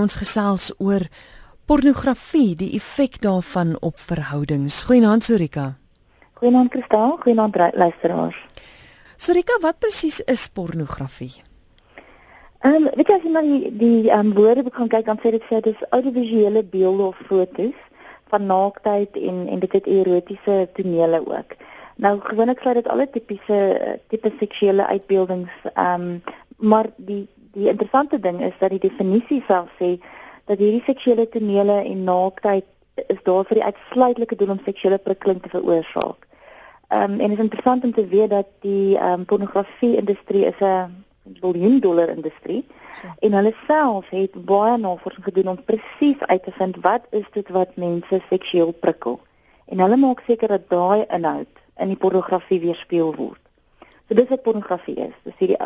Ons 0.00 0.16
gesels 0.16 0.70
oor 0.80 1.02
pornografie, 1.68 2.54
die 2.56 2.70
effek 2.78 3.18
daarvan 3.20 3.74
op 3.84 3.98
verhoudings. 4.00 4.78
Goeienaand 4.88 5.26
Sorika. 5.26 5.74
Goeienaand 6.40 6.70
Kristal, 6.72 7.18
goeienaand 7.20 7.58
luisteraars. 7.76 8.38
Sorika, 9.20 9.58
wat 9.60 9.76
presies 9.78 10.22
is 10.24 10.46
pornografie? 10.48 11.34
Ehm, 12.64 12.74
um, 12.74 12.88
weet 12.96 13.08
jy 13.08 13.16
as 13.18 13.26
jy 13.26 13.32
na 13.34 13.42
die 13.44 13.72
die 13.80 14.08
ehm 14.08 14.30
um, 14.30 14.32
woorde 14.38 14.64
begin 14.64 14.88
kyk, 14.88 15.04
dan 15.04 15.20
sê 15.20 15.34
dit 15.36 15.44
sê 15.50 15.60
dis 15.64 15.84
audiovisuele 15.90 16.62
beelde 16.72 17.10
of 17.10 17.20
fotos 17.28 17.76
van 18.32 18.46
naaktheid 18.46 19.16
en 19.16 19.46
en 19.48 19.60
dit 19.60 19.76
het 19.76 19.86
erotiese 19.86 20.56
tonele 20.78 21.20
ook. 21.26 21.56
Nou 21.96 22.14
gewoonlik 22.24 22.60
sluit 22.60 22.80
dit 22.80 22.88
alle 22.88 23.08
tipiese 23.10 23.60
tipe 24.08 24.32
seksuele 24.40 24.86
uitbeeldings 24.86 25.52
ehm 25.74 26.08
um, 26.08 26.22
maar 26.56 26.88
die 26.96 27.26
die 27.52 27.68
interessante 27.68 28.20
ding 28.20 28.42
is 28.42 28.56
dat 28.58 28.70
die 28.70 28.82
definisie 28.82 29.42
self 29.46 29.70
sê 29.78 29.98
dat 30.50 30.58
hierdie 30.58 30.84
seksuele 30.86 31.28
tonele 31.28 31.82
en 31.84 32.04
naaktheid 32.04 32.66
is 33.08 33.22
daar 33.24 33.44
vir 33.48 33.60
die 33.60 33.64
uitsluitlike 33.64 34.36
doel 34.36 34.56
om 34.56 34.64
seksuele 34.64 34.98
prikkeling 34.98 35.42
te 35.42 35.52
veroorsaak. 35.52 36.26
Ehm 36.90 37.12
um, 37.12 37.20
en 37.20 37.28
dit 37.28 37.38
is 37.38 37.44
interessant 37.44 37.84
om 37.84 37.92
te 37.94 38.06
weet 38.06 38.30
dat 38.30 38.46
die 38.66 38.96
ehm 38.98 39.20
um, 39.20 39.24
pornografie 39.24 39.96
industrie 39.96 40.44
is 40.44 40.60
'n 40.60 41.04
biljoen 41.40 41.80
dollar 41.80 42.08
industrie 42.08 42.64
ja. 43.02 43.14
en 43.18 43.32
hulle 43.32 43.54
self 43.66 44.08
het 44.08 44.44
baie 44.44 44.78
navorsing 44.78 45.24
gedoen 45.24 45.48
om 45.48 45.64
presies 45.64 46.20
uit 46.20 46.42
te 46.44 46.50
vind 46.50 46.76
wat 46.80 47.02
is 47.10 47.26
dit 47.32 47.48
wat 47.48 47.76
mense 47.76 48.20
seksueel 48.28 48.72
prikkel. 48.72 49.20
En 49.66 49.78
hulle 49.78 49.96
maak 49.96 50.22
seker 50.26 50.48
dat 50.48 50.68
daai 50.68 51.04
inhoud 51.08 51.54
in 51.76 51.88
die 51.88 51.96
pornografie 51.96 52.60
weerspieël 52.60 53.14
word. 53.14 53.49
So 54.10 54.16
dis 54.18 54.26
wat 54.26 54.42
pornografie 54.42 54.96
is. 54.98 55.14
Dis 55.22 55.36
hierdie 55.38 55.56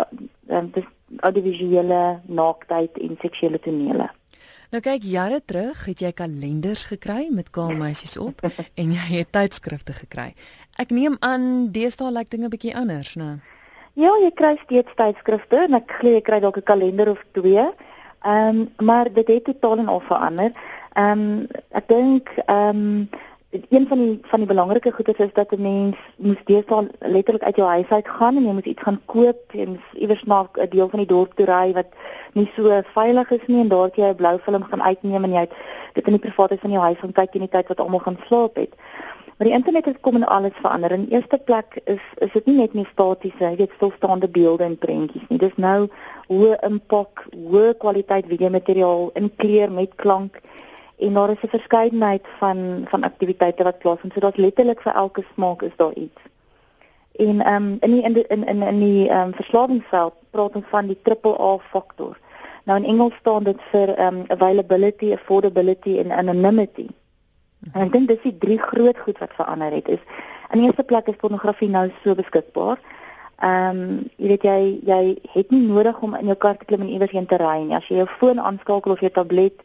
um, 0.53 0.67
dis 0.75 0.85
audiovisuele 1.25 2.01
naaktheid 2.29 2.99
en 3.01 3.17
seksuele 3.23 3.57
tonele. 3.65 4.11
Nou 4.69 4.83
kyk 4.85 5.07
jare 5.09 5.39
terug 5.41 5.87
het 5.89 6.03
jy 6.05 6.11
kalenders 6.13 6.83
gekry 6.91 7.31
met 7.33 7.49
kaal 7.57 7.73
meisies 7.79 8.19
op 8.21 8.45
en 8.81 8.93
jy 8.93 9.07
het 9.15 9.33
tydskrifte 9.33 9.97
gekry. 9.97 10.35
Ek 10.77 10.93
neem 10.93 11.17
aan 11.25 11.71
deesdae 11.73 12.13
lyk 12.13 12.29
dinge 12.35 12.53
bietjie 12.53 12.75
anders, 12.77 13.15
né? 13.17 13.39
Ja, 13.97 14.13
jy 14.21 14.29
kry 14.37 14.59
steeds 14.67 14.93
tydskrifte 14.99 15.65
en 15.65 15.81
ek 15.81 15.97
glo 16.03 16.13
jy 16.13 16.21
kry 16.29 16.43
dalk 16.45 16.61
'n 16.61 16.69
kalender 16.69 17.15
of 17.17 17.25
twee. 17.33 17.65
Ehm 18.29 18.61
um, 18.61 18.69
maar 18.85 19.09
dit 19.09 19.29
het 19.29 19.45
totaal 19.45 19.79
en 19.79 19.89
al 19.89 20.05
verander. 20.05 20.53
Ehm 20.93 21.25
um, 21.25 21.47
ek 21.73 21.89
dink 21.89 22.29
ehm 22.45 22.77
um, 22.77 23.09
een 23.69 23.89
van 23.89 23.99
die 23.99 24.19
van 24.23 24.39
die 24.39 24.49
belangrike 24.49 24.93
goedes 24.93 25.17
is 25.17 25.33
dat 25.33 25.53
'n 25.53 25.63
mens 25.63 25.97
moet 26.17 26.41
deesdae 26.45 26.89
letterlik 26.99 27.43
uit 27.43 27.57
jou 27.57 27.69
huis 27.69 27.89
uit 27.89 28.09
gaan 28.09 28.37
en 28.37 28.47
jy 28.47 28.53
moet 28.53 28.67
iets 28.67 28.83
gaan 28.83 29.01
koop 29.05 29.41
en 29.53 29.81
iewers 29.93 30.25
na 30.25 30.49
'n 30.53 30.69
deel 30.69 30.89
van 30.89 30.99
die 30.99 31.09
dorp 31.09 31.35
toe 31.35 31.47
ry 31.47 31.73
wat 31.73 31.87
nie 32.33 32.51
so 32.57 32.83
veilig 32.95 33.31
is 33.31 33.47
nie 33.47 33.61
en 33.61 33.69
daar 33.69 33.91
jy 33.95 34.09
'n 34.09 34.15
blou 34.15 34.39
film 34.39 34.63
gaan 34.63 34.83
uitneem 34.83 35.25
en 35.25 35.33
jy 35.33 35.49
dit 35.93 36.07
in 36.07 36.13
die 36.13 36.31
private 36.31 36.59
van 36.59 36.71
jou 36.71 36.83
huis 36.83 36.99
gaan 36.99 37.13
kyk 37.13 37.35
in 37.35 37.41
die 37.41 37.49
tyd 37.49 37.69
wat 37.69 37.81
almal 37.81 38.01
gaan 38.01 38.19
slaap 38.27 38.57
het. 38.57 38.75
Maar 39.37 39.47
die 39.47 39.57
internet 39.57 39.85
het 39.85 40.01
kom 40.01 40.15
en 40.15 40.27
alles 40.27 40.53
verander. 40.63 40.91
In 40.93 41.07
eerste 41.11 41.39
plek 41.45 41.81
is 41.85 42.03
is 42.15 42.33
dit 42.33 42.47
nie 42.47 42.57
net 42.57 42.75
meer 42.75 42.89
statiese, 42.93 43.45
jy 43.45 43.57
weet 43.57 43.73
stilstaande 43.77 44.29
beelde 44.29 44.65
en 44.65 44.79
prentjies 44.79 45.29
nie. 45.29 45.39
Dis 45.39 45.57
nou 45.57 45.89
hoë 46.29 46.57
impak, 46.63 47.27
hoë 47.51 47.75
kwaliteit 47.79 48.27
video 48.27 48.51
materiaal 48.51 49.11
in 49.15 49.33
kleur 49.37 49.73
met 49.73 49.95
klank 49.95 50.41
en 51.07 51.15
daar 51.15 51.31
is 51.31 51.43
'n 51.43 51.57
verskeidenheid 51.59 52.27
van 52.39 52.59
van 52.93 53.03
aktiwiteite 53.03 53.63
wat 53.63 53.79
plaasvind. 53.79 54.13
So 54.13 54.21
dat 54.21 54.37
letterlik 54.37 54.81
vir 54.81 54.93
elke 54.93 55.25
smaak 55.35 55.63
is 55.63 55.77
daar 55.77 55.93
iets. 55.93 56.21
En 57.13 57.41
ehm 57.41 57.63
um, 57.63 57.77
in 57.81 57.91
die 57.91 58.03
in 58.03 58.29
in 58.29 58.45
in 58.47 58.63
in 58.63 58.79
die 58.79 59.09
ehm 59.09 59.27
um, 59.29 59.35
verslawingsveld 59.35 60.15
praat 60.31 60.55
ons 60.55 60.65
van 60.69 60.87
die 60.87 60.99
triple 61.03 61.41
A 61.41 61.59
faktor. 61.59 62.19
Nou 62.65 62.79
in 62.79 62.85
Engels 62.85 63.15
staan 63.15 63.43
dit 63.45 63.61
vir 63.71 63.95
ehm 63.95 64.15
um, 64.15 64.25
availability, 64.29 65.13
affordability 65.13 65.99
en 65.99 66.13
anonymity. 66.13 66.87
En 67.73 67.87
ek 67.87 67.93
dink 67.93 68.09
dis 68.09 68.23
die 68.23 68.39
drie 68.39 68.59
groot 68.59 68.99
goed 68.99 69.19
wat 69.19 69.33
verander 69.37 69.73
het. 69.73 69.89
Is 69.89 70.03
in 70.51 70.59
die 70.59 70.67
eerste 70.67 70.85
plek 70.85 71.07
is 71.09 71.21
pornografie 71.21 71.69
nou 71.69 71.91
so 72.03 72.15
beskikbaar. 72.15 72.83
Ehm 73.39 73.79
um, 73.79 74.11
jy 74.17 74.29
weet 74.29 74.43
jy 74.43 74.81
jy 74.87 75.01
het 75.33 75.51
nie 75.51 75.63
nodig 75.69 76.01
om 76.01 76.15
in 76.15 76.27
jou 76.27 76.37
kar 76.37 76.57
te 76.57 76.65
klim 76.65 76.81
en 76.81 76.93
iewers 76.93 77.15
heen 77.15 77.27
te 77.27 77.37
ry 77.37 77.61
nie. 77.63 77.77
As 77.77 77.89
jy 77.89 77.97
jou 78.03 78.09
foon 78.19 78.41
aanskakel 78.41 78.93
of 78.93 79.01
jou 79.01 79.11
tablet 79.11 79.63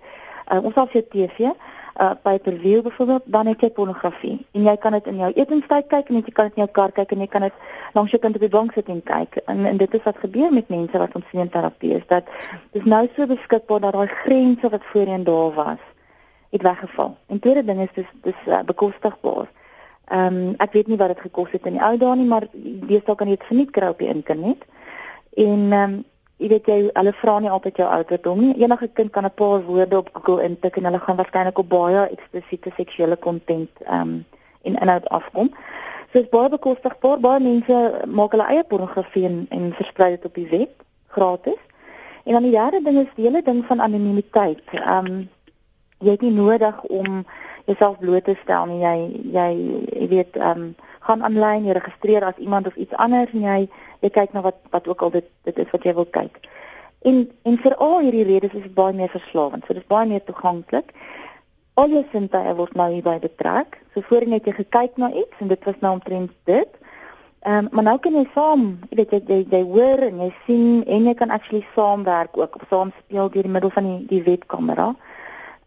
uh, 0.52 0.64
ons 0.64 0.76
het 0.92 1.10
TV 1.10 1.52
uh 2.00 2.12
by 2.24 2.38
per 2.40 2.56
view 2.60 2.82
byvoorbeeld 2.82 3.24
dan 3.26 3.46
het 3.46 3.62
jy 3.62 3.70
pornografie. 3.76 4.46
En 4.52 4.64
jy 4.64 4.76
kan 4.78 4.92
dit 4.96 5.08
in 5.08 5.18
jou 5.20 5.32
etenstyd 5.36 5.88
kyk 5.92 6.10
en 6.10 6.16
jy 6.16 6.32
kan 6.32 6.48
dit 6.48 6.56
in 6.56 6.64
jou 6.64 6.72
kar 6.72 6.92
kyk 6.96 7.12
en 7.12 7.20
jy 7.20 7.28
kan 7.28 7.42
dit 7.42 7.54
langs 7.94 8.12
jou 8.12 8.22
kind 8.22 8.36
op 8.36 8.42
die 8.42 8.50
bank 8.50 8.72
sit 8.74 8.88
en 8.88 9.02
kyk. 9.04 9.36
En, 9.52 9.66
en 9.66 9.78
dit 9.78 9.94
is 9.94 10.04
wat 10.04 10.22
gebeur 10.24 10.54
met 10.54 10.70
mense 10.70 10.98
wat 10.98 11.16
ons 11.16 11.26
sien 11.32 11.44
in 11.44 11.52
terapie 11.52 11.92
is 11.98 12.06
dat 12.08 12.30
dis 12.72 12.88
nou 12.88 13.04
so 13.16 13.28
beskikbaar 13.28 13.84
dat 13.84 13.98
daai 13.98 14.08
grense 14.08 14.70
wat 14.70 14.86
voorheen 14.94 15.24
daar 15.28 15.52
was 15.54 15.84
het 16.50 16.62
weggeval. 16.62 17.18
En 17.28 17.40
tweede 17.40 17.66
ding 17.66 17.82
is 17.82 17.94
dis 17.94 18.12
dis 18.22 18.48
uh, 18.48 18.62
bekostigbaar. 18.66 19.50
Ehm 20.10 20.38
um, 20.38 20.54
ek 20.58 20.72
weet 20.74 20.88
nie 20.88 20.98
wat 20.98 21.12
dit 21.14 21.20
gekos 21.28 21.52
het 21.52 21.68
in 21.68 21.78
die 21.78 21.84
ou 21.84 21.98
dae 21.98 22.16
nie 22.16 22.30
maar 22.30 22.48
deesdae 22.54 23.16
kan 23.16 23.28
jy 23.28 23.36
dit 23.36 23.50
verniet 23.52 23.76
kry 23.76 23.92
op 23.92 24.00
die 24.00 24.14
internet. 24.14 24.64
En 25.36 25.68
ehm 25.72 25.84
um, 25.84 26.00
jy 26.40 26.48
weet 26.48 26.68
jy 26.72 26.80
hulle 26.96 27.14
vra 27.20 27.36
nie 27.44 27.52
altyd 27.52 27.82
jou 27.82 27.88
ouderdom 27.88 28.40
nie. 28.40 28.56
Enige 28.64 28.88
kind 28.96 29.12
kan 29.12 29.26
'n 29.26 29.36
paar 29.36 29.62
woorde 29.64 29.98
op 29.98 30.10
Google 30.14 30.44
intik 30.44 30.78
en 30.78 30.86
hulle 30.86 31.00
gaan 31.00 31.18
waarskynlik 31.18 31.60
op 31.60 31.70
baie 31.70 32.10
eksplisiete 32.10 32.72
seksuele 32.78 33.16
kontent 33.16 33.70
ehm 33.86 34.02
um, 34.02 34.26
in 34.62 34.76
inhoud 34.76 35.10
afkom. 35.10 35.52
So 36.12 36.20
is 36.20 36.30
baie 36.30 36.50
bekostigbaar. 36.50 37.20
Baie 37.20 37.40
mense 37.40 38.02
maak 38.08 38.32
hulle 38.32 38.48
eie 38.48 38.64
pornografie 38.64 39.26
en, 39.26 39.46
en 39.50 39.74
versprei 39.74 40.10
dit 40.16 40.26
op 40.26 40.34
die 40.34 40.48
web 40.50 40.84
gratis. 41.08 41.62
En 42.24 42.34
dan 42.34 42.44
die 42.44 42.52
derde 42.52 42.82
ding 42.84 42.98
is 42.98 43.14
die 43.16 43.26
hele 43.26 43.42
ding 43.42 43.66
van 43.66 43.82
anonimiteit. 43.82 44.64
Ehm 44.72 45.06
um, 45.06 45.30
jy 46.00 46.12
het 46.12 46.22
nie 46.22 46.32
nodig 46.32 46.84
om 46.84 47.26
jouself 47.66 48.00
bloot 48.00 48.24
te 48.24 48.36
stel 48.44 48.66
nie. 48.66 48.80
Jy 48.80 48.96
jy 49.34 49.50
jy 50.00 50.08
weet 50.08 50.38
ehm 50.38 50.62
um, 50.62 50.76
gaan 51.10 51.26
aanlyn, 51.26 51.66
jy 51.66 51.76
registreer 51.78 52.26
as 52.28 52.38
iemand 52.38 52.70
of 52.70 52.78
iets 52.78 52.98
anders 53.06 53.34
en 53.34 53.46
jy 53.48 53.60
jy 54.04 54.10
kyk 54.16 54.36
na 54.36 54.44
wat 54.46 54.60
wat 54.74 54.88
ook 54.88 55.02
al 55.06 55.16
dit 55.18 55.30
dit 55.50 55.62
is 55.66 55.72
wat 55.74 55.88
jy 55.88 55.94
wil 55.98 56.08
kyk. 56.20 56.40
En 57.10 57.24
en 57.48 57.58
vir 57.64 57.76
al 57.76 58.00
hierdie 58.06 58.28
redes 58.28 58.54
is 58.54 58.68
dit 58.68 58.76
baie 58.76 58.96
meer 58.96 59.12
verslawend. 59.14 59.66
So 59.66 59.74
dit 59.74 59.84
is 59.84 59.92
baie 59.92 60.08
meer 60.08 60.24
toeganklik. 60.28 60.94
Al 61.80 61.96
jou 61.96 62.04
sintuie 62.12 62.56
word 62.60 62.76
nou 62.76 62.90
hierby 62.92 63.18
betrek. 63.24 63.80
So 63.94 64.04
voorheen 64.10 64.36
het 64.36 64.48
jy 64.48 64.58
gekyk 64.60 64.98
na 65.00 65.12
iets 65.12 65.44
en 65.44 65.52
dit 65.52 65.68
was 65.68 65.80
nou 65.86 65.96
omtrent 65.98 66.36
dit. 66.50 66.80
Ehm 67.48 67.66
um, 67.66 67.70
maar 67.72 67.88
nou 67.88 67.98
kan 68.04 68.16
jy 68.20 68.26
saam, 68.36 68.64
jy 68.90 68.98
weet 69.00 69.12
jy, 69.16 69.22
jy 69.28 69.46
jy 69.56 69.62
hoor 69.64 70.02
en 70.10 70.18
jy 70.26 70.34
sien 70.46 70.82
en 70.84 71.06
jy 71.08 71.14
kan 71.16 71.32
actually 71.32 71.64
saamwerk 71.76 72.38
ook 72.38 72.56
of 72.60 72.68
saam 72.70 72.92
speel 73.06 73.32
deur 73.32 73.48
die 73.48 73.56
middel 73.58 73.72
van 73.72 73.88
die 73.88 74.00
die 74.10 74.24
webkamera. 74.26 74.90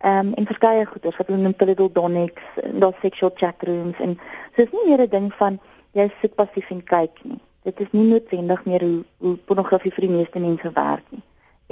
Um, 0.04 0.34
en 0.34 0.46
verskeie 0.46 0.86
goeders, 0.86 1.16
wat 1.16 1.26
hulle 1.26 1.42
noem 1.42 1.54
Piddle 1.54 1.92
Donics, 1.92 2.42
daar 2.72 2.96
sexual 3.00 3.32
chat 3.34 3.62
rooms 3.62 3.98
en 3.98 4.18
so 4.56 4.62
is 4.62 4.72
nie 4.72 4.86
meer 4.88 5.06
'n 5.06 5.10
ding 5.10 5.32
van 5.34 5.60
jy 5.92 6.10
sit 6.20 6.34
passief 6.34 6.70
en 6.70 6.84
kyk 6.84 7.24
nie 7.24 7.40
dit 7.62 7.80
is 7.80 7.90
nie 7.94 8.08
noodwendig 8.10 8.64
meer 8.64 8.82
hoe, 8.82 9.00
hoe 9.22 9.36
pornografie 9.46 9.92
vir 9.94 10.06
die 10.06 10.14
meeste 10.16 10.42
mense 10.42 10.70
werk 10.74 11.04
nie. 11.14 11.22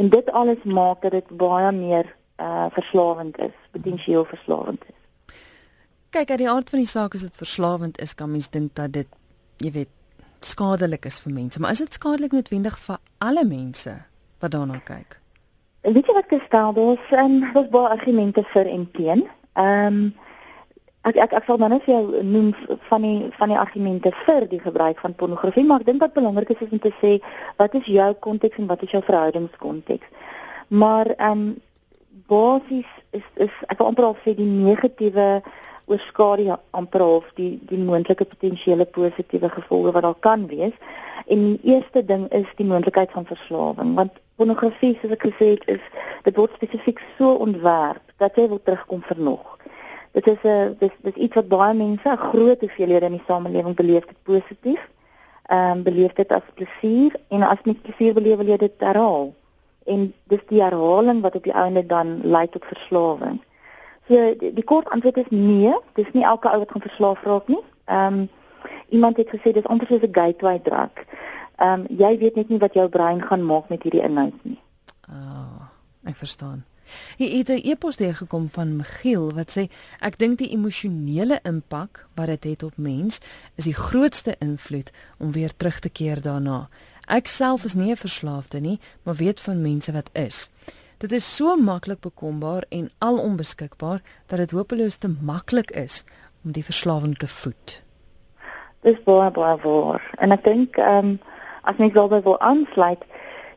En 0.00 0.10
dit 0.12 0.30
alles 0.30 0.62
maak 0.64 1.02
dat 1.02 1.16
dit 1.19 1.36
baie 1.42 1.72
meer 1.76 2.08
uh 2.40 2.69
verslawend 2.72 3.38
is, 3.38 3.56
potensieel 3.74 4.24
verslawend 4.24 4.84
is. 4.88 5.34
Kyk, 6.10 6.30
uit 6.30 6.42
die 6.42 6.50
aard 6.50 6.70
van 6.70 6.80
die 6.82 6.88
saak 6.88 7.14
is 7.14 7.26
dit 7.26 7.36
verslawend 7.36 7.98
is, 8.00 8.14
kan 8.14 8.30
mens 8.30 8.48
dink 8.50 8.74
dat 8.78 8.94
dit 8.94 9.10
jy 9.60 9.74
weet 9.74 9.90
skadelik 10.40 11.04
is 11.04 11.20
vir 11.20 11.34
mense, 11.36 11.60
maar 11.60 11.76
is 11.76 11.82
dit 11.84 11.98
skadelik 11.98 12.32
noodwendig 12.32 12.78
vir 12.86 13.00
alle 13.19 13.44
mense 13.44 13.92
wat 14.40 14.54
daarna 14.54 14.80
kyk? 14.86 15.19
Weet 15.80 16.06
jy 16.06 16.14
wat 16.14 16.28
gestel 16.28 16.74
is? 16.92 17.04
Ehm 17.10 17.42
um, 17.42 17.52
daar's 17.52 17.70
baie 17.72 17.88
argumente 17.88 18.42
vir 18.52 18.66
en 18.66 18.91
teen. 18.92 19.28
Ehm 19.54 19.86
um, 19.86 20.02
Ek 21.08 21.16
ek 21.16 21.32
ek 21.32 21.46
sal 21.48 21.56
nou 21.56 21.68
net 21.72 21.86
vir 21.86 21.94
jou 21.94 22.22
noem 22.28 22.50
van 22.91 23.04
die 23.06 23.30
van 23.38 23.48
die 23.48 23.56
argumente 23.56 24.10
vir 24.19 24.44
die 24.50 24.58
gebruik 24.60 24.98
van 25.00 25.14
pornografie, 25.16 25.64
maar 25.64 25.80
ek 25.80 25.86
dink 25.86 26.02
wat 26.04 26.12
belangrik 26.12 26.50
is 26.52 26.60
om 26.66 26.78
te 26.78 26.92
sê 26.98 27.14
wat 27.56 27.74
is 27.78 27.88
jou 27.88 28.08
konteks 28.26 28.60
en 28.60 28.69
wat 28.69 28.82
is 28.84 28.92
jou 28.92 29.00
verhoudingskonteks. 29.06 30.28
Maar 30.69 31.14
ehm 31.16 31.32
um, 31.32 31.46
basies 32.28 32.90
is 33.16 33.25
is 33.49 33.56
ek 33.72 33.81
wil 33.81 33.88
amper 33.88 34.10
al 34.10 34.19
sê 34.26 34.37
die 34.37 34.50
negatiewe 34.50 35.40
oorskadu 35.88 36.58
amper 36.76 37.06
of 37.06 37.32
die 37.40 37.55
die 37.70 37.81
moontlike 37.81 38.28
potensiële 38.34 38.84
positiewe 38.84 39.49
gevolge 39.56 39.96
wat 39.96 40.05
daar 40.05 40.20
kan 40.28 40.46
wees. 40.52 40.76
En 41.32 41.46
die 41.46 41.72
eerste 41.72 42.05
ding 42.05 42.28
is 42.28 42.52
die 42.60 42.69
moontlikheid 42.69 43.16
van 43.16 43.25
verslawing, 43.25 43.96
want 43.96 44.20
pornografie 44.40 44.96
soos 44.98 45.16
ek 45.19 45.28
gesê 45.28 45.54
het 45.54 45.69
is 45.76 45.84
dit 46.25 46.37
word 46.37 46.56
spesifiek 46.56 47.04
so 47.19 47.37
ontwerp 47.46 48.16
dat 48.22 48.37
jy 48.40 48.48
wil 48.48 48.62
terugkom 48.64 49.04
vir 49.12 49.20
nog 49.31 49.60
dit 50.12 50.26
is 50.26 50.42
'n 50.42 50.76
dis 50.78 50.94
dis 51.02 51.14
iets 51.14 51.34
wat 51.34 51.48
baie 51.48 51.75
mense, 51.75 52.08
'n 52.08 52.16
groot 52.16 52.60
hoeveelhede 52.60 53.06
in 53.06 53.12
die 53.12 53.26
samelewing 53.26 53.75
beleef 53.75 54.04
dit 54.06 54.22
positief. 54.22 54.88
Ehm 55.46 55.70
um, 55.70 55.82
beleef 55.82 56.12
dit 56.12 56.32
as 56.32 56.42
plesier 56.54 57.12
en 57.28 57.42
as 57.42 57.58
nie 57.62 57.75
plesier 57.75 58.14
beleef 58.14 58.40
jy 58.40 58.56
dit 58.56 58.72
herhaal. 58.78 59.34
En 59.84 60.14
dis 60.25 60.40
die 60.48 60.62
herhaling 60.62 61.20
wat 61.20 61.34
op 61.34 61.43
die 61.43 61.52
einde 61.52 61.86
dan 61.86 62.20
lei 62.22 62.48
tot 62.48 62.64
verslawing. 62.64 63.40
So 64.08 64.34
die, 64.34 64.52
die 64.54 64.64
kort 64.64 64.88
antwoord 64.88 65.16
is 65.16 65.28
nee, 65.28 65.75
dis 65.94 66.12
nie 66.12 66.25
elke 66.25 66.50
ou 66.50 66.58
wat 66.58 66.70
gaan 66.70 66.88
verslaaf 66.88 67.22
raak 67.25 67.48
nie. 67.48 67.62
Ehm 67.84 68.14
um, 68.14 68.28
iemand 68.88 69.16
het 69.16 69.28
gesê 69.28 69.52
dis 69.52 69.66
amper 69.66 69.86
soos 69.86 70.02
'n 70.02 70.12
gateway 70.12 70.60
drug. 70.62 70.90
Ehm 71.60 71.80
um, 71.80 71.86
jy 71.98 72.18
weet 72.18 72.36
net 72.40 72.48
nie 72.48 72.58
wat 72.58 72.74
jou 72.74 72.88
brein 72.88 73.22
gaan 73.22 73.44
maak 73.44 73.68
met 73.68 73.82
hierdie 73.84 74.02
inhoud 74.02 74.44
nie. 74.48 74.58
Ah, 75.08 75.16
oh, 75.16 75.62
ek 76.08 76.16
verstaan. 76.16 76.64
Hier 77.16 77.36
het 77.38 77.48
'n 77.48 77.68
e-pos 77.68 77.96
deurgekom 77.96 78.48
van 78.48 78.76
Michiel 78.76 79.34
wat 79.34 79.50
sê 79.58 79.68
ek 80.00 80.18
dink 80.18 80.38
die 80.38 80.50
emosionele 80.50 81.40
impak 81.42 82.08
wat 82.14 82.26
dit 82.26 82.44
het 82.44 82.62
op 82.62 82.76
mens 82.76 83.20
is 83.54 83.64
die 83.64 83.74
grootste 83.74 84.36
invloed 84.38 84.90
om 85.18 85.32
weer 85.32 85.56
terug 85.56 85.78
te 85.78 85.88
keer 85.88 86.22
daarna. 86.22 86.68
Ek 87.06 87.26
self 87.26 87.64
is 87.64 87.74
nie 87.74 87.90
'n 87.90 87.96
verslaafde 87.96 88.60
nie, 88.60 88.80
maar 89.02 89.14
weet 89.14 89.40
van 89.40 89.62
mense 89.62 89.92
wat 89.92 90.10
is. 90.12 90.50
Dit 90.98 91.12
is 91.12 91.36
so 91.36 91.56
maklik 91.56 92.00
bekombaar 92.00 92.64
en 92.68 92.90
alonbeskikbaar 92.98 94.02
dat 94.26 94.38
dit 94.38 94.50
hopeloos 94.50 94.96
te 94.96 95.08
maklik 95.08 95.70
is 95.70 96.04
om 96.44 96.52
die 96.52 96.64
verslawing 96.64 97.16
te 97.18 97.28
voed. 97.28 97.82
Dis 98.80 99.02
baie 99.02 99.30
baie 99.30 99.56
waar. 99.56 100.10
En 100.18 100.32
ek 100.32 100.44
dink 100.44 100.76
ehm 100.76 101.06
um, 101.06 101.20
as 101.62 101.76
mens 101.76 101.92
daarby 101.92 102.22
wil 102.22 102.40
aansluit, 102.40 103.02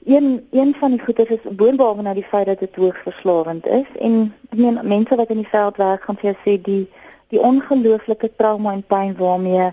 een 0.06 0.48
een 0.52 0.76
van 0.80 0.92
die 0.92 1.00
goeie 1.00 1.26
is 1.28 1.56
boonbehalwe 1.56 2.02
na 2.02 2.14
die 2.14 2.28
feit 2.28 2.46
dat 2.46 2.60
dit 2.60 2.76
hoogs 2.76 3.00
verslawend 3.04 3.68
is 3.68 3.88
en 4.00 4.34
ek 4.52 4.58
meen 4.60 4.80
mense 4.84 5.16
wat 5.16 5.30
in 5.30 5.42
die 5.44 5.52
veld 5.52 5.78
werk 5.78 6.04
gaan 6.04 6.20
vir 6.20 6.32
jou 6.32 6.38
sê 6.44 6.62
die 6.62 6.84
die 7.34 7.42
ongelooflike 7.42 8.30
trauma 8.38 8.74
en 8.74 8.84
pyn 8.84 9.16
waarmee 9.18 9.72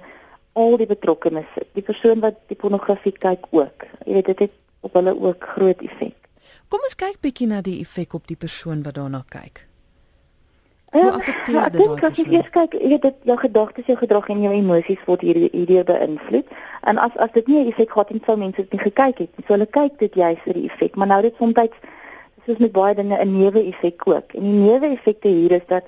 al 0.52 0.76
die 0.80 0.86
betrokkenes 0.86 1.48
sit. 1.54 1.68
Die 1.76 1.84
persoon 1.84 2.22
wat 2.24 2.38
die 2.48 2.56
pornografie 2.56 3.12
kyk 3.12 3.50
ook. 3.50 3.84
Jy 4.06 4.16
weet 4.16 4.30
dit 4.32 4.38
het 4.46 4.54
op 4.80 4.96
hulle 4.96 5.12
ook 5.20 5.44
groot 5.54 5.82
effek. 5.84 6.16
Kom 6.68 6.86
ons 6.86 6.96
kyk 6.96 7.20
bietjie 7.20 7.50
na 7.50 7.60
die 7.60 7.80
effek 7.82 8.14
op 8.16 8.26
die 8.30 8.38
persoon 8.38 8.82
wat 8.86 8.96
daarna 8.96 9.24
kyk. 9.28 9.66
Hoe 10.90 11.02
um, 11.02 11.14
affekteer 11.14 11.46
dit 11.46 11.54
daai 11.54 11.70
persoon? 11.70 11.92
Ek 11.94 12.02
dink 12.02 12.04
as 12.10 12.16
jy 12.34 12.42
kyk, 12.50 12.72
jy 12.82 12.88
weet 12.88 13.02
dit 13.02 13.28
jou 13.30 13.36
gedagtes, 13.38 13.86
jou 13.86 13.96
gedrag 14.00 14.28
en 14.28 14.42
jou 14.42 14.52
emosies 14.54 15.04
word 15.06 15.20
hier 15.20 15.38
hierdeur 15.52 15.84
beïnvloed. 15.84 16.50
En 16.90 16.98
as 16.98 17.16
as 17.16 17.30
dit 17.36 17.46
nie 17.46 17.62
'n 17.62 17.70
effek 17.70 17.90
gehad 17.90 18.08
het, 18.08 18.24
sou 18.24 18.36
mense 18.36 18.56
dit 18.56 18.72
nie 18.72 18.80
gekyk 18.80 19.18
het 19.18 19.30
nie. 19.36 19.44
So 19.46 19.54
hulle 19.54 19.66
kyk 19.66 19.98
dit 19.98 20.14
juist 20.14 20.42
vir 20.42 20.54
die 20.54 20.66
effek, 20.66 20.96
maar 20.96 21.06
nou 21.06 21.22
dit 21.22 21.34
soms 21.38 21.54
soos 22.46 22.58
met 22.58 22.72
baie 22.72 22.94
dinge 22.94 23.16
'n 23.16 23.36
neuwe 23.38 23.62
effek 23.70 24.06
ook. 24.06 24.32
En 24.34 24.42
die 24.42 24.60
neuwe 24.66 24.86
effekte 24.86 25.28
hier 25.28 25.52
is 25.52 25.66
dat 25.66 25.84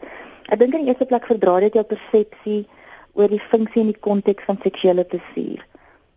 ek 0.48 0.58
dink 0.58 0.74
in 0.74 0.80
die 0.80 0.88
eerste 0.88 1.06
plek 1.06 1.26
verdra 1.26 1.60
dit 1.60 1.74
jou 1.74 1.84
persepsie 1.84 2.66
oor 3.14 3.28
die 3.28 3.40
funksie 3.50 3.80
en 3.80 3.90
die 3.90 4.00
konteks 4.00 4.44
van 4.44 4.58
seksuele 4.62 5.04
plesier. 5.04 5.66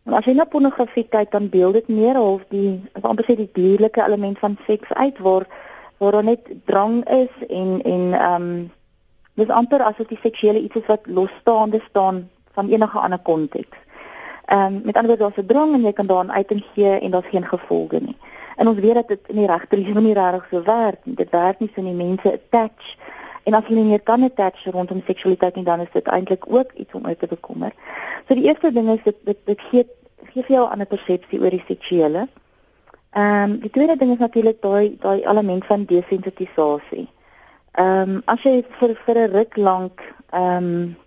En 0.05 0.13
as 0.13 0.25
jy 0.25 0.33
na 0.33 0.45
pornografie 0.45 1.07
kyk, 1.09 1.31
dan 1.31 1.49
beeld 1.49 1.73
dit 1.73 1.87
meer 1.87 2.19
of 2.19 2.41
die 2.49 2.81
amper 3.01 3.25
sê 3.25 3.35
die 3.35 3.49
dierlike 3.53 4.03
element 4.05 4.39
van 4.39 4.57
seks 4.67 4.93
uit 4.93 5.17
waar 5.19 5.47
waar 5.97 6.11
daar 6.11 6.23
net 6.23 6.39
drang 6.65 7.09
is 7.09 7.47
en 7.47 7.81
en 7.83 8.13
ehm 8.13 8.41
um, 8.41 8.71
dis 9.33 9.47
amper 9.47 9.81
asof 9.83 10.07
die 10.07 10.19
seksuele 10.21 10.59
iets 10.59 10.75
is 10.75 10.85
wat 10.85 11.07
losstaande 11.07 11.81
staan 11.89 12.29
van 12.53 12.69
enige 12.69 12.99
ander 12.99 13.19
konteks. 13.19 13.77
Ehm 14.45 14.75
um, 14.75 14.81
met 14.83 14.95
ander 14.95 15.17
woorde 15.17 15.23
daar's 15.23 15.45
'n 15.45 15.51
drang 15.51 15.73
en 15.73 15.81
jy 15.81 15.93
kan 15.93 16.07
daarin 16.07 16.31
uiting 16.31 16.63
gee 16.73 16.99
en 16.99 17.11
daar's 17.11 17.29
geen 17.29 17.45
gevolge 17.45 17.99
nie. 17.99 18.17
En 18.55 18.67
ons 18.67 18.79
weet 18.79 18.93
dat 18.93 19.07
dit 19.07 19.19
in 19.27 19.35
die 19.35 19.47
regte 19.47 19.77
lewe 19.77 20.01
nie 20.01 20.13
regtig 20.13 20.47
so 20.49 20.61
werk 20.63 20.99
nie. 21.03 21.15
Dit 21.15 21.29
werk 21.29 21.59
nie 21.59 21.71
so 21.75 21.81
nie 21.81 21.93
mense 21.93 22.33
attach 22.33 22.95
en 23.43 23.53
as 23.53 23.65
hulle 23.67 23.79
nie 23.79 23.89
meer 23.89 24.01
kan 24.01 24.23
attach 24.23 24.63
rondom 24.65 25.01
seksualiteit 25.05 25.55
nie 25.55 25.63
dan 25.63 25.79
is 25.79 25.91
dit 25.93 26.07
eintlik 26.07 26.45
ook 26.47 26.71
iets 26.73 26.93
om 26.93 27.05
uit 27.05 27.19
te 27.19 27.27
bekommer. 27.27 27.71
So 28.27 28.33
die 28.33 28.43
eerste 28.43 28.71
ding 28.71 28.89
is 28.89 29.03
dit 29.03 29.15
dit, 29.23 29.37
dit 29.45 29.61
gee 29.61 29.85
gee 30.31 30.43
vir 30.43 30.55
jou 30.55 30.65
'n 30.67 30.71
ander 30.71 30.87
persepsie 30.87 31.39
oor 31.39 31.49
die 31.49 31.63
seksuele. 31.67 32.27
Ehm 33.15 33.51
um, 33.51 33.59
die 33.59 33.69
tweede 33.69 33.95
ding 33.95 34.11
is 34.11 34.17
natuurlik 34.19 34.61
daai 34.61 34.97
daai 34.99 35.21
element 35.23 35.65
van 35.65 35.85
desensitisasie. 35.85 37.07
Ehm 37.71 38.09
um, 38.09 38.21
as 38.25 38.43
jy 38.43 38.63
vir 38.79 38.91
vir 39.05 39.19
'n 39.21 39.31
ruk 39.31 39.55
lank 39.57 40.03
ehm 40.29 40.65
um, 40.65 40.97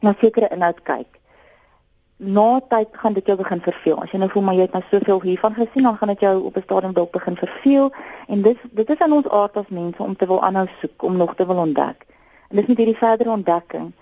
na 0.00 0.14
sekere 0.20 0.50
inhoud 0.52 0.82
kyk, 0.82 1.16
na 2.16 2.60
tyd 2.68 2.88
gaan 2.92 3.12
dit 3.12 3.26
jou 3.26 3.36
begin 3.36 3.60
verveel. 3.60 4.02
As 4.02 4.12
jy 4.12 4.18
nou 4.18 4.28
voel 4.30 4.42
maar 4.42 4.54
jy 4.54 4.60
het 4.68 4.72
nou 4.72 4.82
soveel 4.90 5.20
hiervan 5.20 5.54
gesien, 5.54 5.82
dan 5.82 5.96
gaan 5.96 6.08
dit 6.08 6.20
jou 6.20 6.44
op 6.44 6.56
'n 6.56 6.62
stadium 6.62 6.92
dalk 6.92 7.12
begin 7.12 7.36
verveel 7.36 7.92
en 8.28 8.42
dis 8.42 8.56
dit 8.70 8.90
is 8.90 8.98
aan 8.98 9.12
ons 9.12 9.28
aard 9.28 9.56
as 9.56 9.68
mense 9.68 10.02
om 10.02 10.16
te 10.16 10.26
wil 10.26 10.42
aanhou 10.42 10.68
soek, 10.80 11.02
om 11.02 11.16
nog 11.16 11.34
te 11.34 11.46
wil 11.46 11.56
ontdek. 11.56 12.06
En 12.48 12.56
dis 12.56 12.66
met 12.66 12.76
hierdie 12.76 12.96
verdere 12.96 13.30
ontdekking 13.30 13.92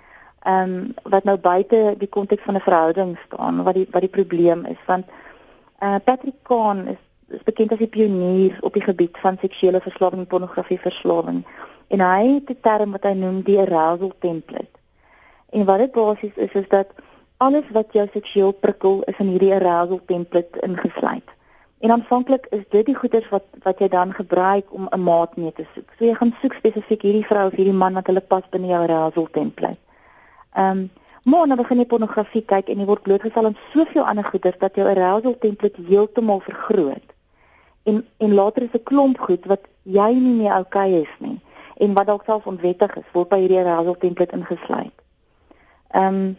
ehm 0.43 0.63
um, 0.63 0.95
wat 1.03 1.25
nou 1.25 1.39
buite 1.39 1.95
die 1.99 2.09
konteks 2.09 2.43
van 2.43 2.55
'n 2.55 2.61
verhouding 2.61 3.19
staan, 3.27 3.63
wat 3.63 3.75
die 3.75 3.89
wat 3.91 4.01
die 4.01 4.17
probleem 4.19 4.65
is 4.65 4.83
want 4.87 5.07
eh 5.79 5.89
uh, 5.89 5.97
Patrick 6.05 6.43
Kahn 6.43 6.87
is 6.87 7.08
is 7.29 7.43
bekend 7.45 7.73
as 7.73 7.79
die 7.79 7.91
pionier 7.93 8.57
op 8.61 8.73
die 8.73 8.83
gebied 8.83 9.19
van 9.23 9.39
seksuele 9.41 9.81
verslawing 9.81 10.23
en 10.23 10.27
pornografie 10.27 10.81
verslawing. 10.81 11.45
En 11.89 12.01
hy 12.01 12.35
het 12.35 12.51
'n 12.51 12.61
term 12.61 12.91
wat 12.91 13.05
hy 13.05 13.13
noem 13.13 13.43
die 13.43 13.59
arousal 13.59 14.13
template. 14.19 14.75
En 15.51 15.65
wat 15.65 15.79
dit 15.79 15.93
basies 15.93 16.37
is 16.37 16.53
is 16.53 16.69
dat 16.69 16.89
alles 17.37 17.65
wat 17.71 17.93
jou 17.93 18.09
seksueel 18.13 18.53
prikkel 18.53 19.03
is 19.03 19.19
in 19.19 19.27
hierdie 19.27 19.55
arousal 19.55 20.01
template 20.07 20.61
ingesluit. 20.61 21.29
En 21.79 21.91
aanvanklik 21.91 22.47
is 22.51 22.65
dit 22.69 22.87
die 22.87 22.95
goeders 22.95 23.29
wat 23.29 23.45
wat 23.63 23.79
jy 23.79 23.89
dan 23.89 24.13
gebruik 24.13 24.73
om 24.73 24.89
'n 24.91 25.03
maat 25.03 25.37
mee 25.37 25.53
te 25.53 25.67
soek. 25.75 25.91
So 25.99 26.05
jy 26.05 26.15
gaan 26.15 26.35
soek 26.41 26.53
spesifiek 26.53 27.03
hierdie 27.03 27.27
vrou 27.27 27.47
of 27.47 27.55
hierdie 27.55 27.81
man 27.83 27.95
wat 27.95 28.07
hulle 28.07 28.21
pas 28.21 28.49
binne 28.51 28.67
jou 28.67 28.83
arousal 28.83 29.29
template. 29.31 29.79
Ehm 30.55 30.79
um, 30.79 30.91
maar 31.23 31.47
nou 31.47 31.57
begin 31.57 31.79
jy 31.79 31.87
pornografie 31.87 32.45
kyk 32.45 32.69
en 32.69 32.79
jy 32.79 32.85
word 32.85 33.03
blootgestel 33.03 33.45
aan 33.45 33.57
soveel 33.73 34.05
ander 34.05 34.25
goeders 34.25 34.59
dat 34.59 34.75
jou 34.75 34.89
arousal 34.89 35.39
template 35.39 35.83
heeltemal 35.89 36.41
vergroot. 36.41 37.18
En 37.89 38.01
en 38.25 38.35
later 38.35 38.63
is 38.63 38.75
'n 38.77 38.89
klomp 38.91 39.19
goed 39.27 39.45
wat 39.53 39.65
jy 39.83 40.11
nie 40.13 40.37
meer 40.41 40.53
oukei 40.53 40.91
okay 40.91 41.03
is 41.03 41.15
nie 41.19 41.39
en 41.79 41.95
wat 41.95 42.07
dalk 42.07 42.25
self 42.27 42.47
onwettig 42.47 42.97
is, 42.97 43.09
word 43.15 43.29
by 43.29 43.39
hierdie 43.39 43.61
arousal 43.63 43.97
template 44.03 44.37
ingesluit. 44.37 44.95
Ehm 45.95 46.15
um, 46.15 46.37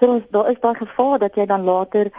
so 0.00 0.20
daar 0.30 0.50
is 0.50 0.60
daai 0.60 0.74
gevaar 0.74 1.18
dat 1.18 1.34
jy 1.36 1.46
dan 1.46 1.64
later 1.64 2.10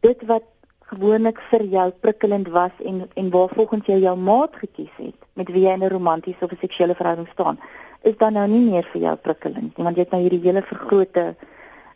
dit 0.00 0.22
wat 0.26 0.46
gewoonlik 0.92 1.40
vir 1.50 1.64
jou 1.64 1.90
prikkelend 2.04 2.48
was 2.48 2.72
en 2.84 3.08
en 3.14 3.30
waar 3.30 3.48
volgens 3.54 3.86
jou 3.86 3.98
jou 4.00 4.16
maat 4.16 4.56
gekies 4.62 4.96
het 4.96 5.28
met 5.32 5.48
wie 5.48 5.64
jy 5.66 5.72
in 5.72 5.84
'n 5.84 5.92
romantiese 5.92 6.44
of 6.44 6.52
'n 6.52 6.60
seksuele 6.60 6.94
verhouding 6.94 7.28
staan 7.32 7.60
is 8.02 8.16
dan 8.16 8.32
nou 8.32 8.48
nie 8.48 8.70
meer 8.70 8.88
vir 8.92 9.00
jou 9.00 9.16
prikkelend 9.16 9.76
nie 9.76 9.84
want 9.84 9.96
jy 9.96 10.02
het 10.02 10.10
nou 10.12 10.20
hierdie 10.20 10.42
hele 10.42 10.62
vergrote 10.62 11.34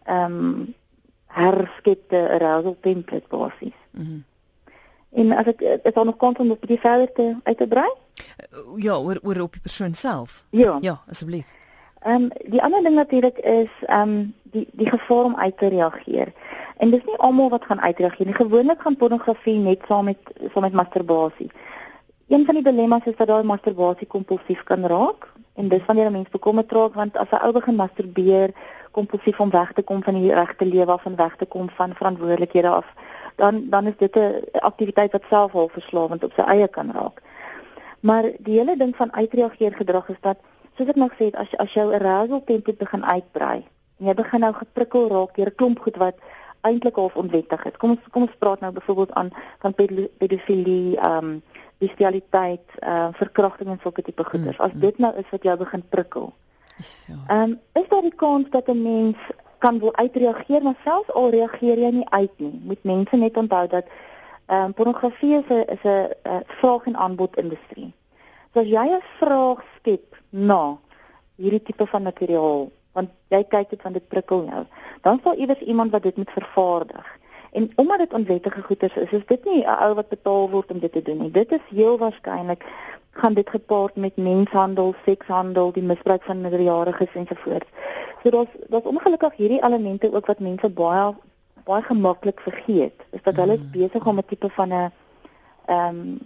ehm 0.05 0.33
um, 0.33 0.75
herskepte 1.35 2.29
arousal 2.31 2.77
template 2.81 3.29
basies. 3.29 3.79
Mhm. 3.91 4.03
Mm 4.03 4.34
en 5.15 5.33
as 5.33 5.47
ek 5.47 5.61
is 5.61 5.93
daar 5.93 6.05
nog 6.05 6.17
kans 6.17 6.39
om 6.39 6.51
op 6.51 6.67
die 6.67 6.81
verder 6.81 7.13
te 7.13 7.35
uit 7.43 7.59
te 7.59 7.67
brei? 7.67 7.91
Ja, 8.77 8.97
oor 8.97 9.19
oor 9.23 9.41
op 9.41 9.53
die 9.53 9.61
persoon 9.61 9.95
self. 9.95 10.45
Ja, 10.51 10.79
ja 10.81 11.01
asseblief. 11.09 11.47
Ehm 12.05 12.23
um, 12.23 12.31
die 12.51 12.63
ander 12.63 12.83
ding 12.83 12.95
natuurlik 12.95 13.39
is 13.39 13.71
ehm 13.87 14.09
um, 14.09 14.35
die 14.43 14.67
die 14.73 14.89
gevaar 14.89 15.25
om 15.25 15.37
uit 15.37 15.59
te 15.59 15.69
reageer. 15.69 16.33
En 16.77 16.91
dis 16.91 17.05
nie 17.05 17.17
almal 17.17 17.49
wat 17.51 17.65
gaan 17.65 17.81
uitreageer 17.81 18.27
nie. 18.27 18.35
Gewoonlik 18.35 18.81
gaan 18.81 18.97
pornografie 18.97 19.59
net 19.59 19.81
saam 19.89 20.05
met 20.05 20.19
saam 20.53 20.63
met 20.63 20.73
masturbasie. 20.73 21.51
Een 22.29 22.45
van 22.45 22.55
die 22.55 22.65
dilemma's 22.65 23.05
is 23.05 23.17
dat 23.17 23.29
daai 23.29 23.43
masturbasie 23.43 24.07
kompulsief 24.07 24.63
kan 24.63 24.87
raak 24.87 25.33
en 25.55 25.69
dis 25.69 25.85
wanneer 25.87 26.07
'n 26.07 26.13
mens 26.13 26.29
bekommerd 26.29 26.73
raak 26.73 26.95
want 26.95 27.17
as 27.17 27.31
'n 27.31 27.45
ou 27.45 27.53
begin 27.53 27.75
masturbeer 27.75 28.51
kompulsief 28.91 29.41
om 29.41 29.51
weg 29.51 29.73
te 29.73 29.83
kom 29.83 30.03
van 30.03 30.15
die 30.15 30.35
regte 30.35 30.67
lewe 30.67 30.93
af 30.93 31.05
en 31.05 31.17
weg 31.17 31.37
te 31.37 31.47
kom 31.47 31.71
van 31.71 31.95
verantwoordelikhede 31.95 32.69
af, 32.69 32.87
dan 33.37 33.71
dan 33.71 33.87
is 33.87 33.97
dit 33.99 34.17
'n 34.17 34.43
aktiwiteit 34.53 35.13
wat 35.13 35.23
self 35.29 35.55
al 35.55 35.69
verslawend 35.69 36.25
op 36.25 36.33
sy 36.37 36.43
eie 36.43 36.69
kan 36.69 36.91
raak. 36.91 37.23
Maar 38.01 38.25
die 38.39 38.59
hele 38.59 38.77
ding 38.77 38.97
van 38.97 39.13
uitreageer 39.13 39.75
gedrag 39.75 40.09
is 40.09 40.21
dat 40.21 40.39
soos 40.77 40.89
ek 40.89 40.97
nog 40.97 41.13
sê 41.13 41.25
het 41.31 41.37
as 41.37 41.57
as 41.57 41.73
jou 41.73 41.95
arousal 41.95 42.45
tempo 42.45 42.73
begin 42.73 43.05
uitbrei 43.05 43.65
en 43.99 44.07
jy 44.07 44.15
begin 44.15 44.41
nou 44.41 44.53
geprikkel 44.53 45.09
raak 45.09 45.37
deur 45.37 45.47
'n 45.47 45.55
klomp 45.55 45.79
goed 45.79 45.97
wat 45.97 46.15
eintlik 46.61 46.97
half 46.97 47.17
onwettig 47.17 47.65
is. 47.65 47.77
Kom 47.77 47.91
ons 47.91 48.01
kom 48.11 48.23
ons 48.23 48.39
praat 48.39 48.61
nou 48.61 48.73
byvoorbeeld 48.73 49.13
aan 49.13 49.31
van 49.59 49.75
pedofilie, 50.19 50.97
ehm 50.97 51.25
um, 51.25 51.43
bestialiteit, 51.79 52.67
ehm 52.79 52.91
uh, 52.91 53.09
verkrachting 53.13 53.69
en 53.69 53.81
sulke 53.83 54.03
tipe 54.03 54.25
goeders. 54.25 54.57
Mm, 54.57 54.65
As 54.65 54.73
mm. 54.73 54.81
dit 54.81 54.99
nou 54.99 55.13
is 55.17 55.31
wat 55.31 55.43
jou 55.43 55.57
begin 55.57 55.85
prikkel. 55.89 56.33
Ja. 57.07 57.19
Ehm 57.27 57.43
um, 57.43 57.59
is 57.73 57.89
daar 57.89 58.03
die 58.03 58.15
kans 58.17 58.51
dat 58.51 58.69
'n 58.69 58.83
mens 58.83 59.17
kan 59.65 59.79
wil 59.81 59.95
uitreageer, 59.97 60.63
maar 60.63 60.81
selfs 60.85 61.13
al 61.21 61.31
reageer 61.33 61.81
jy 61.81 61.91
nie 62.01 62.09
uit 62.11 62.33
nie, 62.45 62.53
moet 62.69 62.83
mense 62.85 63.17
net 63.17 63.37
onthou 63.41 63.65
dat 63.77 63.87
ehm 64.47 64.65
um, 64.65 64.73
pornografie 64.77 65.35
is 65.41 65.49
'n 65.49 65.65
is 65.75 65.85
'n 65.85 66.13
uh, 66.33 66.41
vraag 66.61 66.85
en 66.91 66.97
aanbod 66.97 67.37
industrie. 67.43 67.93
So 68.53 68.61
as 68.61 68.69
jy 68.77 68.87
'n 68.93 69.05
vraag 69.21 69.65
skep 69.77 70.17
na 70.31 70.77
hierdie 71.37 71.63
tipe 71.63 71.87
van 71.87 72.03
materiaal, 72.03 72.71
want 72.93 73.11
jy 73.29 73.43
kyk 73.45 73.71
dit 73.71 73.83
van 73.83 73.93
dit 73.93 74.09
prikkel 74.09 74.45
jou, 74.45 74.65
dan 75.03 75.21
sal 75.23 75.35
iewers 75.35 75.61
iemand 75.61 75.91
wat 75.93 76.03
dit 76.03 76.17
moet 76.17 76.31
vervaardig. 76.31 77.07
En 77.53 77.71
omdat 77.75 77.99
dit 77.99 78.13
onwettige 78.13 78.63
goederes 78.63 78.97
is, 78.97 79.11
is 79.11 79.27
dit 79.27 79.45
nie 79.45 79.63
'n 79.65 79.77
ou 79.85 79.95
wat 79.95 80.09
betaal 80.09 80.51
word 80.51 80.71
om 80.71 80.79
dit 80.79 80.93
te 80.93 81.03
doen 81.03 81.19
nie. 81.19 81.31
Dit 81.31 81.53
is 81.53 81.65
heel 81.71 81.99
waarskynlik 81.99 82.65
gaan 83.15 83.35
dit 83.35 83.51
gepaard 83.51 83.97
met 83.97 84.17
menshandel, 84.17 84.95
sekshandel, 85.05 85.73
die 85.73 85.83
misbruik 85.83 86.23
van 86.23 86.41
minderjariges 86.41 87.15
ensovoorts. 87.15 87.71
So 88.23 88.31
daar's 88.31 88.55
daar's 88.69 88.85
ongelukkig 88.85 89.37
hierdie 89.37 89.63
elemente 89.63 90.13
ook 90.15 90.27
wat 90.27 90.39
mense 90.39 90.69
baie 90.69 91.15
baie 91.65 91.83
gemaklik 91.83 92.41
vergeet. 92.41 93.07
Is 93.11 93.23
dat 93.23 93.37
hulle 93.37 93.57
mm. 93.57 93.71
besig 93.71 94.07
om 94.07 94.19
'n 94.19 94.27
tipe 94.27 94.51
van 94.51 94.73
'n 94.73 94.93
ehm 95.67 96.19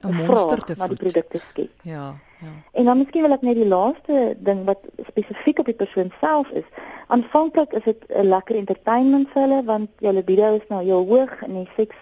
'n 0.00 0.24
monster 0.26 0.64
te 0.64 0.76
voed. 0.76 0.98
produkte 0.98 1.38
skep. 1.50 1.70
Ja, 1.82 2.14
ja. 2.40 2.52
En 2.72 2.84
dan 2.84 2.98
miskien 2.98 3.22
wil 3.22 3.32
ek 3.32 3.42
net 3.42 3.54
die 3.54 3.66
laaste 3.66 4.36
ding 4.38 4.64
wat 4.64 4.78
spesifiek 5.06 5.58
op 5.58 5.68
die 5.68 5.74
persoon 5.74 6.12
self 6.20 6.48
is. 6.48 6.64
Aanvanklik 7.06 7.72
is 7.72 7.84
dit 7.84 8.04
'n 8.08 8.28
lekker 8.28 8.56
entertainment 8.56 9.28
vir 9.32 9.42
hulle 9.42 9.64
want 9.64 9.88
jou 9.98 10.14
libido 10.14 10.54
is 10.54 10.68
nou 10.68 10.82
heel 10.82 11.06
hoog 11.06 11.42
en 11.42 11.54
die 11.54 11.68
seks 11.76 11.96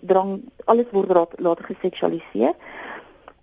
drang 0.00 0.40
alles 0.64 0.90
word 0.90 1.38
later 1.38 1.64
geseksualiseer. 1.64 2.54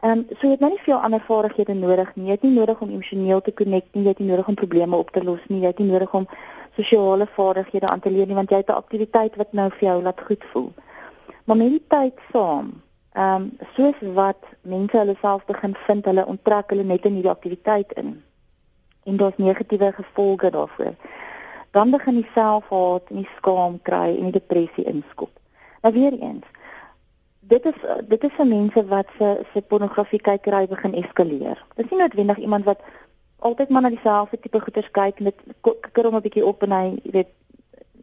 Ehm 0.06 0.20
um, 0.20 0.26
so 0.38 0.46
jy 0.46 0.52
het 0.54 0.60
nou 0.62 0.70
nie 0.70 0.84
veel 0.86 1.00
ander 1.02 1.22
vaardighede 1.26 1.74
nodig 1.74 2.10
nie. 2.16 2.26
Jy 2.28 2.36
het 2.36 2.44
nie 2.46 2.52
nodig 2.54 2.82
om 2.82 2.90
emosioneel 2.94 3.40
te 3.42 3.54
connect 3.54 3.96
nie, 3.96 4.04
jy 4.04 4.12
het 4.12 4.20
nie 4.22 4.28
nodig 4.28 4.50
om 4.52 4.58
probleme 4.60 4.98
op 5.02 5.10
te 5.12 5.24
los 5.24 5.40
nie, 5.50 5.64
jy 5.64 5.72
het 5.72 5.80
nie 5.82 5.88
nodig 5.90 6.12
om 6.14 6.28
sosiale 6.76 7.26
vaardighede 7.38 7.90
aan 7.90 8.04
te 8.04 8.12
leer 8.14 8.28
nie 8.30 8.38
want 8.38 8.54
jy 8.54 8.60
het 8.62 8.70
'n 8.70 8.82
aktiwiteit 8.84 9.40
wat 9.42 9.54
nou 9.54 9.66
vir 9.70 9.88
jou 9.88 10.02
laat 10.02 10.22
goed 10.28 10.44
voel. 10.52 10.70
Maar 11.46 11.58
met 11.58 11.70
die 11.70 11.84
tyd 11.88 12.22
saam, 12.34 12.70
ehm 13.14 13.42
um, 13.42 13.58
soos 13.76 13.98
wat 14.14 14.44
mense 14.62 14.98
hulle 14.98 15.16
self 15.22 15.46
begin 15.46 15.74
vind, 15.88 16.06
hulle 16.06 16.26
onttrek 16.26 16.70
hulle 16.70 16.84
net 16.84 17.06
in 17.06 17.14
hierdie 17.14 17.36
aktiwiteit 17.38 17.92
in. 17.92 18.24
En 19.06 19.18
daar's 19.18 19.38
negatiewe 19.38 19.92
gevolge 19.92 20.50
daarvoor. 20.50 20.94
Dan 21.72 21.92
begin 21.92 22.16
die 22.16 22.30
selfhaat 22.34 23.10
en 23.10 23.16
die 23.16 23.30
skaam 23.38 23.82
kry 23.82 24.18
en 24.18 24.24
die 24.24 24.40
depressie 24.40 24.86
inskop. 24.86 25.32
Nou 25.82 25.94
weer 25.94 26.14
eens, 26.14 26.46
dit 27.48 27.66
is 27.66 27.80
dit 28.08 28.24
is 28.24 28.36
vir 28.38 28.48
mense 28.48 28.86
wat 28.86 29.08
se 29.18 29.32
se 29.54 29.62
pornografie 29.62 30.22
kykery 30.22 30.68
begin 30.68 30.94
eskaleer. 30.94 31.66
Dit 31.76 31.86
is 31.86 31.92
nie 31.92 32.00
noodwendig 32.00 32.38
iemand 32.38 32.66
wat 32.66 32.82
altyd 33.40 33.70
maar 33.70 33.82
na 33.82 33.90
dieselfde 33.90 34.40
tipe 34.40 34.60
goeders 34.60 34.92
kyk 34.92 35.20
met 35.20 35.36
kikker 35.62 36.06
hom 36.06 36.16
'n 36.16 36.26
bietjie 36.26 36.46
op 36.46 36.64
en 36.64 36.72
hy 36.72 37.00
weet 37.04 37.32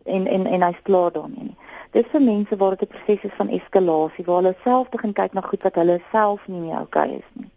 en 0.04 0.26
en 0.26 0.46
en 0.46 0.62
hy's 0.62 0.82
klaar 0.82 1.12
daarmee 1.12 1.44
nie. 1.44 1.56
Dis 1.90 2.06
vir 2.12 2.22
mense 2.22 2.56
waar 2.56 2.76
dit 2.76 2.88
'n 2.88 2.92
proses 2.92 3.24
is 3.30 3.36
van 3.36 3.48
eskalasie 3.48 4.24
waar 4.24 4.42
hulle 4.42 4.56
self 4.64 4.88
begin 4.88 5.12
kyk 5.12 5.32
na 5.32 5.40
goed 5.40 5.62
wat 5.62 5.74
hulle 5.74 6.00
self 6.12 6.48
nie 6.48 6.60
meer 6.60 6.78
oukei 6.78 7.10
is 7.16 7.30
nie. 7.32 7.50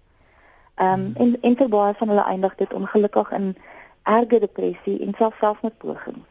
Ehm 0.75 0.93
um, 0.93 1.13
en 1.15 1.37
en 1.41 1.55
ter 1.55 1.69
baie 1.69 1.93
van 1.93 2.07
hulle 2.07 2.25
eindig 2.25 2.55
dit 2.55 2.73
ongelukkig 2.73 3.31
in 3.31 3.55
erge 4.03 4.39
depressie 4.39 4.99
en 4.99 5.13
selfs 5.17 5.37
selfmoordpogings. 5.39 6.27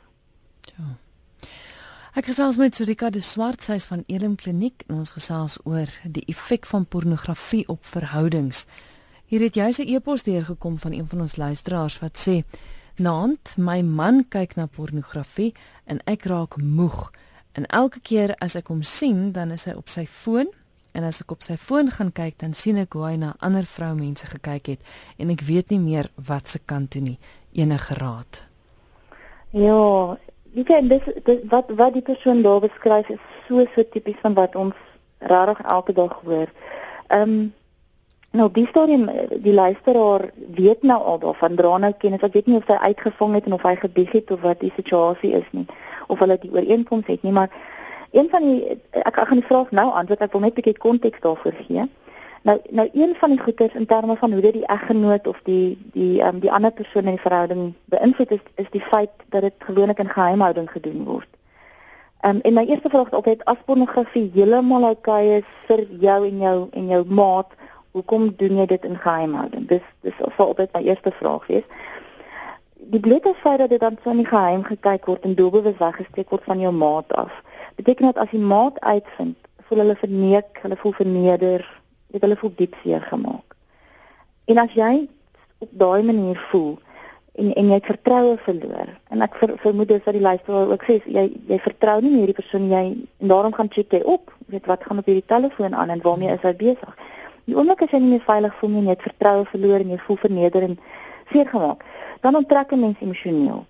Ja. 0.61 0.85
Ek 2.15 2.29
gesels 2.31 2.55
met 2.63 2.77
Surika 2.79 3.09
de 3.11 3.19
Swartshuis 3.19 3.89
van 3.91 4.05
Elim 4.07 4.37
Kliniek 4.39 4.85
en 4.87 5.01
ons 5.01 5.11
gesels 5.17 5.57
oor 5.67 5.91
die 6.07 6.23
effek 6.31 6.63
van 6.71 6.85
pornografie 6.87 7.65
op 7.67 7.81
verhoudings. 7.91 8.69
Hier 9.27 9.43
het 9.43 9.57
jy 9.59 9.67
'n 9.83 9.89
e-pos 9.97 10.23
deurgekom 10.23 10.79
van 10.79 10.93
een 10.93 11.09
van 11.09 11.21
ons 11.21 11.37
luisteraars 11.37 11.99
wat 11.99 12.17
sê: 12.29 12.45
"Naand, 12.97 13.57
my 13.59 13.83
man 13.83 14.29
kyk 14.29 14.55
na 14.55 14.67
pornografie 14.67 15.55
en 15.85 15.99
ek 16.07 16.25
raak 16.25 16.57
moeg. 16.57 17.11
En 17.53 17.67
elke 17.67 18.01
keer 18.01 18.35
as 18.39 18.55
ek 18.55 18.69
hom 18.69 18.83
sien, 18.83 19.33
dan 19.33 19.51
is 19.51 19.65
hy 19.65 19.73
op 19.73 19.89
sy 19.89 20.07
foon 20.07 20.47
en 20.93 21.03
as 21.03 21.21
ek 21.21 21.31
op 21.31 21.43
sy 21.43 21.57
foon 21.57 21.91
gaan 21.91 22.13
kyk, 22.13 22.39
dan 22.39 22.55
sien 22.55 22.77
ek 22.77 22.93
hoe 22.93 23.05
hy 23.05 23.17
na 23.17 23.35
ander 23.39 23.67
vroumense 23.67 24.27
gekyk 24.27 24.67
het 24.67 24.81
en 25.19 25.31
ek 25.31 25.41
weet 25.41 25.71
nie 25.71 25.81
meer 25.81 26.11
wat 26.15 26.49
se 26.49 26.59
kant 26.65 26.91
toe 26.91 27.03
nie. 27.03 27.19
Enige 27.53 27.95
raad?" 27.95 28.47
Ja, 29.51 30.17
Jy, 30.55 30.63
dis, 30.87 31.03
dis 31.27 31.41
wat 31.51 31.71
wat 31.75 31.97
die 31.97 32.03
persoon 32.03 32.43
daar 32.43 32.61
beskryf 32.63 33.09
is 33.11 33.23
so 33.49 33.65
so 33.75 33.83
tipies 33.91 34.21
van 34.23 34.37
wat 34.39 34.55
ons 34.55 34.75
regtig 35.19 35.61
elke 35.67 35.93
dag 35.93 36.15
hoor. 36.23 36.51
Ehm 37.09 37.23
um, 37.23 37.53
nou 38.35 38.49
die 38.51 38.67
storie 38.67 38.99
die 39.43 39.55
luisteraar 39.55 40.31
weet 40.55 40.83
nou 40.83 41.01
al 41.03 41.19
daarvan 41.19 41.59
dra 41.59 41.77
nou 41.79 41.93
kennis. 41.99 42.23
Ek 42.23 42.33
weet 42.39 42.47
nie 42.47 42.57
of 42.57 42.71
hy 42.71 42.79
uitgevang 42.91 43.35
het 43.35 43.47
en 43.47 43.59
of 43.59 43.67
hy 43.67 43.75
gebieg 43.83 44.15
het 44.15 44.31
of 44.31 44.41
wat 44.47 44.61
die 44.61 44.73
situasie 44.77 45.33
is 45.39 45.51
nie 45.51 45.67
of 46.07 46.19
hulle 46.19 46.39
die 46.39 46.53
ooreenkoms 46.53 47.07
het 47.07 47.23
nie, 47.23 47.33
maar 47.33 47.51
een 48.13 48.29
van 48.31 48.43
die 48.47 48.79
ek 48.91 49.19
ek 49.19 49.29
gaan 49.29 49.43
die 49.43 49.51
vraag 49.51 49.71
nou 49.71 49.91
antwoord. 49.91 50.23
Ek 50.23 50.33
wil 50.33 50.47
net 50.47 50.55
'n 50.55 50.61
bietjie 50.61 50.79
konteks 50.79 51.21
daarvoor 51.21 51.55
gee. 51.67 51.89
Nou 52.45 52.61
nou 52.69 52.89
een 52.93 53.15
van 53.17 53.31
die 53.31 53.41
goeters 53.41 53.75
in 53.75 53.87
terme 53.87 54.17
van 54.17 54.33
hoe 54.33 54.41
dit 54.41 54.53
die 54.53 54.67
eggenoot 54.67 55.27
of 55.27 55.41
die 55.45 55.79
die 55.93 56.21
ehm 56.21 56.35
um, 56.35 56.41
die 56.41 56.53
ander 56.53 56.71
persoon 56.73 57.05
in 57.05 57.17
die 57.17 57.21
verhouding 57.21 57.73
beïnvloed 57.85 58.31
is 58.31 58.41
is 58.55 58.67
die 58.71 58.81
feit 58.81 59.11
dat 59.29 59.41
dit 59.41 59.55
gewoonlik 59.59 59.99
in 59.99 60.09
geheimhouding 60.09 60.71
gedoen 60.71 61.05
word. 61.05 61.29
Ehm 62.21 62.37
um, 62.37 62.41
en 62.41 62.53
my 62.53 62.65
eerste 62.65 62.89
vraag 62.89 63.07
is 63.07 63.17
altyd 63.19 63.45
as 63.45 63.63
pornografie 63.65 64.31
heeltemal 64.35 64.85
oukei 64.85 65.37
is 65.37 65.47
vir 65.69 65.87
jou 66.01 66.19
en 66.27 66.39
jou 66.39 66.69
en 66.73 66.87
jou 66.87 67.05
maat, 67.09 67.55
hoekom 67.91 68.35
doen 68.37 68.59
jy 68.59 68.67
dit 68.67 68.85
in 68.85 68.99
geheimhouding? 68.99 69.69
Dis 69.69 69.87
dis 70.01 70.19
sal 70.19 70.47
altyd 70.47 70.77
my 70.77 70.83
eerste 70.83 71.13
vraag 71.21 71.47
wees. 71.47 71.65
Die 72.75 73.01
blote 73.01 73.33
feit 73.41 73.59
dat 73.59 73.71
dit 73.71 73.81
dan 73.81 73.97
so 74.03 74.11
in 74.11 74.21
die 74.21 74.33
geheim 74.33 74.65
gekyk 74.65 75.07
word 75.07 75.25
en 75.25 75.35
doelbewus 75.35 75.81
weggesteek 75.81 76.29
word 76.29 76.45
van 76.45 76.61
jou 76.61 76.73
maat 76.73 77.17
af, 77.17 77.33
beteken 77.81 78.13
dat 78.13 78.21
as 78.27 78.37
die 78.37 78.45
maat 78.53 78.81
uitvind, 78.81 79.37
voel 79.63 79.79
hulle 79.79 79.97
verneek, 79.97 80.61
hulle 80.63 80.77
voel 80.77 80.93
verneder 81.01 81.67
het 82.15 82.23
hulle 82.23 82.39
voel 82.41 82.55
diep 82.57 82.75
seer 82.83 83.03
gemaak. 83.11 83.57
En 84.51 84.61
as 84.63 84.75
jy 84.79 85.09
op 85.59 85.71
daai 85.85 86.03
manier 86.03 86.39
voel 86.51 86.79
en 87.35 87.51
en 87.59 87.71
jy 87.75 87.81
vertroue 87.83 88.37
verloor 88.47 88.91
en 89.11 89.25
ek 89.27 89.35
ver, 89.41 89.55
vermoed 89.63 89.91
dis 89.91 90.05
dat 90.05 90.15
die 90.15 90.23
luisteraar 90.23 90.71
ook 90.71 90.85
sê 90.87 91.01
jy 91.05 91.25
jy 91.51 91.59
vertrou 91.59 91.97
nie 92.01 92.13
meer 92.13 92.25
hierdie 92.25 92.41
persoon 92.41 92.71
jy 92.71 92.85
en 92.95 93.33
daarom 93.33 93.57
gaan 93.57 93.73
check 93.75 93.93
jy 93.97 94.03
op 94.17 94.31
weet 94.53 94.67
wat 94.71 94.87
gaan 94.87 95.03
op 95.03 95.11
hierdie 95.11 95.27
telefoon 95.27 95.75
aan 95.75 95.91
en 95.91 96.03
waarmee 96.05 96.33
is 96.35 96.47
hy 96.47 96.55
besig. 96.55 96.97
Die 97.45 97.57
oomblik 97.57 97.83
as 97.85 97.93
jy 97.93 98.01
nie 98.01 98.15
meer 98.15 98.25
veilig 98.25 98.55
voel 98.61 98.71
nie 98.71 98.83
en 98.83 98.91
jy 98.91 98.97
het 98.97 99.07
vertroue 99.09 99.45
verloor 99.51 99.85
en 99.85 99.95
jy 99.95 100.01
voel 100.07 100.21
verneder 100.23 100.67
en 100.69 100.79
seer 101.33 101.49
gemaak, 101.49 101.85
dan 102.23 102.37
onttrek 102.41 102.73
'n 102.73 102.81
mens 102.81 103.01
emosioneel. 103.01 103.65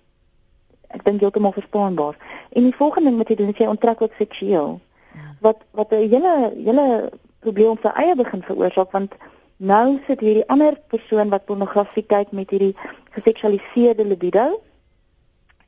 Ek 0.89 1.03
dink 1.03 1.21
jy 1.21 1.29
hom 1.33 1.51
verstaanbaar. 1.53 2.15
En 2.51 2.63
die 2.63 2.75
volgende 2.75 3.09
ding 3.09 3.17
wat 3.17 3.29
jy 3.29 3.35
doen 3.35 3.49
is 3.49 3.57
jy 3.57 3.67
onttrek 3.67 4.01
ook 4.01 4.13
seksueel. 4.17 4.79
Ja. 5.13 5.35
Wat 5.39 5.57
wat 5.71 5.91
'n 5.91 6.09
hele 6.09 6.51
hele 6.55 7.11
probleem 7.45 7.75
op 7.75 7.85
sy 7.85 7.93
eie 8.01 8.15
begin 8.19 8.43
veroorsaak 8.49 8.91
want 8.97 9.15
nou 9.57 9.99
sit 10.07 10.19
hierdie 10.19 10.47
ander 10.51 10.77
persoon 10.91 11.31
wat 11.33 11.45
pornografie 11.49 12.03
kyk 12.15 12.33
met 12.35 12.51
hierdie 12.51 12.75
geseksualiseerde 13.15 14.05
libido 14.05 14.49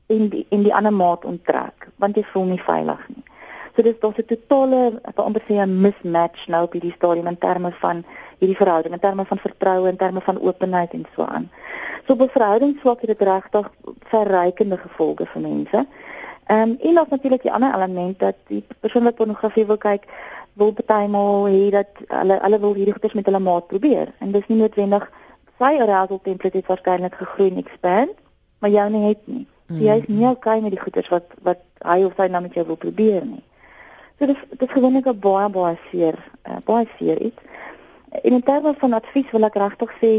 in 0.07 0.29
die 0.33 0.45
in 0.49 0.63
die 0.67 0.73
ander 0.75 0.93
maat 0.93 1.25
onttrek 1.25 1.89
want 2.03 2.17
jy 2.19 2.25
voel 2.33 2.53
nie 2.53 2.63
veilig 2.63 3.07
nie. 3.13 3.23
So 3.77 3.83
dis 3.83 3.99
daar's 4.01 4.17
'n 4.17 4.25
totale 4.25 5.01
wil 5.15 5.25
amper 5.25 5.43
sê 5.47 5.53
'n 5.61 5.81
mismatch 5.81 6.47
nou 6.47 6.63
op 6.63 6.73
hierdie 6.73 6.95
stadium 6.95 7.27
in 7.27 7.37
terme 7.37 7.71
van 7.71 8.03
hierdie 8.39 8.57
verhouding, 8.57 8.93
in 8.93 8.99
terme 8.99 9.25
van 9.25 9.37
vertroue, 9.37 9.89
in 9.89 9.97
terme 9.97 10.21
van 10.21 10.41
openheid 10.41 10.93
en 10.93 11.05
so 11.15 11.23
aan. 11.23 11.49
So 12.05 12.13
op 12.13 12.21
'n 12.21 12.29
verhoudingsvlak 12.29 13.01
het 13.01 13.09
dit 13.09 13.21
regtig 13.21 13.71
verrykende 13.99 14.77
gevolge 14.77 15.25
vir 15.25 15.41
mense. 15.41 15.85
Ehm 16.47 16.69
um, 16.69 16.77
en 16.79 16.93
dan 16.93 17.05
natuurlik 17.09 17.41
die 17.41 17.51
ander 17.51 17.75
element 17.75 18.19
dat 18.19 18.35
die 18.47 18.63
persoon 18.79 19.03
wat 19.03 19.15
pornografie 19.15 19.65
wil 19.65 19.77
kyk, 19.77 20.03
wil 20.57 20.73
partymal 20.73 21.47
hê 21.53 21.69
dat 21.73 22.01
hulle 22.07 22.39
hulle 22.43 22.59
wil 22.59 22.73
hierdie 22.77 22.93
goeders 22.93 23.17
met 23.17 23.25
hulle 23.29 23.39
maat 23.39 23.67
probeer 23.67 24.13
en 24.19 24.31
dis 24.31 24.47
nie 24.47 24.61
noodwendig 24.61 25.05
sy 25.61 25.73
arousal 25.81 26.21
template 26.23 26.57
het 26.61 26.71
waarskynlik 26.71 27.19
gegroei 27.19 27.51
en 27.51 27.61
expand 27.63 28.15
maar 28.59 28.73
jou 28.73 28.89
nie 28.89 29.03
het 29.07 29.21
nie. 29.25 29.45
So 29.67 29.83
jy 29.83 29.97
is 29.99 30.07
nie 30.07 30.15
mm-hmm. 30.15 30.37
okay 30.37 30.61
met 30.63 30.73
die 30.73 30.81
goeders 30.81 31.09
wat 31.11 31.33
wat 31.43 31.61
hy 31.83 31.99
of 32.07 32.15
sy 32.17 32.29
nou 32.31 32.41
met 32.45 32.55
jou 32.55 32.65
wil 32.69 32.79
probeer 32.79 33.25
nie. 33.27 33.43
So 34.17 34.29
dis 34.29 34.39
dis 34.61 34.71
gewoonlik 34.73 35.07
'n 35.11 35.19
baie 35.19 35.49
baie 35.49 35.77
seer 35.91 36.17
uh, 36.49 36.57
baie 36.65 36.87
seer 36.97 37.21
iets. 37.21 37.41
En 38.23 38.33
in 38.33 38.43
terme 38.43 38.73
van 38.77 38.93
advies 38.93 39.31
wil 39.31 39.43
ek 39.43 39.59
regtig 39.59 39.91
sê 40.01 40.13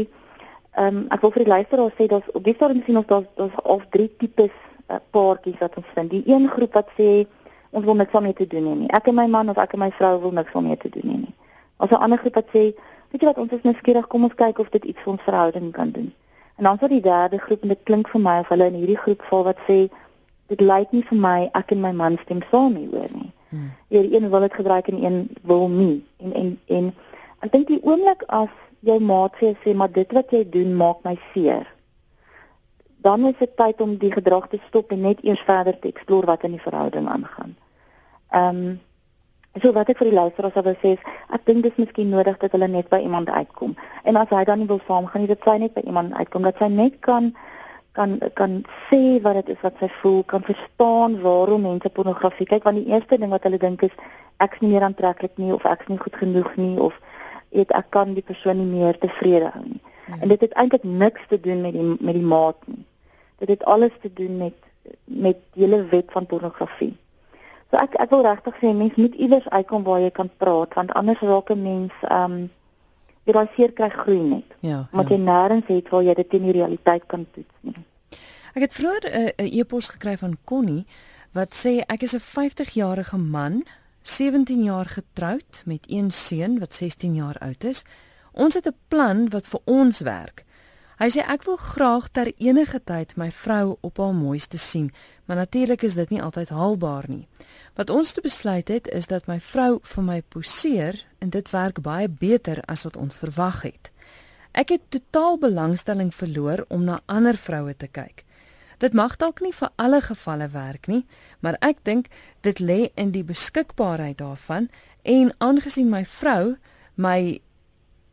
ehm 0.77 0.97
um, 0.97 1.05
ek 1.09 1.21
wil 1.21 1.31
vir 1.31 1.43
die 1.43 1.53
luisteraars 1.55 1.97
sê 1.97 2.07
dat 2.07 2.23
op 2.33 2.43
die 2.43 2.53
stadium 2.53 2.83
sien 2.85 2.97
ons 2.97 3.07
dat 3.07 3.25
daar's 3.35 3.63
of 3.63 3.83
drie 3.89 4.11
tipes 4.17 4.55
uh, 4.87 5.01
paartjies 5.11 5.59
wat 5.59 5.75
ons 5.75 5.91
vind. 5.95 6.09
Die 6.11 6.23
een 6.25 6.47
groep 6.47 6.73
wat 6.73 6.89
sê 6.97 7.25
ons 7.69 7.85
wil 7.85 7.95
niks 7.95 8.11
daarmee 8.11 8.33
te 8.33 8.47
doen 8.47 8.65
hê 8.65 8.75
nie. 8.83 8.89
Ek 8.95 9.07
en 9.07 9.15
my 9.15 9.27
man 9.27 9.49
of 9.49 9.57
ek 9.57 9.73
en 9.73 9.83
my 9.83 9.91
vrou 9.97 10.13
wil 10.21 10.31
niks 10.31 10.53
daarmee 10.53 10.77
te 10.77 10.89
doen 10.89 11.11
hê 11.11 11.17
nie. 11.25 11.33
As 11.77 11.89
'n 11.89 12.01
ander 12.03 12.17
groep 12.17 12.35
wat 12.35 12.49
sê, 12.53 12.73
weet 13.11 13.21
jy 13.21 13.25
wat, 13.25 13.37
ons 13.37 13.51
is 13.51 13.63
nou 13.63 13.73
skieurig, 13.73 14.07
kom 14.07 14.23
ons 14.23 14.35
kyk 14.35 14.59
of 14.59 14.69
dit 14.69 14.83
iets 14.83 15.01
vir 15.03 15.11
ons 15.13 15.21
verhouding 15.21 15.71
kan 15.71 15.91
doen. 15.91 16.13
En 16.57 16.63
dan 16.63 16.77
sal 16.77 16.87
die 16.87 17.01
derde 17.01 17.37
groep 17.37 17.61
en 17.61 17.67
dit 17.67 17.83
klink 17.83 18.09
vir 18.09 18.21
my 18.21 18.39
of 18.39 18.47
hulle 18.47 18.65
in 18.65 18.73
hierdie 18.73 18.97
groep 18.97 19.21
val 19.29 19.43
wat 19.43 19.57
sê 19.67 19.89
dit 20.47 20.61
lyk 20.61 20.91
nie 20.91 21.03
vir 21.03 21.17
my 21.17 21.49
ek 21.53 21.71
en 21.71 21.81
my 21.81 21.91
man 21.91 22.17
stem 22.23 22.41
saam 22.51 22.73
nie 22.73 22.89
oor 22.93 23.09
nie. 23.13 23.31
Hmm. 23.49 23.71
Hier 23.87 24.13
een 24.13 24.29
wil 24.29 24.39
dit 24.39 24.53
gebruik 24.53 24.87
en 24.87 25.03
een 25.03 25.29
wil 25.41 25.67
nie. 25.69 26.05
En 26.17 26.33
en 26.33 26.59
en 26.67 26.93
ek 27.39 27.51
dink 27.51 27.67
die 27.67 27.81
oomblik 27.83 28.23
as 28.27 28.49
jou 28.79 28.99
maat 28.99 29.33
sê 29.41 29.55
sê 29.63 29.75
maar 29.75 29.91
dit 29.91 30.11
wat 30.11 30.31
jy 30.31 30.43
doen 30.49 30.75
maak 30.75 31.03
my 31.03 31.15
seer 31.33 31.67
dan 33.01 33.25
is 33.25 33.37
dit 33.39 33.51
tyd 33.55 33.81
om 33.81 33.97
die 33.97 34.11
gedrag 34.11 34.47
te 34.47 34.59
stop 34.67 34.91
en 34.91 35.01
net 35.01 35.23
eers 35.23 35.41
verder 35.47 35.79
te 35.79 35.87
explore 35.87 36.27
wat 36.27 36.43
in 36.43 36.57
die 36.57 36.65
verhouding 36.67 37.07
aangaan. 37.09 37.55
Ehm 38.29 38.63
um, 38.67 38.79
so 39.61 39.71
wat 39.73 39.89
ek 39.89 39.97
vir 39.97 40.11
die 40.11 40.15
luisteraars 40.15 40.53
sou 40.53 40.73
sê 40.81 40.91
is 40.95 41.05
ek 41.35 41.45
dink 41.47 41.63
dis 41.65 41.77
miskien 41.81 42.11
nodig 42.13 42.37
dat 42.41 42.53
hulle 42.53 42.67
net 42.69 42.89
by 42.91 42.99
iemand 43.01 43.29
uitkom. 43.29 43.73
En 44.03 44.19
as 44.21 44.29
hy 44.29 44.43
dan 44.45 44.61
nie 44.61 44.67
wil 44.69 44.81
saamgaan 44.87 45.25
nie, 45.25 45.31
dat 45.31 45.41
sy 45.43 45.57
net 45.57 45.73
by 45.73 45.81
iemand 45.89 46.13
uitkom 46.13 46.45
dat 46.45 46.59
sy 46.61 46.69
net 46.73 46.99
kan 47.05 47.33
kan 47.97 48.19
kan 48.37 48.59
sê 48.89 49.19
wat 49.23 49.39
dit 49.39 49.55
is 49.55 49.63
wat 49.65 49.79
sy 49.79 49.89
voel, 50.01 50.21
kan 50.23 50.45
verstaan 50.45 51.17
waarom 51.23 51.65
mense 51.65 51.89
pornografie 51.89 52.47
kyk 52.47 52.67
want 52.67 52.77
die 52.77 52.93
eerste 52.93 53.17
ding 53.17 53.33
wat 53.33 53.47
hulle 53.47 53.57
dink 53.57 53.83
is 53.87 53.95
ek's 54.45 54.61
nie 54.61 54.69
meer 54.75 54.85
aantreklik 54.87 55.35
nie 55.41 55.51
of 55.55 55.65
ek's 55.65 55.89
nie 55.89 55.97
goed 55.97 56.15
genoeg 56.15 56.51
nie 56.55 56.77
of 56.77 56.93
weet 57.49 57.73
ek 57.73 57.89
kan 57.95 58.13
die 58.13 58.23
persoon 58.23 58.61
nie 58.61 58.69
meer 58.69 58.99
tevrede 59.01 59.49
hou 59.55 59.65
nie. 59.65 59.81
Hmm. 60.05 60.21
En 60.21 60.35
dit 60.35 60.45
het 60.45 60.53
eintlik 60.53 60.83
niks 60.83 61.25
te 61.33 61.41
doen 61.41 61.65
met 61.65 61.73
die 61.73 61.87
met 61.97 62.15
die 62.15 62.29
maat 62.35 62.61
nie 62.67 62.85
dit 63.39 63.49
het 63.49 63.63
alles 63.63 63.95
te 64.01 64.13
doen 64.13 64.37
met 64.37 64.53
met 65.05 65.37
die 65.53 65.63
hele 65.63 65.85
wet 65.91 66.11
van 66.11 66.25
pornografie. 66.25 66.95
So 67.69 67.77
ek 67.77 67.97
ek 68.01 68.09
wil 68.09 68.23
regtig 68.25 68.55
sê 68.61 68.71
mens 68.73 68.95
moet 68.95 69.15
iewers 69.15 69.49
uitkom 69.49 69.83
waar 69.83 70.01
jy 70.01 70.11
kan 70.11 70.29
praat 70.37 70.73
want 70.73 70.93
anders 70.93 71.21
raak 71.21 71.49
'n 71.49 71.61
mens 71.61 71.93
ehm 72.01 72.31
um, 72.31 72.49
jy 73.23 73.33
daai 73.33 73.49
seer 73.55 73.71
kry 73.71 73.89
groei 73.89 74.19
net. 74.19 74.49
Ja. 74.59 74.87
Want 74.91 75.09
ja. 75.09 75.15
jy 75.15 75.21
nêrens 75.21 75.67
het 75.67 75.89
waar 75.89 76.03
jy 76.03 76.13
dit 76.13 76.33
in 76.33 76.43
die 76.43 76.57
realiteit 76.57 77.05
kan 77.05 77.27
toets 77.31 77.55
nie. 77.61 77.75
Ek 78.53 78.61
het 78.65 78.73
vroeër 78.73 79.05
'n 79.05 79.45
uh, 79.45 79.59
e-pos 79.59 79.87
gekry 79.87 80.17
van 80.17 80.37
Connie 80.43 80.85
wat 81.31 81.53
sê 81.53 81.83
ek 81.85 82.01
is 82.01 82.15
'n 82.15 82.25
50-jarige 82.25 83.17
man, 83.17 83.63
17 84.01 84.63
jaar 84.63 84.85
getroud 84.85 85.63
met 85.65 85.83
een 85.87 86.11
seun 86.11 86.59
wat 86.59 86.73
16 86.73 87.15
jaar 87.15 87.37
oud 87.37 87.63
is. 87.63 87.83
Ons 88.31 88.53
het 88.53 88.65
'n 88.65 88.75
plan 88.87 89.29
wat 89.29 89.47
vir 89.47 89.59
ons 89.65 89.99
werk. 89.99 90.45
Hy 90.99 91.07
sê 91.15 91.23
ek 91.23 91.45
wil 91.47 91.55
graag 91.55 92.09
ter 92.11 92.27
enige 92.43 92.81
tyd 92.83 93.13
my 93.15 93.29
vrou 93.31 93.77
op 93.87 94.01
haar 94.03 94.11
mooiste 94.11 94.59
sien, 94.59 94.89
maar 95.25 95.39
natuurlik 95.39 95.85
is 95.87 95.95
dit 95.95 96.09
nie 96.11 96.19
altyd 96.19 96.51
haalbaar 96.51 97.05
nie. 97.07 97.23
Wat 97.79 97.89
ons 97.89 98.11
te 98.11 98.19
besluit 98.21 98.67
het 98.67 98.89
is 98.91 99.07
dat 99.07 99.29
my 99.31 99.37
vrou 99.39 99.79
vir 99.93 100.03
my 100.03 100.19
poseer 100.27 100.99
en 101.23 101.31
dit 101.31 101.51
werk 101.55 101.79
baie 101.87 102.09
beter 102.11 102.59
as 102.67 102.83
wat 102.83 102.99
ons 102.99 103.21
verwag 103.23 103.61
het. 103.69 103.93
Ek 104.51 104.75
het 104.75 104.91
totaal 104.91 105.39
belangstelling 105.39 106.11
verloor 106.11 106.65
om 106.67 106.83
na 106.83 106.99
ander 107.07 107.39
vroue 107.39 107.77
te 107.79 107.87
kyk. 107.87 108.25
Dit 108.83 108.91
mag 108.91 109.15
dalk 109.15 109.39
nie 109.39 109.55
vir 109.55 109.71
alle 109.79 110.01
gevalle 110.03 110.51
werk 110.51 110.91
nie, 110.91 111.05
maar 111.39 111.55
ek 111.63 111.79
dink 111.87 112.11
dit 112.43 112.59
lê 112.59 112.89
in 112.99 113.15
die 113.15 113.23
beskikbaarheid 113.23 114.19
daarvan 114.19 114.67
en 115.03 115.31
aangesien 115.39 115.87
my 115.87 116.03
vrou 116.03 116.57
my 116.95 117.39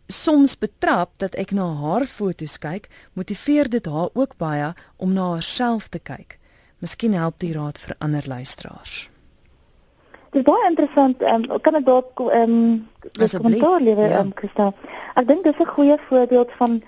soms 0.07 0.59
betrap 0.59 1.11
dat 1.17 1.35
ek 1.35 1.51
na 1.51 1.67
haar 1.81 2.07
foto's 2.07 2.59
kyk, 2.59 2.89
motiveer 3.13 3.69
dit 3.69 3.87
haar 3.87 4.11
ook 4.15 4.37
baie 4.39 4.73
om 4.97 5.13
na 5.13 5.33
haarself 5.35 5.89
te 5.89 5.99
kyk. 5.99 6.39
Miskien 6.79 7.15
help 7.17 7.39
die 7.39 7.53
raad 7.53 7.79
vir 7.79 7.97
ander 7.99 8.25
luisteraars. 8.27 9.09
Dit 10.31 10.43
is 10.43 10.47
baie 10.47 10.69
interessant. 10.69 11.23
Um, 11.23 11.47
kan 11.65 11.79
ek 11.79 11.87
dalk 11.87 12.21
ehm 12.21 12.53
um, 12.53 12.89
'n 13.17 13.29
kommentaar 13.41 13.81
lewer, 13.81 14.11
ja. 14.11 14.21
um, 14.21 14.33
Christa? 14.35 14.73
Ek 15.15 15.27
dink 15.27 15.45
dis 15.45 15.59
'n 15.59 15.75
goeie 15.77 15.99
voorbeeld 16.09 16.53
van 16.59 16.83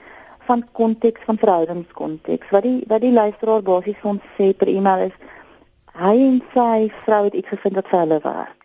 van 0.48 0.64
konteks 0.72 1.20
van 1.24 1.38
verhoudingskonteks. 1.38 2.50
Wat 2.50 2.62
die 2.62 2.84
wat 2.88 3.00
die 3.00 3.12
luisteraar 3.12 3.62
basies 3.62 3.96
vir 4.02 4.10
ons 4.10 4.22
sê 4.36 4.52
per 4.56 4.68
e-mail 4.68 5.08
is 5.08 5.16
hy 5.98 6.14
en 6.28 6.42
sy 6.54 6.92
vrou 7.04 7.24
het 7.24 7.34
iets 7.34 7.48
gevind 7.48 7.74
wat 7.74 7.88
vir 7.88 8.00
hulle 8.00 8.20
werk. 8.22 8.57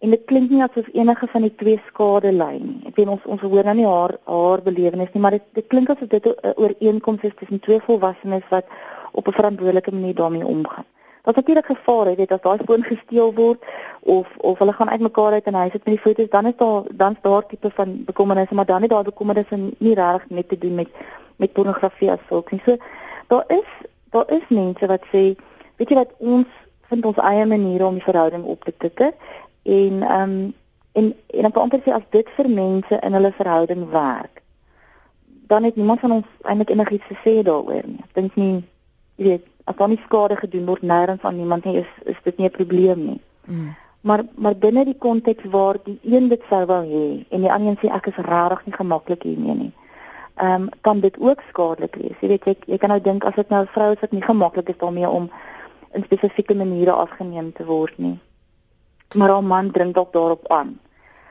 En 0.00 0.10
dit 0.14 0.22
klink 0.24 0.48
nie 0.48 0.62
asof 0.64 0.86
enige 0.96 1.26
van 1.28 1.44
die 1.44 1.54
twee 1.60 1.80
skade 1.90 2.30
ly 2.32 2.54
nie. 2.56 2.78
Ek 2.88 2.96
weet 2.96 3.10
ons 3.12 3.24
ons 3.28 3.42
hoor 3.44 3.66
nou 3.68 3.74
nie 3.76 3.88
haar 3.88 4.14
haar 4.24 4.62
belewenis 4.64 5.10
nie, 5.12 5.20
maar 5.20 5.34
dit 5.36 5.44
dit 5.58 5.66
klink 5.72 5.90
asof 5.92 6.08
dit 6.08 6.26
'n 6.26 6.54
ooreenkoms 6.56 7.26
is 7.28 7.34
tussen 7.40 7.60
twee 7.60 7.80
volwassenes 7.88 8.46
wat 8.48 8.64
op 9.12 9.28
'n 9.28 9.36
verantwoordelike 9.38 9.92
manier 9.92 10.14
daarmee 10.14 10.46
omgaan. 10.46 10.86
Daar's 11.22 11.36
natuurlik 11.36 11.66
gevare, 11.66 12.14
weet 12.16 12.32
as 12.32 12.40
daai 12.40 12.58
foon 12.64 12.82
gesteel 12.82 13.34
word 13.34 13.60
of 14.00 14.26
of 14.36 14.58
hulle 14.58 14.72
gaan 14.72 14.90
uitmekaar 14.90 15.32
uit 15.32 15.44
en 15.44 15.54
hy 15.54 15.68
sit 15.70 15.84
met 15.84 15.94
die 15.94 16.04
foto's, 16.04 16.30
dan 16.30 16.46
is 16.46 16.56
daar 16.56 16.82
dan 16.90 17.16
daar 17.20 17.46
tipe 17.46 17.70
van 17.70 18.04
bekommernisse, 18.04 18.54
maar 18.54 18.66
dan 18.66 18.82
het 18.82 18.90
daar 18.90 19.04
bekommernisse 19.04 19.56
nie 19.78 19.94
regtig 19.94 20.30
net 20.30 20.48
te 20.48 20.58
doen 20.58 20.74
met 20.74 20.88
met 21.36 21.52
pornografie 21.52 22.10
as 22.10 22.24
sulks 22.28 22.52
nie. 22.52 22.62
So 22.64 22.76
daar 23.26 23.44
is 23.48 23.68
daar 24.10 24.30
is 24.30 24.48
mense 24.48 24.86
wat 24.86 25.04
sê, 25.12 25.36
weet 25.76 25.88
jy 25.88 25.94
wat 25.94 26.12
ons 26.18 26.46
vind 26.88 27.04
ons 27.04 27.16
eie 27.16 27.46
maniere 27.46 27.86
om 27.86 27.94
die 27.94 28.08
verhouding 28.08 28.44
op 28.44 28.64
te 28.64 28.74
tikke 28.76 29.12
en 29.62 30.02
ehm 30.02 30.30
um, 30.30 30.54
en 30.92 31.14
en 31.26 31.42
dan 31.42 31.52
amper 31.52 31.80
sê 31.84 31.92
as 31.94 32.06
dit 32.10 32.28
vir 32.36 32.48
mense 32.48 32.98
in 33.02 33.12
hulle 33.12 33.32
verhouding 33.32 33.90
werk, 33.90 34.42
dan 35.46 35.62
het 35.64 35.76
niemand 35.76 36.00
van 36.00 36.12
ons 36.12 36.26
eintlik 36.42 36.70
enigiets 36.70 37.06
te 37.06 37.16
sê 37.24 37.42
daaroor 37.42 37.86
nie. 37.86 38.02
Ek 38.04 38.14
dink 38.14 38.34
nie 38.34 38.64
jy 39.16 39.24
weet 39.28 39.46
as 39.64 39.76
daar 39.76 39.92
nie 39.92 40.00
skade 40.04 40.36
gedoen 40.36 40.66
word 40.66 40.82
nêrens 40.82 41.22
aan 41.22 41.36
niemand 41.36 41.64
nie 41.64 41.76
is 41.82 41.92
is 42.04 42.20
dit 42.24 42.38
nie 42.38 42.48
'n 42.48 42.58
probleem 42.58 43.04
nie. 43.04 43.20
Mm. 43.44 43.74
Maar 44.00 44.24
maar 44.34 44.56
binne 44.56 44.84
die 44.84 44.98
konteks 44.98 45.44
waar 45.44 45.76
die 45.84 45.98
een 46.02 46.28
dit 46.28 46.42
sou 46.48 46.64
wou 46.66 46.84
hê 46.84 47.24
en 47.28 47.40
die 47.40 47.52
ander 47.52 47.68
een 47.70 47.80
sê 47.82 47.94
ek 47.94 48.06
is 48.06 48.24
regtig 48.24 48.64
nie 48.66 48.74
gemaklik 48.74 49.22
hiermee 49.22 49.54
nie. 49.54 49.72
Ehm 50.34 50.62
um, 50.62 50.68
kan 50.80 51.00
dit 51.00 51.18
ook 51.18 51.40
skadelik 51.48 51.94
wees. 51.94 52.16
Jy 52.20 52.28
weet 52.28 52.44
jy 52.44 52.56
jy 52.66 52.78
kan 52.78 52.88
nou 52.88 53.00
dink 53.00 53.24
as 53.24 53.34
dit 53.34 53.48
nou 53.48 53.62
'n 53.62 53.74
vrou 53.74 53.92
is 53.92 54.00
wat 54.00 54.12
nie 54.12 54.22
gemaklik 54.22 54.68
is 54.68 54.78
daarmee 54.78 55.08
om 55.08 55.30
in 55.92 56.02
spesifieke 56.02 56.54
maniere 56.54 56.92
afgeneem 56.92 57.52
te 57.52 57.64
word 57.64 57.98
nie. 57.98 58.18
Maar 59.14 59.28
haar 59.28 59.44
man 59.44 59.70
dring 59.70 59.94
dalk 59.94 60.12
daarop 60.12 60.48
aan. 60.52 60.78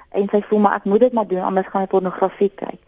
En 0.10 0.28
sy 0.32 0.42
voel 0.42 0.60
maar 0.60 0.76
ek 0.76 0.84
moet 0.84 1.00
dit 1.00 1.14
maar 1.14 1.28
doen 1.28 1.42
anders 1.42 1.68
gaan 1.68 1.82
hy 1.82 1.88
pornografie 1.88 2.52
kyk 2.56 2.80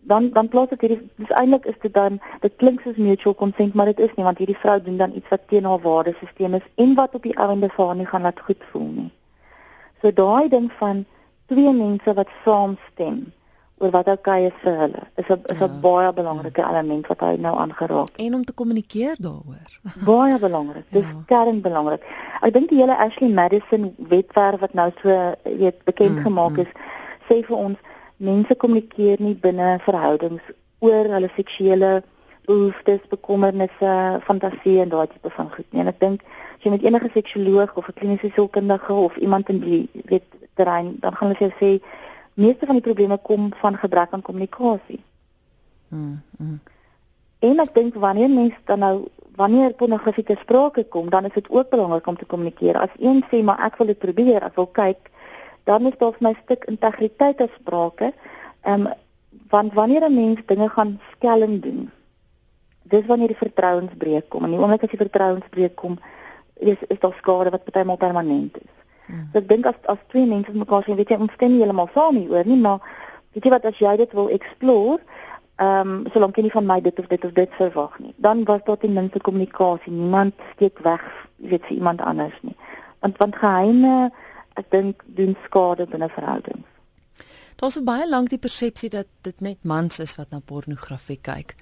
dan 0.00 0.30
dan 0.32 0.48
plaas 0.48 0.68
dit 0.68 0.80
hierdie 0.80 1.00
dis 1.20 1.32
eintlik 1.36 1.64
is 1.64 1.78
dit 1.82 1.92
dan 1.94 2.20
dit 2.40 2.56
klink 2.56 2.80
soos 2.80 2.96
mutual 2.96 3.34
consent 3.34 3.74
maar 3.74 3.90
dit 3.92 4.00
is 4.06 4.14
nie 4.16 4.24
want 4.24 4.38
hierdie 4.38 4.58
vrou 4.62 4.76
doen 4.82 4.96
dan 4.96 5.16
iets 5.16 5.28
wat 5.28 5.48
teen 5.52 5.64
haar 5.64 5.82
waardesisteem 5.84 6.54
is 6.54 6.68
en 6.74 6.94
wat 6.94 7.14
op 7.14 7.22
die 7.22 7.36
einde 7.36 7.68
vir 7.74 7.86
haar 7.86 7.96
nie 7.96 8.08
gaan 8.12 8.22
laat 8.28 8.40
goed 8.46 8.64
voel 8.70 8.88
nie. 9.00 9.10
So 10.00 10.12
daai 10.22 10.48
ding 10.48 10.70
van 10.78 11.04
twee 11.52 11.72
mense 11.72 12.14
wat 12.14 12.32
saamstem 12.44 13.20
oor 13.80 13.90
wat 13.90 14.08
okay 14.12 14.46
is 14.46 14.56
vir 14.62 14.76
hulle 14.82 15.02
is 15.16 15.28
'n 15.28 15.40
is 15.52 15.58
'n 15.58 15.60
ja, 15.60 15.80
baie 15.86 16.12
belangrike 16.12 16.60
ja. 16.60 16.70
element 16.70 17.06
wat 17.06 17.20
hy 17.20 17.36
nou 17.36 17.54
aangeraak 17.56 18.10
en 18.16 18.34
om 18.34 18.44
te 18.44 18.52
kommunikeer 18.52 19.16
daaroor. 19.18 19.68
baie 20.12 20.38
belangrik. 20.38 20.84
Dis 20.90 21.08
ja. 21.08 21.22
kern 21.26 21.60
belangrik. 21.60 22.02
Ek 22.42 22.52
dink 22.52 22.68
die 22.68 22.80
hele 22.80 22.96
Ashley 22.96 23.28
Madison 23.28 23.94
wetwerk 23.96 24.60
wat 24.60 24.74
nou 24.74 24.90
so 25.02 25.08
weet 25.44 25.84
bekend 25.84 26.16
mm, 26.16 26.22
gemaak 26.22 26.50
mm. 26.50 26.60
is 26.60 26.70
sê 27.28 27.42
vir 27.46 27.56
ons 27.56 27.78
mense 28.16 28.54
kommunikeer 28.54 29.16
nie 29.20 29.34
binne 29.34 29.78
verhoudings 29.86 30.42
oor 30.80 31.08
hulle 31.14 31.30
seksuele 31.36 32.02
behoeftes, 32.50 33.00
bekommernisse, 33.08 33.92
fantasieë 34.26 34.84
en 34.84 34.92
daai 34.92 35.06
tipe 35.12 35.30
van 35.36 35.50
goed 35.54 35.66
nie. 35.70 35.80
En 35.84 35.92
ek 35.92 36.00
dink 36.00 36.22
as 36.26 36.66
jy 36.66 36.74
met 36.74 36.84
enige 36.84 37.10
seksuoloog 37.14 37.76
of 37.76 37.88
'n 37.88 37.98
kliniese 38.00 38.30
sielkundige 38.34 38.92
of 38.92 39.16
iemand 39.16 39.48
in 39.48 39.60
die 39.64 39.88
weet 40.12 40.28
terrein, 40.54 40.96
dan 41.00 41.14
gaan 41.14 41.28
hulle 41.28 41.38
vir 41.40 41.48
jou 41.48 41.56
sê 41.60 41.72
meeste 42.34 42.66
van 42.66 42.74
die 42.74 42.84
probleme 42.84 43.18
kom 43.18 43.52
van 43.60 43.76
gebrek 43.76 44.12
aan 44.12 44.22
kommunikasie. 44.22 45.02
Mm. 45.88 46.22
mm. 46.38 46.60
En 47.38 47.58
ek 47.58 47.74
dink 47.74 47.94
wanneer 47.94 48.30
mense 48.30 48.58
dan 48.64 48.78
nou 48.78 49.08
wanneer 49.36 49.72
pornografie 49.72 50.24
te 50.24 50.36
sprake 50.40 50.84
kom, 50.84 51.10
dan 51.10 51.24
is 51.24 51.32
dit 51.32 51.48
ook 51.48 51.70
belangrik 51.70 52.06
om 52.06 52.16
te 52.16 52.24
kommunikeer. 52.24 52.76
As 52.76 52.92
een 52.98 53.24
sê 53.30 53.42
maar 53.44 53.62
ek 53.64 53.76
wil 53.76 53.86
dit 53.86 53.98
probeer, 53.98 54.42
ek 54.42 54.54
wil 54.54 54.66
kyk 54.66 55.10
dan 55.64 55.86
is 55.86 55.98
daar 55.98 56.12
vir 56.16 56.26
my 56.28 56.34
stuk 56.42 56.64
integriteit 56.72 57.40
as 57.40 57.54
sprake. 57.60 58.12
Ehm 58.62 58.86
um, 58.86 58.92
want 59.50 59.72
wanneer 59.74 60.04
'n 60.06 60.14
mens 60.14 60.40
dinge 60.46 60.68
gaan 60.68 61.00
skelm 61.12 61.60
doen, 61.60 61.90
dis 62.82 63.06
wanneer 63.06 63.28
die 63.28 63.44
vertrouensbreuk 63.44 64.28
kom. 64.28 64.44
En 64.44 64.50
die 64.50 64.58
oomblik 64.58 64.82
as 64.82 64.90
die 64.90 65.04
vertrouensbreuk 65.04 65.74
kom, 65.74 65.98
is 66.54 66.78
is 66.88 66.98
daar 66.98 67.16
skade 67.18 67.50
wat 67.50 67.64
partymal 67.64 67.96
permanent 67.96 68.56
is. 68.56 68.74
Hmm. 69.10 69.26
So 69.32 69.42
ek 69.42 69.48
dink 69.50 69.66
as 69.66 69.78
as 69.92 69.98
twee 70.12 70.26
mense 70.26 70.52
mekaar 70.54 70.86
sien, 70.86 70.98
weet 71.00 71.10
jy, 71.10 71.18
ons 71.18 71.34
stem 71.34 71.54
nie 71.54 71.62
heeltemal 71.64 71.90
saam 71.94 72.16
nie 72.18 72.28
oor 72.30 72.46
nie, 72.46 72.58
maar 72.60 72.78
weet 73.34 73.44
jy 73.46 73.52
wat 73.56 73.66
as 73.66 73.82
jy 73.82 73.96
dit 74.00 74.14
wil 74.18 74.30
explore, 74.36 75.00
ehm 75.60 75.90
um, 75.90 76.06
solank 76.14 76.38
jy 76.38 76.46
nie 76.46 76.54
van 76.54 76.68
my 76.70 76.78
dit 76.80 77.02
of 77.02 77.10
dit 77.10 77.24
of 77.28 77.34
dit 77.36 77.58
verwag 77.58 77.98
nie, 78.00 78.14
dan 78.16 78.44
was 78.48 78.62
daar 78.64 78.78
ten 78.80 78.94
minste 78.96 79.20
kommunikasie. 79.20 79.92
Niemand 79.92 80.34
steek 80.54 80.78
weg, 80.86 81.04
weet 81.36 81.66
jy, 81.68 81.76
iemand 81.82 82.00
anders 82.00 82.38
nie. 82.46 82.56
Want 83.04 83.18
want 83.18 83.36
geheime 83.36 84.10
ek 84.60 84.70
dink 84.70 85.04
doen 85.18 85.36
skade 85.44 85.86
binne 85.90 86.08
verhoudings. 86.08 86.66
Daar's 87.60 87.76
baie 87.84 88.08
lank 88.08 88.30
die 88.32 88.40
persepsie 88.40 88.88
dat 88.88 89.08
dit 89.26 89.40
net 89.44 89.64
mans 89.68 90.00
is 90.00 90.16
wat 90.16 90.30
na 90.32 90.40
pornografie 90.40 91.18
kyk. 91.20 91.56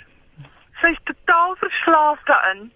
Sy's 0.81 0.97
totaal 1.03 1.55
verslaaf 1.59 2.19
daarin. 2.25 2.71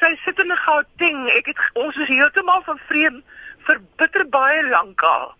Sy 0.00 0.16
sit 0.24 0.38
in 0.38 0.50
'n 0.52 0.56
Gauteng. 0.56 1.28
Ek 1.38 1.46
het 1.46 1.58
ons 1.74 1.96
is 1.96 2.08
heeltemal 2.08 2.62
van 2.62 2.78
vreem 2.88 3.22
vir 3.66 3.80
bitter 3.96 4.28
baie 4.28 4.62
lank 4.68 5.02
al. 5.02 5.34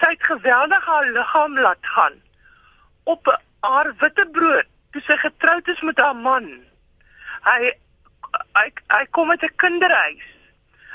Sy 0.00 0.10
het 0.10 0.22
geweldig 0.22 0.84
haar 0.86 1.04
liggaam 1.10 1.58
laat 1.58 1.78
gaan 1.94 2.12
op 3.04 3.38
haar 3.60 3.92
witbrood 3.98 4.66
toe 4.92 5.02
sy 5.06 5.16
getroud 5.16 5.68
is 5.68 5.80
met 5.80 5.98
haar 5.98 6.16
man. 6.16 6.44
Hy 7.44 7.72
hy 8.54 8.72
hy 8.88 9.04
kom 9.10 9.30
uit 9.30 9.42
'n 9.42 9.56
kinderhuis. 9.56 10.22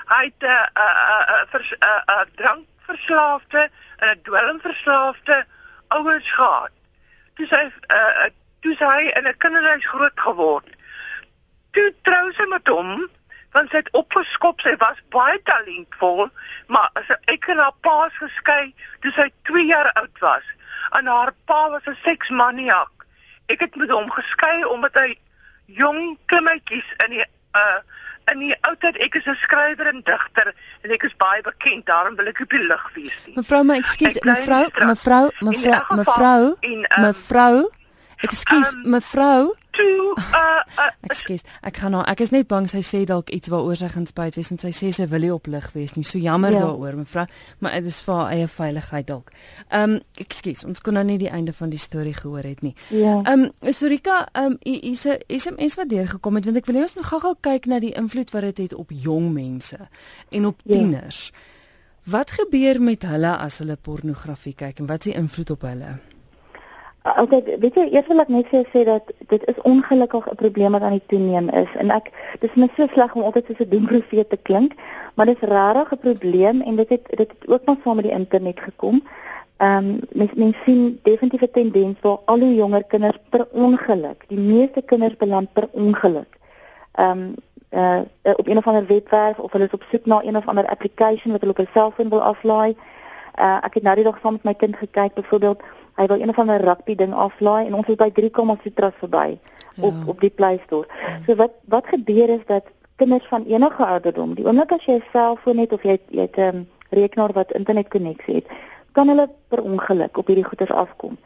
Hy 0.07 0.23
het 0.23 0.43
'n 0.43 0.47
'n 0.47 0.93
'n 1.29 1.75
'n 1.79 2.19
'n 2.19 2.31
drankverslaafde 2.35 3.69
en 3.97 4.09
'n 4.09 4.21
dwelmverslaafde 4.21 5.45
ouers 5.87 6.31
gehad. 6.31 6.71
Toe 7.35 7.47
sy 7.47 7.71
uh, 7.91 8.29
toe 8.61 8.75
sy 8.75 9.11
in 9.17 9.27
'n 9.27 9.37
kinderhuis 9.37 9.87
groot 9.87 10.19
geword. 10.19 10.69
Toe 11.71 11.93
trou 12.01 12.31
sy 12.33 12.45
met 12.49 12.67
hom 12.67 13.09
want 13.53 13.69
sy 13.69 13.83
het 13.83 13.89
opgeskop, 13.93 14.61
sy 14.61 14.73
was 14.81 14.97
baie 15.13 15.37
talentvol, 15.45 16.29
maar 16.67 16.89
as 16.97 17.11
ek 17.29 17.45
en 17.53 17.59
haar 17.61 17.75
pa 17.85 18.07
is 18.07 18.17
geskei 18.17 18.73
toe 19.01 19.11
sy 19.13 19.27
2 19.49 19.65
jaar 19.69 19.91
oud 20.01 20.23
was. 20.25 20.47
En 20.97 21.05
haar 21.05 21.31
pa 21.45 21.69
was 21.69 21.85
'n 21.85 21.97
seksmaniak. 22.03 23.05
Ek 23.45 23.59
het 23.59 23.75
met 23.75 23.89
hom 23.89 24.09
geskei 24.11 24.63
omdat 24.65 24.93
hy 24.93 25.19
jong 25.65 26.17
klimmetjies 26.25 26.89
in 27.05 27.09
die 27.09 27.25
uh 27.53 27.79
in 28.31 28.39
die 28.39 28.55
oudheid 28.61 28.97
ek 28.97 29.15
is 29.15 29.25
'n 29.27 29.35
skrywer 29.43 29.87
en 29.87 30.01
digter 30.05 30.53
en 30.83 30.91
ek 30.91 31.03
is 31.03 31.13
baie 31.17 31.41
bekend 31.41 31.85
daarom 31.85 32.15
wil 32.15 32.27
ek 32.27 32.39
op 32.39 32.49
die 32.49 32.63
lig 32.67 32.89
wees 32.95 33.17
nie. 33.25 33.35
Mevrou, 33.35 33.63
maar 33.63 33.77
ekskuus, 33.77 34.15
Ek 34.15 34.21
bly 34.21 34.31
in 34.31 34.37
mevrou, 34.39 34.63
die 34.63 34.71
straat. 34.71 34.87
mevrou, 34.87 35.25
In 35.41 35.47
mevrou, 35.47 35.73
elk 35.73 35.83
geval, 35.85 35.97
mevrou, 35.97 36.57
en, 36.61 36.83
ehm, 36.85 37.01
mevrou. 37.01 37.69
Ekskuus, 38.23 38.69
ehm, 38.73 38.89
mevrou. 38.89 39.53
Toe 39.73 40.13
uh, 40.17 40.61
uh 40.77 40.89
Ekskuus, 41.09 41.41
ek 41.65 41.77
gaan 41.81 41.91
nou, 41.95 42.03
ek 42.07 42.19
is 42.21 42.29
net 42.31 42.47
bang 42.47 42.67
sy 42.69 42.79
sê 42.85 42.99
dalk 43.09 43.31
iets 43.33 43.49
waaroor 43.51 43.75
sy 43.79 43.87
gaan 43.89 44.05
spyt 44.07 44.35
wees 44.37 44.51
en 44.53 44.59
sy 44.61 44.69
sê 44.75 44.91
sy 44.93 45.07
wil 45.11 45.25
nie 45.25 45.31
op 45.33 45.47
lig 45.49 45.65
wees 45.73 45.95
nie. 45.97 46.03
So 46.07 46.21
jammer 46.21 46.51
Ja. 46.53 46.59
daaroor, 46.59 46.95
mevrou, 47.01 47.25
maar 47.59 47.71
dit 47.71 47.85
is 47.89 47.99
vir 48.05 48.15
haar 48.15 48.31
eie 48.35 48.47
veiligheid 48.47 49.07
dalk. 49.07 49.31
Ehm, 49.69 49.95
um, 49.97 49.99
ekskuus, 50.21 50.63
ons 50.63 50.79
kon 50.81 50.93
nou 50.93 51.03
nie 51.03 51.17
die 51.17 51.29
einde 51.29 51.53
van 51.53 51.69
die 51.73 51.79
storie 51.81 52.13
gehoor 52.13 52.43
het 52.43 52.61
nie. 52.61 52.75
Ja. 52.89 53.21
Ehm 53.25 53.49
um, 53.49 53.73
Sorika, 53.73 54.27
ehm 54.33 54.45
um, 54.53 54.57
hier's 54.63 55.05
'n 55.05 55.17
SMS 55.27 55.75
wat 55.75 55.89
deurgekom 55.89 56.35
het 56.35 56.45
want 56.45 56.57
ek 56.57 56.65
wil 56.65 56.75
hê 56.75 56.81
ons 56.81 56.95
moet 56.95 57.05
gou-gou 57.05 57.35
kyk 57.41 57.65
na 57.65 57.79
die 57.79 57.93
invloed 57.97 58.29
wat 58.31 58.41
dit 58.41 58.57
het, 58.57 58.71
het 58.71 58.79
op 58.79 58.89
jong 58.91 59.33
mense 59.33 59.77
en 60.31 60.45
op 60.45 60.61
Ja. 60.63 60.73
tieners. 60.77 61.31
Wat 62.05 62.31
gebeur 62.31 62.81
met 62.81 63.01
hulle 63.03 63.37
as 63.37 63.57
hulle 63.57 63.75
pornografie 63.75 64.53
kyk 64.55 64.79
en 64.79 64.85
wat 64.87 65.05
is 65.05 65.13
die 65.13 65.19
invloed 65.21 65.49
op 65.49 65.61
hulle? 65.61 65.99
Altyd, 67.03 67.49
weet 67.59 67.75
jy, 67.75 67.83
eers 67.91 68.07
wil 68.07 68.23
ek 68.23 68.29
net 68.31 68.51
sê 68.71 68.81
dat 68.87 69.09
dit 69.27 69.41
is 69.51 69.57
ongelukkig 69.67 70.27
'n 70.31 70.39
probleem 70.39 70.71
wat 70.71 70.81
aan 70.87 70.95
die 70.95 71.09
toeneem 71.11 71.49
is 71.49 71.71
en 71.75 71.91
ek 71.91 72.07
dis 72.39 72.55
net 72.55 72.71
so 72.77 72.87
sleg 72.93 73.15
om 73.15 73.25
altyd 73.27 73.45
soos 73.45 73.59
'n 73.59 73.69
doemprofeet 73.69 74.29
te 74.29 74.37
klink, 74.37 74.71
maar 75.15 75.25
dis 75.25 75.39
regtig 75.39 75.91
'n 75.91 76.03
probleem 76.05 76.61
en 76.61 76.75
dit 76.75 76.89
het 76.89 77.03
dit 77.09 77.27
het 77.31 77.47
ook 77.47 77.65
nog 77.65 77.77
saam 77.83 77.95
met 77.95 78.05
die 78.05 78.13
internet 78.13 78.59
gekom. 78.59 79.03
Ehm 79.57 79.77
um, 79.77 79.99
mens 80.11 80.33
mens 80.33 80.57
sien 80.63 80.99
definitief 81.03 81.41
'n 81.41 81.51
tendens 81.51 81.99
waar 82.01 82.17
al 82.25 82.39
hoe 82.39 82.55
jonger 82.55 82.83
kinders 82.83 83.19
per 83.29 83.47
ongeluk, 83.51 84.23
die 84.27 84.39
meeste 84.39 84.81
kinders 84.81 85.17
beland 85.17 85.53
per 85.53 85.67
ongeluk. 85.71 86.37
Ehm 86.91 87.09
um, 87.19 87.35
uh, 87.69 87.99
uh 88.23 88.33
op 88.35 88.47
een 88.47 88.57
of 88.57 88.67
ander 88.67 88.85
webwerf 88.85 89.37
of 89.39 89.51
hulle 89.51 89.65
is 89.65 89.73
op 89.73 89.83
soek 89.91 90.05
na 90.05 90.23
een 90.23 90.37
of 90.37 90.47
ander 90.47 90.67
application 90.67 91.31
wat 91.31 91.41
hulle 91.41 91.51
op 91.51 91.57
hul 91.57 91.73
selfoon 91.73 92.09
wil 92.09 92.21
aflaai. 92.21 92.75
Uh 93.39 93.57
ek 93.61 93.73
het 93.73 93.83
nou 93.83 93.95
die 93.95 94.03
dag 94.03 94.19
saam 94.21 94.31
met 94.33 94.43
my 94.43 94.53
kind 94.53 94.75
gekyk 94.75 95.13
byvoorbeeld 95.13 95.61
hy 95.95 96.05
wil 96.07 96.19
een 96.21 96.29
of 96.29 96.39
ander 96.39 96.61
rugby 96.61 96.95
ding 96.95 97.13
aflaai 97.13 97.65
en 97.67 97.73
ons 97.73 97.87
is 97.87 97.95
by 97.95 98.11
3 98.11 98.31
Sutras 98.63 98.93
verby 98.99 99.39
Ja. 99.75 99.87
op 99.87 99.93
op 100.07 100.19
die 100.21 100.29
Play 100.29 100.61
Store. 100.65 100.87
So 101.27 101.35
wat 101.35 101.51
wat 101.65 101.87
gebeur 101.87 102.29
is 102.29 102.45
dat 102.45 102.63
kinders 102.95 103.25
van 103.27 103.45
enige 103.45 103.85
ouderdom, 103.85 104.33
die 104.33 104.45
oomblik 104.45 104.71
as 104.71 104.85
jy 104.85 104.93
'n 104.93 105.03
selfoon 105.11 105.57
het 105.57 105.73
of 105.73 105.83
jy 105.83 105.89
het, 105.91 106.01
jy 106.09 106.21
het 106.21 106.37
'n 106.37 106.41
um, 106.41 106.67
rekenaar 106.89 107.33
wat 107.33 107.51
internetkonneksie 107.51 108.35
het, 108.35 108.47
kan 108.91 109.07
hulle 109.07 109.29
per 109.47 109.61
ongeluk 109.61 110.17
op 110.17 110.27
hierdie 110.27 110.45
goeders 110.45 110.71
afkom. 110.71 111.17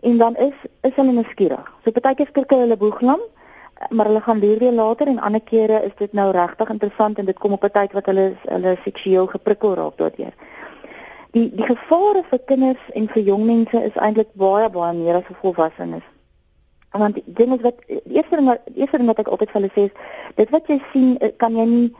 En 0.00 0.18
dan 0.18 0.36
is 0.36 0.54
is 0.80 0.94
hulle 0.94 1.12
nuuskierig. 1.12 1.72
So 1.84 1.90
partykeer 1.90 2.26
skrik 2.26 2.50
hulle 2.50 2.76
boeglam, 2.76 3.20
maar 3.90 4.06
hulle 4.06 4.20
gaan 4.20 4.40
loer 4.40 4.58
weer 4.58 4.72
later 4.72 5.06
en 5.06 5.20
ander 5.20 5.40
kere 5.40 5.82
is 5.84 5.92
dit 5.98 6.12
nou 6.12 6.30
regtig 6.30 6.68
interessant 6.68 7.18
en 7.18 7.24
dit 7.24 7.38
kom 7.38 7.52
op 7.52 7.64
'n 7.64 7.70
tyd 7.70 7.92
wat 7.92 8.06
hulle 8.06 8.34
hulle 8.44 8.76
seksueel 8.84 9.26
geprikkel 9.26 9.74
raak 9.74 9.96
daardeur. 9.96 10.32
Die 11.36 11.50
die 11.52 11.66
gevare 11.68 12.22
vir 12.30 12.40
kinders 12.48 12.84
en 12.96 13.06
vir 13.12 13.26
jong 13.28 13.42
mense 13.44 13.80
is 13.84 13.96
eintlik 14.00 14.30
baie 14.40 14.70
baie 14.72 14.94
meer 14.96 15.18
as 15.18 15.26
vir 15.28 15.36
volwassenes. 15.42 16.04
Want 16.96 17.18
ding 17.38 17.50
is 17.52 17.64
wat 17.64 17.82
die 17.90 17.98
eerste 18.16 18.38
ding 18.38 18.46
wat 18.48 18.62
die 18.70 18.80
eerste 18.80 18.96
ding 18.96 19.10
wat 19.10 19.18
ek 19.20 19.28
altyd 19.28 19.50
vir 19.52 19.60
hulle 19.60 19.72
sê 19.74 19.82
is 19.90 20.38
dit 20.38 20.54
wat 20.54 20.70
jy 20.72 20.78
sien 20.92 21.10
eh, 21.20 21.28
kan 21.42 21.58
jy 21.60 21.66
nie 21.72 21.90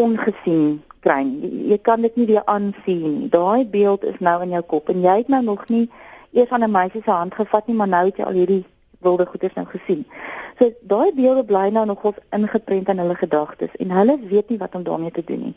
ongesien 0.00 0.78
kry 1.04 1.18
nie. 1.28 1.50
Jy, 1.72 1.78
kan 1.84 2.06
dit 2.06 2.16
nie 2.16 2.26
weer 2.30 2.46
aansien. 2.48 3.26
Daai 3.34 3.66
beeld 3.74 4.06
is 4.08 4.16
nou 4.28 4.38
in 4.46 4.54
jou 4.56 4.62
kop 4.70 4.88
en 4.92 5.02
jy 5.04 5.16
het 5.18 5.28
nou 5.34 5.42
nog 5.44 5.66
nie 5.68 5.90
eers 6.32 6.54
aan 6.56 6.64
'n 6.64 6.72
meisie 6.78 7.02
se 7.02 7.10
hand 7.10 7.34
gevat 7.34 7.68
nie, 7.68 7.76
maar 7.76 7.88
nou 7.88 8.04
het 8.06 8.16
jy 8.16 8.24
al 8.24 8.38
hierdie 8.40 8.64
wilde 9.04 9.26
goeders 9.26 9.54
nou 9.54 9.66
gesien. 9.66 10.06
So 10.58 10.72
daai 10.80 11.12
beelde 11.12 11.44
bly 11.44 11.68
nou 11.68 11.84
nogals 11.84 12.16
ingeprent 12.30 12.88
in 12.88 13.04
hulle 13.04 13.14
gedagtes 13.14 13.76
en 13.76 13.90
hulle 13.90 14.18
weet 14.32 14.48
nie 14.48 14.58
wat 14.58 14.74
om 14.74 14.88
daarmee 14.88 15.10
te 15.10 15.24
doen 15.24 15.42
nie. 15.50 15.54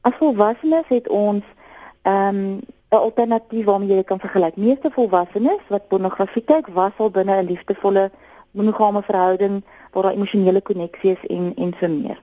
As 0.00 0.20
volwassenes 0.20 0.88
het 0.88 1.08
ons 1.08 1.44
ehm 2.02 2.36
um, 2.36 2.60
'n 2.90 2.96
alternatief 2.96 3.64
waarmee 3.64 3.94
jy 3.96 4.02
kan 4.02 4.18
vergelyk. 4.18 4.56
Meeste 4.56 4.90
volwassenes 4.90 5.62
wat 5.68 5.88
pornografie 5.88 6.42
kyk, 6.42 6.66
was 6.66 6.92
al 6.96 7.10
binne 7.10 7.42
'n 7.42 7.46
liefdevolle 7.46 8.10
monogame 8.50 9.02
verhouding 9.02 9.62
waar 9.92 10.02
daar 10.02 10.12
emosionele 10.12 10.60
koneksie 10.60 11.10
is 11.10 11.26
en 11.26 11.52
en 11.56 11.74
so 11.80 11.88
meer. 11.88 12.20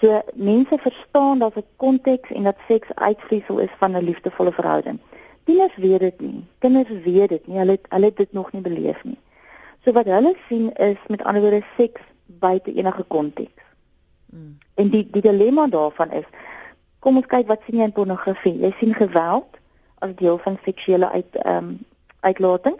So 0.00 0.22
mense 0.34 0.78
verstaan 0.78 1.38
dat 1.38 1.56
'n 1.56 1.64
konteks 1.76 2.30
en 2.30 2.42
dat 2.42 2.56
seks 2.68 2.88
uitvloeisel 2.94 3.58
is 3.58 3.74
van 3.78 3.96
'n 3.96 4.04
liefdevolle 4.04 4.52
verhouding. 4.52 4.98
Tieners 5.44 5.76
weet 5.76 6.00
dit 6.00 6.20
nie. 6.20 6.44
Kinders 6.58 7.02
weet 7.04 7.28
dit 7.28 7.46
nie. 7.46 7.58
Hulle 7.58 7.70
het, 7.70 7.86
hulle 7.88 8.04
het 8.04 8.16
dit 8.16 8.32
nog 8.32 8.52
nie 8.52 8.62
beleef 8.62 9.04
nie. 9.04 9.18
So 9.84 9.92
wat 9.92 10.04
hulle 10.04 10.36
sien 10.48 10.72
is 10.72 10.96
met 11.08 11.24
ander 11.24 11.42
woorde 11.42 11.64
seks 11.76 12.00
buite 12.26 12.72
enige 12.74 13.02
konteks. 13.02 13.62
Mm. 14.26 14.58
En 14.74 14.88
die 14.88 15.08
die 15.10 15.22
dilemma 15.22 15.66
daarvan 15.66 16.10
is 16.10 16.24
kom 17.04 17.20
ons 17.20 17.28
kyk 17.28 17.50
wat 17.52 17.64
sien 17.66 17.80
jy 17.80 17.88
in 17.90 17.96
pornografie? 17.96 18.54
Jy 18.64 18.72
sien 18.80 18.94
geweld 18.96 19.58
as 20.04 20.14
deel 20.20 20.38
van 20.44 20.56
seksuele 20.64 21.10
uit 21.12 21.42
ehm 21.44 21.56
um, 21.56 21.74
uitlating. 22.24 22.78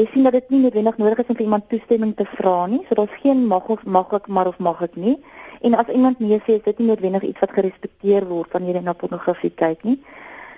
Jy 0.00 0.06
sien 0.12 0.24
dat 0.24 0.32
dit 0.32 0.50
nie 0.52 0.60
noodwendig 0.60 0.96
nodig 1.00 1.18
is 1.20 1.28
om 1.32 1.36
vir 1.36 1.44
iemand 1.44 1.68
toestemming 1.68 2.14
te 2.16 2.24
vra 2.30 2.66
nie. 2.72 2.82
So 2.88 2.96
daar's 2.96 3.18
geen 3.22 3.46
mag 3.48 3.68
of 3.72 3.84
mag 3.84 4.12
ek 4.16 4.28
maar 4.28 4.48
of 4.48 4.58
mag 4.58 4.80
ek 4.84 4.96
nie. 4.96 5.16
En 5.60 5.76
as 5.76 5.92
iemand 5.92 6.20
nee 6.20 6.40
sê, 6.44 6.56
is 6.56 6.64
dit 6.64 6.78
nie 6.78 6.88
noodwendig 6.88 7.22
iets 7.28 7.44
wat 7.44 7.52
gerespekteer 7.56 8.26
word 8.28 8.52
wanneer 8.56 8.80
jy 8.80 8.82
na 8.86 8.96
pornografie 8.96 9.52
kyk 9.62 9.84
nie. 9.88 9.98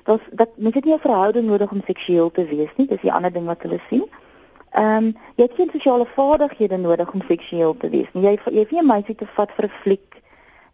Daar's 0.07 0.27
dat 0.31 0.55
mens 0.57 0.75
het 0.75 0.85
nie 0.85 0.95
'n 0.95 1.07
verhouding 1.07 1.47
nodig 1.47 1.71
om 1.73 1.83
seksueel 1.87 2.31
te 2.31 2.45
wees 2.47 2.73
nie. 2.77 2.87
Dis 2.87 3.03
die 3.07 3.13
ander 3.13 3.33
ding 3.33 3.47
wat 3.47 3.63
hulle 3.63 3.81
sien. 3.89 4.07
Ehm 4.71 5.05
um, 5.05 5.15
jy 5.37 5.45
het 5.45 5.55
geen 5.57 5.71
sosiale 5.73 6.07
vaardighede 6.07 6.77
nodig 6.77 7.13
om 7.13 7.23
seksueel 7.29 7.77
te 7.77 7.89
wees 7.89 8.09
nie. 8.13 8.23
Jy 8.23 8.39
jy 8.45 8.59
hoef 8.59 8.71
nie 8.71 8.81
'n 8.81 8.87
meisie 8.87 9.15
te 9.15 9.27
vat 9.27 9.51
vir 9.53 9.65
'n 9.65 9.79
fliek 9.83 10.08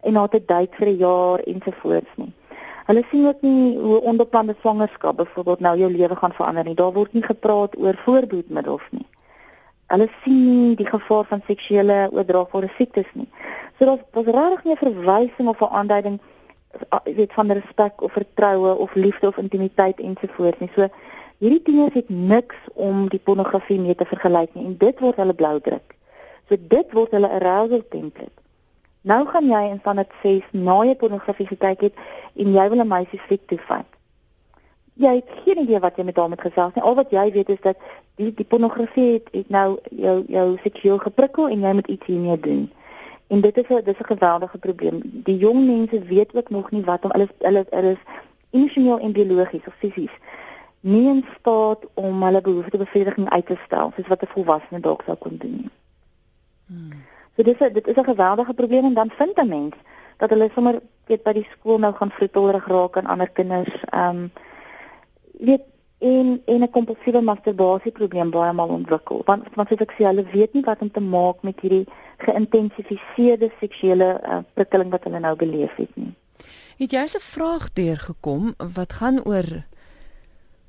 en 0.05 0.15
haar 0.15 0.29
te 0.29 0.41
date 0.45 0.77
vir 0.79 0.87
'n 0.87 0.97
jaar 0.97 1.39
ensovoorts 1.39 2.13
nie. 2.15 2.33
Hulle 2.85 3.03
sien 3.09 3.27
ook 3.27 3.41
nie 3.41 3.77
hoe 3.77 4.01
onbeplande 4.01 4.55
swangerskap 4.59 5.15
byvoorbeeld 5.17 5.59
nou 5.59 5.77
jou 5.77 5.91
lewe 5.91 6.15
gaan 6.15 6.33
verander 6.33 6.63
nie. 6.63 6.75
Daar 6.75 6.93
word 6.93 7.13
nie 7.13 7.23
gepraat 7.23 7.77
oor 7.77 7.97
voorbehoedmiddels 8.05 8.85
nie. 8.89 9.07
Hulle 9.87 10.07
sien 10.23 10.43
nie 10.45 10.75
die 10.75 10.85
gevaar 10.85 11.25
van 11.25 11.41
seksuele 11.47 12.09
oordraagbare 12.11 12.69
siektes 12.77 13.09
nie. 13.13 13.27
So 13.77 13.85
daar's 13.85 14.05
daar's 14.11 14.31
regtig 14.37 14.63
nie 14.63 14.73
'n 14.73 14.83
verwysing 14.85 15.49
of 15.49 15.61
'n 15.61 15.73
aanduiding 15.79 16.19
weet 17.03 17.33
van 17.33 17.51
respek 17.51 18.01
of 18.01 18.11
vertroue 18.11 18.77
of 18.77 18.93
liefde 18.93 19.27
of 19.27 19.37
intimiteit 19.37 19.99
ensovoorts 19.99 20.59
nie. 20.59 20.71
So 20.75 20.87
hierdie 21.37 21.61
tieners 21.61 21.93
het 21.93 22.09
niks 22.09 22.55
om 22.73 23.09
die 23.09 23.19
pornografie 23.19 23.79
mee 23.79 23.95
te 23.95 24.05
vergelyk 24.05 24.53
nie 24.53 24.65
en 24.65 24.77
dit 24.77 24.99
word 24.99 25.15
hulle 25.15 25.33
blou 25.33 25.59
druk. 25.59 25.95
So 26.49 26.55
dit 26.59 26.91
word 26.91 27.11
hulle 27.11 27.29
arousal 27.29 27.83
template. 27.89 28.44
Nou 29.05 29.25
gaan 29.29 29.49
jy 29.49 29.63
in 29.69 29.81
dit 29.95 30.13
6 30.21 30.45
na 30.51 30.77
jy 30.83 30.95
pornografie 30.95 31.47
gekyk 31.47 31.81
het 31.81 31.93
en 32.35 32.53
jy 32.53 32.69
wil 32.69 32.81
'n 32.81 32.87
meisie 32.87 33.19
fliek 33.27 33.47
toe 33.47 33.59
vat. 33.67 33.85
jy 34.95 35.15
het 35.15 35.29
geen 35.43 35.57
idee 35.59 35.79
wat 35.79 35.97
jy 35.97 36.03
met 36.03 36.15
haar 36.15 36.29
moet 36.29 36.41
gesels 36.41 36.73
nie. 36.73 36.83
Al 36.83 36.95
wat 36.95 37.11
jy 37.11 37.31
weet 37.31 37.49
is 37.49 37.61
dat 37.61 37.77
die 38.15 38.33
die 38.33 38.45
pornografie 38.45 39.13
het, 39.13 39.27
het 39.31 39.49
nou 39.49 39.77
jou 39.91 40.23
jou 40.27 40.57
seksueel 40.63 40.97
geprikkel 40.97 41.49
en 41.49 41.59
jy 41.59 41.73
moet 41.73 41.87
iets 41.87 42.05
hiermee 42.05 42.39
doen. 42.39 42.71
En 43.27 43.41
dit 43.41 43.57
is 43.57 43.69
'n 43.69 43.83
dis 43.83 43.99
'n 43.99 44.11
geweldige 44.13 44.57
probleem. 44.57 45.01
Die 45.03 45.37
jong 45.37 45.65
mense 45.65 45.99
weet 46.01 46.35
ook 46.35 46.49
nog 46.49 46.71
nie 46.71 46.83
wat 46.83 47.03
om 47.05 47.11
hulle 47.11 47.27
hulle 47.39 47.65
hulle 47.69 47.91
is 47.91 48.03
emosioneel 48.49 48.99
en 48.99 49.11
biologies 49.11 49.67
of 49.67 49.73
fisies 49.73 50.15
nie 50.79 51.07
in 51.07 51.25
staat 51.39 51.79
om 51.93 52.23
hulle 52.23 52.41
behoeftebevrediging 52.41 53.29
uit 53.29 53.45
te 53.45 53.57
stel 53.65 53.91
soos 53.95 54.07
wat 54.07 54.21
'n 54.21 54.33
volwassene 54.33 54.79
dalk 54.79 55.01
sou 55.05 55.15
kon 55.15 55.37
doen. 55.37 55.69
Hmm. 56.67 57.14
So 57.35 57.43
dis 57.43 57.61
a, 57.61 57.69
dit 57.69 57.87
is 57.87 57.95
'n 57.95 58.03
geweldige 58.03 58.53
probleem 58.53 58.85
en 58.85 58.93
dan 58.93 59.09
vind 59.09 59.37
'n 59.37 59.47
mens 59.47 59.75
dat 60.17 60.29
hulle 60.29 60.49
sommer 60.53 60.79
weet 61.05 61.23
by 61.23 61.33
die 61.33 61.47
skool 61.51 61.79
nou 61.79 61.93
gaan 61.93 62.11
vroetelrig 62.11 62.67
raak 62.67 62.97
aan 62.97 63.05
ander 63.05 63.29
kinders. 63.29 63.73
Ehm 63.89 64.17
um, 64.17 64.31
weet 65.39 65.61
en 65.99 66.41
en 66.45 66.61
'n 66.61 66.69
kompulsiewe 66.69 67.21
masturbasie 67.21 67.91
probleem 67.91 68.29
baie 68.29 68.53
maal 68.53 68.69
ontwikkel. 68.69 69.21
Want 69.25 69.43
want 69.53 69.67
soos 69.67 69.79
ek 69.79 69.91
sê, 69.91 70.03
hulle 70.05 70.23
weet 70.31 70.53
nie 70.53 70.63
wat 70.63 70.81
om 70.81 70.91
te 70.91 71.01
maak 71.01 71.41
met 71.41 71.59
hierdie 71.59 71.87
geïntensifiseerde 72.17 73.51
seksuele 73.59 74.21
uh, 74.23 74.37
prikkeling 74.53 74.91
wat 74.91 75.03
hulle 75.03 75.19
nou 75.19 75.35
beleef 75.35 75.75
het 75.75 75.95
nie. 75.95 76.13
Het 76.77 76.91
jy 76.91 77.03
'n 77.03 77.19
vraag 77.19 77.73
deurgekom 77.73 78.53
wat 78.57 78.93
gaan 78.93 79.23
oor 79.23 79.63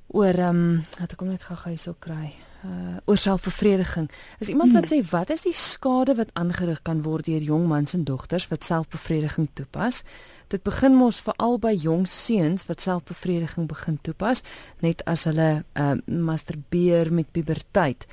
oor 0.07 0.35
ehm 0.35 0.49
um, 0.49 0.85
wat 1.01 1.11
ek 1.11 1.17
kom 1.17 1.29
net 1.29 1.43
gou 1.43 1.57
hierso 1.71 1.95
kry. 1.99 2.35
Uh 2.67 2.97
oor 3.07 3.17
selfbevrediging. 3.17 4.11
Is 4.39 4.49
iemand 4.49 4.73
wat 4.73 4.89
hmm. 4.89 4.99
sê 4.99 5.11
wat 5.11 5.31
is 5.31 5.45
die 5.45 5.55
skade 5.55 6.17
wat 6.19 6.33
aangerig 6.35 6.81
kan 6.83 7.05
word 7.05 7.29
deur 7.29 7.45
jong 7.45 7.69
mans 7.71 7.95
en 7.95 8.03
dogters 8.05 8.49
wat 8.51 8.65
selfbevrediging 8.67 9.47
toepas? 9.55 10.03
Dit 10.51 10.63
begin 10.67 10.97
mos 10.99 11.21
veral 11.23 11.61
by 11.63 11.75
jong 11.75 12.07
seuns 12.11 12.67
wat 12.67 12.83
selfbevrediging 12.83 13.69
begin 13.71 13.99
toepas 14.03 14.43
net 14.83 15.05
as 15.07 15.25
hulle 15.31 15.63
uh 15.79 15.95
masturbeer 16.07 17.13
met 17.13 17.31
puberteit. 17.31 18.07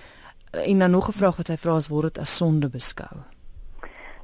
En 0.52 0.80
dan 0.80 0.92
nog 0.92 1.10
'n 1.10 1.18
vraag 1.18 1.38
wat 1.42 1.48
sy 1.48 1.58
vra 1.58 1.78
is 1.78 1.88
word 1.88 2.13
dit 2.13 2.20
as 2.22 2.36
sonde 2.36 2.70
beskou? 2.70 3.26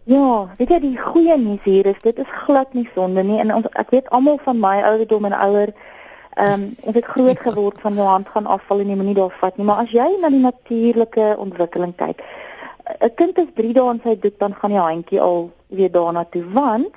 Ja, 0.04 0.50
weet 0.58 0.70
jy 0.70 0.80
die 0.80 0.98
goeie 0.98 1.38
nuus 1.38 1.63
hier 1.63 1.86
is 1.86 2.00
dit 2.02 2.18
is 2.18 2.32
glad 2.46 2.74
nie 2.74 2.89
sonde 2.94 3.24
nie 3.24 3.39
en 3.39 3.54
ons 3.54 3.65
ek 3.74 3.89
weet 3.89 4.10
almal 4.10 4.39
van 4.46 4.60
my 4.60 4.82
ouderdom 4.82 5.26
en 5.26 5.34
ouer 5.34 5.74
ehm 6.39 6.54
um, 6.54 6.75
ons 6.88 6.95
het 6.95 7.06
groot 7.06 7.39
geword 7.39 7.82
van 7.84 7.97
jou 7.99 8.08
hand 8.08 8.30
gaan 8.34 8.45
afval 8.47 8.80
en 8.80 8.89
jy 8.89 8.95
moenie 8.95 9.17
daar 9.17 9.36
vat 9.41 9.58
nie, 9.58 9.65
maar 9.65 9.84
as 9.84 9.91
jy 9.91 10.08
na 10.21 10.30
die 10.30 10.39
natuurlike 10.43 11.36
ontwikkeling 11.45 11.95
kyk, 11.99 12.23
'n 12.99 13.13
kind 13.15 13.38
is 13.38 13.52
3 13.56 13.73
dae 13.73 13.91
in 13.93 14.02
sy 14.04 14.15
doek 14.19 14.39
dan 14.39 14.56
gaan 14.56 14.71
die 14.71 14.80
handjie 14.80 15.21
al 15.21 15.52
weer 15.67 15.91
daarna 15.91 16.23
toe 16.23 16.43
want 16.54 16.95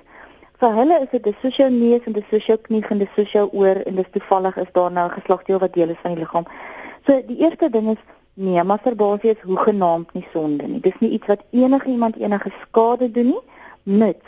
vir 0.61 0.72
hulle 0.78 1.00
is 1.02 1.11
dit 1.11 1.26
'n 1.26 1.37
sosio 1.42 1.68
neus 1.68 2.07
en 2.07 2.16
'n 2.16 2.24
sosio 2.31 2.57
knie 2.57 2.85
en 2.90 3.02
'n 3.02 3.09
sosio 3.16 3.48
oor 3.52 3.76
en 3.87 3.94
dis 3.94 4.12
toevallig 4.12 4.57
is 4.57 4.72
daar 4.72 4.92
nou 4.92 5.07
'n 5.09 5.18
geslagdeel 5.18 5.59
wat 5.59 5.74
deel 5.74 5.88
is 5.88 6.02
van 6.02 6.14
die 6.14 6.20
liggaam. 6.20 6.46
So 7.07 7.22
die 7.26 7.38
eerste 7.38 7.70
ding 7.70 7.90
is 7.90 8.02
Nee, 8.35 8.62
masturbasie 8.64 9.31
is 9.31 9.40
hoegenaamd 9.44 10.12
nie 10.16 10.26
sonde 10.33 10.64
nie. 10.66 10.81
Dis 10.81 10.94
nie 11.00 11.11
iets 11.11 11.26
wat 11.26 11.42
enige 11.50 11.88
iemand 11.88 12.16
enige 12.16 12.50
skade 12.62 13.11
doen 13.11 13.26
nie, 13.26 13.42
mits. 13.83 14.24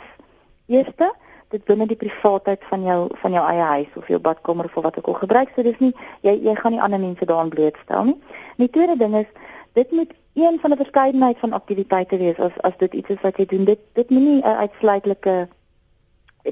Eerste, 0.67 1.13
dit 1.49 1.63
binne 1.65 1.87
die 1.87 1.99
privaatheid 1.99 2.63
van 2.69 2.83
jou 2.83 2.99
van 3.21 3.31
jou 3.31 3.43
eie 3.47 3.61
huis 3.61 3.95
of 3.95 4.07
jou 4.07 4.19
badkamer 4.19 4.65
of 4.65 4.83
wat 4.83 4.97
ook 4.97 5.07
al 5.07 5.19
gebruik. 5.23 5.51
So 5.55 5.63
dis 5.63 5.79
nie 5.79 5.93
jy 6.21 6.39
jy 6.43 6.55
gaan 6.55 6.71
nie 6.71 6.81
ander 6.81 6.99
mense 6.99 7.25
daaraan 7.25 7.49
blootstel 7.49 8.03
nie. 8.03 8.19
En 8.57 8.65
die 8.65 8.69
tweede 8.69 8.97
ding 8.97 9.15
is 9.15 9.29
dit 9.73 9.91
moet 9.91 10.13
een 10.33 10.59
van 10.61 10.71
'n 10.71 10.77
verskeidenheid 10.77 11.37
van 11.39 11.53
aktiwiteite 11.53 12.17
wees 12.17 12.39
as 12.39 12.55
as 12.61 12.77
dit 12.77 12.93
iets 12.93 13.09
is 13.09 13.21
wat 13.21 13.37
jy 13.37 13.45
doen. 13.45 13.65
Dit 13.65 13.79
dit 13.93 14.09
moenie 14.09 14.41
'n 14.41 14.57
uitsluitlike 14.65 15.47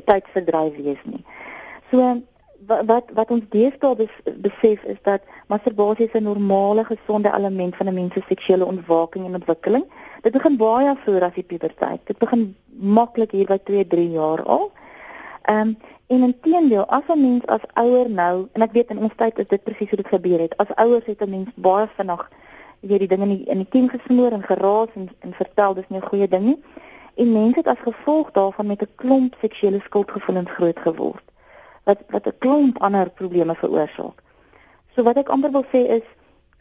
tydsverdryf 0.06 0.75
wees 0.75 1.01
nie. 1.03 1.25
So 1.91 2.21
wat 2.67 3.03
wat 3.13 3.32
ons 3.32 3.43
deesdae 3.49 4.08
besef 4.36 4.84
is 4.84 5.01
dat 5.03 5.21
masturbasie 5.47 6.10
'n 6.13 6.23
normale 6.23 6.84
gesonde 6.84 7.34
element 7.36 7.75
van 7.75 7.88
'n 7.88 7.93
mens 7.93 8.13
se 8.13 8.21
seksuele 8.27 8.65
ontwaking 8.65 9.25
en 9.25 9.34
ontwikkeling. 9.34 9.86
Dit 10.21 10.32
begin 10.32 10.58
baie 10.58 10.95
voor 11.06 11.21
as 11.21 11.34
die 11.34 11.43
puberteit. 11.43 11.99
Dit 12.03 12.17
begin 12.17 12.56
maklik 12.67 13.32
hier 13.32 13.45
by 13.45 13.58
2, 13.63 13.88
3 13.88 14.10
jaar 14.12 14.43
al. 14.43 14.71
Ehm 15.43 15.67
um, 15.67 15.77
en 16.08 16.23
intedeel 16.23 16.86
as 16.86 17.08
'n 17.08 17.21
mens 17.21 17.45
as 17.45 17.65
ouer 17.73 18.10
nou 18.10 18.47
en 18.51 18.62
ek 18.62 18.71
weet 18.71 18.89
in 18.89 18.97
ons 18.97 19.15
tyd 19.15 19.39
is 19.39 19.47
dit 19.47 19.63
presies 19.63 19.89
hoe 19.89 20.01
dit 20.01 20.08
gebeur 20.08 20.39
het. 20.39 20.58
As 20.58 20.75
ouers 20.75 21.06
het 21.06 21.21
'n 21.21 21.29
mens 21.29 21.49
baie 21.56 21.88
vinnig 21.95 22.29
weet 22.79 22.99
die 22.99 23.08
dinge 23.08 23.23
in 23.23 23.38
die, 23.38 23.45
in 23.45 23.58
die 23.58 23.69
kiem 23.69 23.89
gesmoor 23.89 24.32
en 24.32 24.43
geraas 24.43 24.89
en 24.95 25.10
en 25.19 25.34
vertel 25.34 25.73
dis 25.73 25.89
nie 25.89 25.99
'n 25.99 26.08
goeie 26.08 26.27
ding 26.27 26.43
nie. 26.43 26.63
En 27.15 27.32
mense 27.32 27.58
het 27.58 27.67
as 27.67 27.79
gevolg 27.79 28.32
daarvan 28.32 28.67
met 28.67 28.82
'n 28.82 28.95
klomp 28.95 29.36
seksuele 29.41 29.79
skuldgevoelens 29.79 30.51
groot 30.51 30.79
geword 30.79 31.23
wat 31.84 31.99
wat 32.08 32.27
'n 32.27 32.38
klomp 32.38 32.82
ander 32.82 33.10
probleme 33.10 33.56
veroorsaak. 33.56 34.17
So 34.95 35.03
wat 35.03 35.17
ek 35.17 35.29
amper 35.29 35.51
wil 35.51 35.65
sê 35.73 35.82
is 35.97 36.08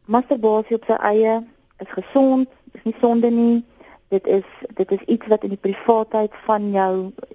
masturbasie 0.05 0.77
op 0.77 0.85
sy 0.85 0.93
eie 0.93 1.45
is 1.79 1.89
gesond, 1.89 2.49
is 2.73 2.83
nie 2.83 2.97
sonde 3.01 3.31
nie. 3.31 3.65
Dit 4.13 4.27
is 4.27 4.45
dit 4.77 4.91
is 4.93 5.05
iets 5.15 5.27
wat 5.33 5.45
in 5.47 5.55
die 5.55 5.65
privaatheid 5.67 6.35
van 6.45 6.71
jou 6.71 6.93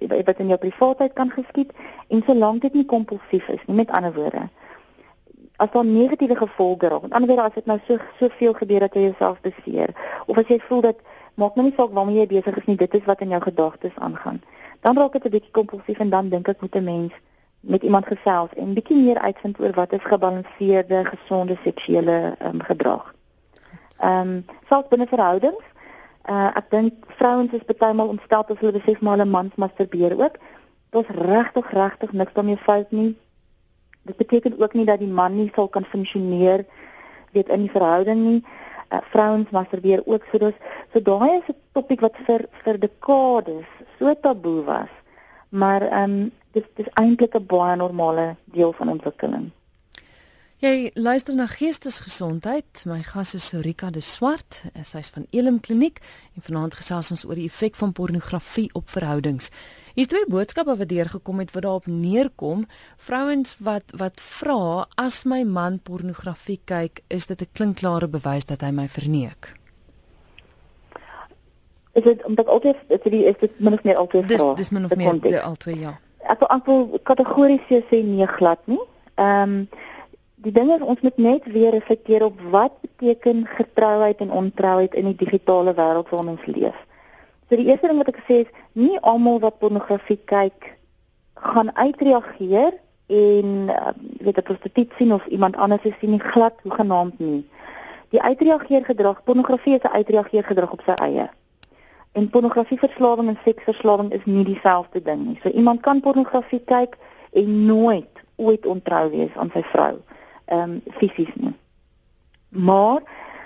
wat 0.08 0.38
in 0.38 0.52
jou 0.52 0.58
privaatheid 0.62 1.12
kan 1.18 1.30
geskied 1.34 1.72
en 2.08 2.22
solank 2.26 2.62
dit 2.62 2.74
nie 2.78 2.84
kompulsief 2.86 3.48
is 3.48 3.64
nie, 3.66 3.76
met 3.80 3.90
ander 3.90 4.14
woorde. 4.14 4.44
As 5.56 5.72
daar 5.74 5.84
negatiewe 5.84 6.36
gevolge 6.38 6.88
raak, 6.88 7.02
met 7.02 7.16
ander 7.18 7.30
woorde 7.30 7.48
as 7.50 7.56
dit 7.58 7.66
nou 7.66 7.78
so 7.86 7.98
soveel 8.20 8.54
gebeur 8.60 8.86
dat 8.86 8.94
jy 8.94 9.08
jouself 9.08 9.40
beseer 9.42 9.94
of 10.26 10.38
as 10.38 10.46
jy 10.52 10.60
voel 10.68 10.84
dat 10.86 11.02
maak 11.34 11.58
nou 11.58 11.66
nie 11.66 11.74
saak 11.74 11.94
waarmee 11.98 12.22
jy 12.22 12.26
besig 12.36 12.62
is 12.62 12.70
nie, 12.70 12.76
dit 12.76 12.94
is 12.94 13.06
wat 13.10 13.20
in 13.26 13.34
jou 13.34 13.42
gedagtes 13.42 13.98
aangaan. 13.98 14.42
Dan 14.86 14.98
raak 14.98 15.12
dit 15.12 15.24
'n 15.24 15.34
bietjie 15.34 15.56
kompulsief 15.58 15.98
en 15.98 16.10
dan 16.10 16.28
dink 16.28 16.48
ek 16.48 16.60
moet 16.60 16.76
'n 16.76 16.84
mens 16.84 17.12
met 17.60 17.82
iemand 17.82 18.06
gesels 18.06 18.54
en 18.54 18.74
bietjie 18.74 18.96
meer 18.96 19.18
uitvind 19.18 19.60
oor 19.60 19.72
wat 19.72 19.92
is 19.92 20.04
gebalanseerde, 20.04 21.04
gesonde 21.04 21.56
seksuele 21.62 22.36
um, 22.42 22.62
gedrag. 22.62 23.14
Ehm 23.98 24.28
um, 24.28 24.44
selfs 24.68 24.88
binne 24.88 25.06
verhoudings. 25.06 25.64
Uh 26.26 26.50
ek 26.58 26.70
dink 26.70 27.06
vrouens 27.18 27.52
is 27.52 27.64
baie 27.78 27.94
maal 27.94 28.08
ontstel 28.14 28.44
as 28.48 28.60
hulle 28.60 28.72
besef 28.78 29.00
maar 29.00 29.18
'n 29.18 29.30
man 29.30 29.52
masturbeer 29.56 30.16
ook. 30.18 30.36
Dit's 30.90 31.08
regtig 31.08 31.70
regtig 31.70 32.12
niks 32.12 32.32
daarmee 32.32 32.56
fout 32.56 32.90
nie. 32.90 33.16
Dit 34.02 34.16
beteken 34.16 34.60
ook 34.60 34.74
nie 34.74 34.84
dat 34.84 34.98
die 34.98 35.14
man 35.20 35.36
nie 35.36 35.50
sal 35.54 35.68
kan 35.68 35.84
funksioneer 35.84 36.64
weet 37.32 37.48
in 37.48 37.60
die 37.60 37.70
verhouding 37.70 38.20
nie. 38.24 38.44
Uh, 38.90 38.98
vrouens 39.12 39.50
masturbeer 39.50 40.02
ook 40.06 40.24
so 40.30 40.38
dis 40.38 40.54
so 40.92 41.00
daai 41.00 41.38
is 41.38 41.48
'n 41.48 41.56
topik 41.72 42.00
wat 42.00 42.16
vir 42.26 42.48
vir 42.64 42.78
dekades 42.80 43.68
so 43.98 44.14
taboe 44.14 44.64
was. 44.64 44.92
Maar 45.48 45.82
ehm 45.82 46.10
um, 46.10 46.32
dis 46.52 46.64
dis 46.74 46.88
eintlik 46.94 47.34
'n 47.34 47.46
baie 47.46 47.76
normale 47.76 48.36
deel 48.44 48.72
van 48.72 48.88
ontwikkeling. 48.88 49.50
Jy 50.58 50.90
luister 50.98 51.36
na 51.38 51.44
Geestesgesondheid. 51.46 52.80
My 52.90 53.04
gas 53.06 53.34
is 53.34 53.44
Sorika 53.46 53.92
de 53.94 54.00
Swart. 54.02 54.64
Sy 54.82 54.98
is 55.04 55.10
van 55.14 55.28
Elim 55.30 55.60
Kliniek 55.62 56.00
en 56.34 56.42
vanaand 56.42 56.74
gesels 56.80 57.12
ons 57.14 57.22
oor 57.28 57.38
die 57.38 57.44
effek 57.46 57.78
van 57.78 57.92
pornografie 57.94 58.66
op 58.74 58.90
verhoudings. 58.90 59.52
Hier 59.94 60.02
is 60.02 60.10
twee 60.10 60.26
boodskappe 60.26 60.74
wat 60.80 60.90
deurgekom 60.90 61.38
het 61.38 61.54
wat 61.54 61.62
daarop 61.62 61.86
neerkom. 61.86 62.66
Vrouens 62.98 63.54
wat 63.62 63.94
wat 64.02 64.18
vra 64.18 64.88
as 64.98 65.20
my 65.22 65.44
man 65.46 65.78
pornografie 65.78 66.58
kyk, 66.66 67.04
is 67.06 67.30
dit 67.30 67.40
'n 67.40 67.50
klinkklare 67.52 68.08
bewys 68.08 68.44
dat 68.50 68.60
hy 68.60 68.70
my 68.70 68.88
verneek. 68.88 69.54
Is 71.94 72.02
dit 72.02 72.24
omdat 72.24 72.46
altyd 72.46 72.76
is 72.88 73.00
dit 73.02 73.12
is 73.12 73.38
dit 73.40 73.60
min 73.60 73.72
of 73.72 73.82
meer 73.84 73.96
altyd 73.96 74.26
vra? 74.26 74.54
Dis 74.54 74.66
dis 74.66 74.70
min 74.70 74.84
of 74.84 74.96
meer 74.96 75.40
altyd 75.40 75.78
ja 75.78 76.00
ek 76.28 76.42
wil 76.42 76.48
antwoord 76.48 77.02
kategories 77.08 77.64
sê 77.90 78.02
nee 78.04 78.26
glad 78.26 78.60
nie. 78.66 78.82
Ehm 79.14 79.52
um, 79.52 79.68
die 80.42 80.52
ding 80.52 80.70
is 80.70 80.84
ons 80.84 81.00
moet 81.02 81.16
net 81.16 81.46
weer 81.52 81.70
reflekteer 81.74 82.24
op 82.24 82.40
wat 82.50 82.74
beteken 82.80 83.46
getrouheid 83.46 84.20
en 84.22 84.30
ontrouheid 84.30 84.94
in 84.94 85.10
die 85.10 85.18
digitale 85.18 85.74
wêreld 85.74 86.10
waarin 86.10 86.34
ons 86.36 86.46
leef. 86.46 86.76
So 87.48 87.56
die 87.56 87.66
eerste 87.66 87.88
ding 87.88 87.98
wat 87.98 88.12
ek 88.12 88.20
sê 88.28 88.42
is 88.44 88.52
nie 88.78 88.98
almal 89.00 89.40
wat 89.42 89.58
pornografie 89.58 90.20
kyk 90.30 90.74
gaan 91.52 91.72
uitreageer 91.74 92.76
en 93.08 93.72
uh, 93.72 93.94
weet 94.20 94.38
'n 94.38 94.48
prostituut 94.50 94.92
sien 94.96 95.12
of 95.12 95.26
iemand 95.26 95.56
anders 95.56 95.82
sien 96.00 96.10
nie 96.10 96.26
glad 96.32 96.54
hoe 96.62 96.72
genaamd 96.72 97.18
nie. 97.18 97.46
Die 98.10 98.22
uitreageer 98.22 98.84
gedrag 98.84 99.24
pornografie 99.24 99.74
is 99.74 99.82
'n 99.82 99.96
uitreageer 99.96 100.44
gedrag 100.44 100.72
op 100.72 100.82
sy 100.86 100.92
eie. 100.92 101.30
En 102.12 102.30
pornografieverslawing 102.30 103.28
en 103.28 103.38
seksverslawing 103.44 104.12
is 104.12 104.24
nie 104.24 104.44
dieselfde 104.44 105.02
ding 105.02 105.26
nie. 105.26 105.38
So 105.42 105.48
iemand 105.48 105.80
kan 105.80 106.00
pornografie 106.00 106.62
kyk 106.64 106.96
en 107.32 107.64
nooit 107.64 108.14
ooit 108.36 108.66
ontrou 108.66 109.10
wees 109.10 109.34
aan 109.36 109.50
sy 109.54 109.62
vrou. 109.62 109.98
Ehm 110.48 110.78
um, 110.78 110.82
fisies 111.00 111.34
nie. 111.34 111.54
Maar 112.48 113.02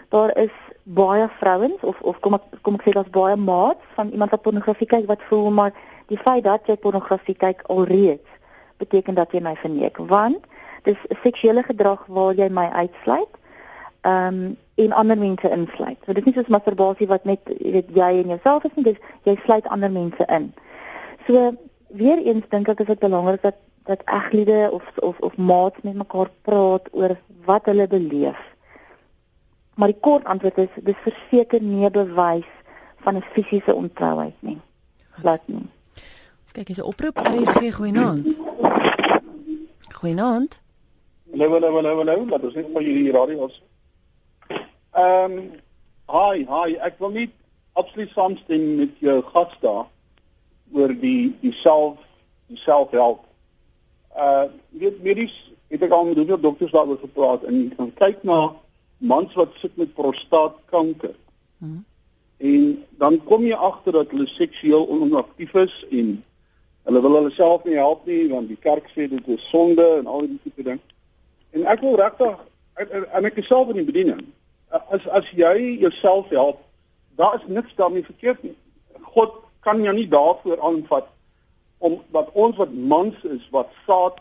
daar 0.08 0.36
is 0.38 0.54
baie 0.82 1.28
vrouens 1.40 1.80
of 1.80 2.00
of 2.00 2.20
kom 2.20 2.34
ek 2.34 2.62
kom 2.62 2.74
ek 2.78 2.86
sê 2.86 2.94
daar's 2.94 3.10
baie 3.10 3.36
maats 3.36 3.84
van 3.94 4.10
iemand 4.10 4.30
wat 4.30 4.42
pornografie 4.42 4.86
kyk 4.86 5.06
wat 5.06 5.22
voel 5.30 5.50
maar 5.50 5.72
die 6.10 6.18
feit 6.18 6.44
dat 6.44 6.66
jy 6.66 6.76
pornografie 6.76 7.34
kyk 7.34 7.62
alreeds 7.66 8.38
beteken 8.82 9.14
dat 9.14 9.32
jy 9.32 9.40
my 9.40 9.54
verneek 9.56 9.98
want 10.14 10.46
dis 10.82 10.98
seksuele 11.22 11.62
gedrag 11.62 12.02
waar 12.06 12.34
jy 12.34 12.48
my 12.50 12.66
uitsluit. 12.84 13.38
Ehm 14.02 14.34
um, 14.34 14.56
en 14.74 14.92
ander 14.92 15.18
mense 15.18 15.50
insluit. 15.50 15.98
So 16.04 16.12
dit 16.12 16.22
is 16.22 16.24
nie 16.24 16.34
soos 16.34 16.50
masturbasie 16.50 17.06
wat 17.06 17.24
net 17.28 17.40
weet 17.46 17.90
jy 17.94 18.08
en 18.22 18.32
jouself 18.32 18.64
is 18.64 18.72
nie, 18.74 18.84
dis 18.84 18.96
jy 19.28 19.34
sluit 19.44 19.68
ander 19.68 19.90
mense 19.92 20.24
in. 20.32 20.48
So 21.26 21.52
weer 21.92 22.22
eens 22.24 22.48
dink 22.48 22.70
ek 22.72 22.80
is 22.80 22.88
dit 22.88 23.02
belangrik 23.02 23.42
dat 23.44 23.60
dat 23.84 24.02
egliede 24.04 24.68
of 24.72 24.84
of 24.96 25.18
of 25.18 25.36
maats 25.36 25.82
met 25.82 25.94
mekaar 25.94 26.30
praat 26.42 26.88
oor 26.90 27.16
wat 27.44 27.64
hulle 27.64 27.86
beleef. 27.86 28.38
Maar 29.74 29.88
die 29.88 30.00
kort 30.00 30.24
antwoord 30.24 30.58
is 30.58 30.74
dis 30.82 31.04
verseker 31.04 31.62
nie 31.62 31.90
bewys 31.90 32.50
van 33.02 33.16
'n 33.16 33.24
fisiese 33.32 33.74
ontrouheid 33.74 34.36
nie. 34.38 34.60
Glad 35.10 35.40
nie. 35.44 35.66
Ons 36.42 36.52
kyk 36.52 36.66
hier's 36.66 36.80
'n 36.80 36.90
oproep 36.92 37.18
RSG 37.18 37.74
goeienaand. 37.74 38.40
Goeienaand. 39.92 40.60
Hallo, 41.30 41.50
hallo, 41.50 41.74
hallo, 41.74 41.96
hallo. 41.96 42.26
Laat 42.26 42.42
ons 42.44 42.54
net 42.54 42.66
van 42.72 42.82
hierdie 42.82 43.12
radio 43.12 43.38
ons. 43.38 43.62
Ehm, 44.92 45.32
um, 45.32 45.50
hi, 46.12 46.44
hi. 46.44 46.74
Ek 46.76 46.98
wil 46.98 47.10
nie 47.10 47.30
absoluut 47.72 48.10
saamstem 48.10 48.76
met 48.76 48.98
jou 48.98 49.22
gas 49.22 49.54
daar 49.60 49.86
oor 50.72 50.92
die 51.00 51.32
die 51.40 51.52
self 51.52 51.98
die 52.46 52.56
selfhelp. 52.60 53.24
Uh, 54.16 54.44
weet 54.68 55.02
medies 55.02 55.52
het 55.72 55.82
ek 55.82 55.94
al 55.96 56.04
met 56.04 56.16
hoeveel 56.16 56.40
dokters 56.40 56.72
daaroor 56.72 56.98
gepraat 57.00 57.44
en 57.48 57.54
jy 57.62 57.76
kan 57.76 57.92
kyk 57.96 58.24
na 58.28 58.40
mans 59.00 59.32
wat 59.34 59.54
sit 59.60 59.76
met 59.80 59.94
prostaatkanker. 59.94 61.14
Hmm. 61.58 61.84
En 62.36 62.84
dan 63.00 63.16
kom 63.24 63.46
jy 63.46 63.56
agter 63.56 63.92
dat 63.92 64.10
hulle 64.12 64.26
seksueel 64.26 64.84
onaktief 64.88 65.54
is 65.54 65.74
en 65.90 66.12
hulle 66.82 67.00
wil 67.00 67.16
hulle 67.18 67.30
self 67.30 67.64
nie 67.64 67.78
help 67.78 68.04
nie 68.06 68.26
want 68.28 68.50
die 68.52 68.58
kerk 68.60 68.90
sê 68.92 69.08
dit 69.08 69.28
is 69.32 69.48
sonde 69.48 69.86
en 69.98 70.06
al 70.06 70.26
die 70.26 70.40
tipe 70.44 70.66
ding. 70.66 70.80
En 71.56 71.64
ek 71.72 71.80
wil 71.80 71.96
regtig 72.00 72.36
en 72.82 73.28
ek 73.30 73.40
is 73.40 73.48
self 73.48 73.72
in 73.72 73.80
die 73.80 73.88
bediening. 73.88 74.20
As 74.72 75.06
as 75.08 75.28
jy 75.36 75.78
jouself 75.80 76.28
help, 76.34 76.60
daar 77.16 77.38
is 77.40 77.48
niks 77.48 77.74
daarmee 77.80 78.04
verkeerd 78.04 78.42
nie. 78.42 78.56
God 79.14 79.40
kan 79.64 79.82
jou 79.84 79.94
nie 79.94 80.08
daarvoor 80.08 80.60
aanvat 80.60 81.08
om 81.82 81.98
wat 82.14 82.30
ons 82.38 82.56
wat 82.56 82.72
mans 82.72 83.16
is 83.26 83.42
wat 83.54 83.72
saad 83.86 84.20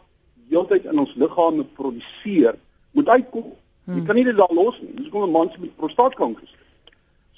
heeltyd 0.52 0.88
in 0.90 1.00
ons 1.00 1.14
liggame 1.16 1.64
produseer, 1.78 2.58
moet 2.98 3.10
uitkom. 3.10 3.54
Hmm. 3.86 4.00
Jy 4.00 4.06
kan 4.08 4.18
nie 4.20 4.26
dit 4.28 4.38
daar 4.38 4.54
los 4.56 4.80
nie. 4.82 4.96
Dis 4.98 5.10
kom 5.14 5.24
'n 5.24 5.32
man 5.32 5.52
met 5.60 5.78
prostaatkanker. 5.78 6.50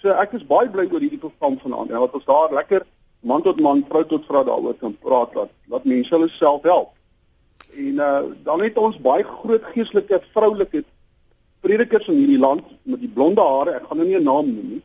So 0.02 0.10
ek 0.10 0.34
is 0.34 0.48
baie 0.48 0.70
bly 0.70 0.88
oor 0.92 1.00
hierdie 1.00 1.20
program 1.20 1.60
vanaand. 1.60 1.90
Ja, 1.90 2.00
wat 2.00 2.14
ons 2.14 2.26
daar 2.26 2.54
lekker 2.54 2.86
man 3.20 3.42
tot 3.42 3.60
man, 3.60 3.86
vrou 3.90 4.04
tot 4.06 4.26
vrou 4.26 4.44
daaroor 4.44 4.76
kan 4.80 4.98
praat 5.00 5.34
dat 5.34 5.50
dat 5.72 5.86
mense 5.86 6.16
hulle 6.16 6.30
self 6.30 6.64
help. 6.64 6.92
En 7.76 8.02
uh 8.08 8.24
dan 8.44 8.62
het 8.62 8.78
ons 8.78 8.98
baie 8.98 9.24
groot 9.24 9.64
geestelike 9.64 10.22
vroulike 10.34 10.84
predikers 11.60 12.08
in 12.08 12.20
hierdie 12.20 12.40
land 12.40 12.66
met 12.84 13.00
die 13.00 13.12
blonde 13.14 13.42
hare, 13.42 13.78
ek 13.78 13.88
gaan 13.88 13.98
nou 13.98 14.08
nie 14.08 14.20
'n 14.20 14.24
naam 14.24 14.46
noem 14.56 14.70
nie, 14.70 14.82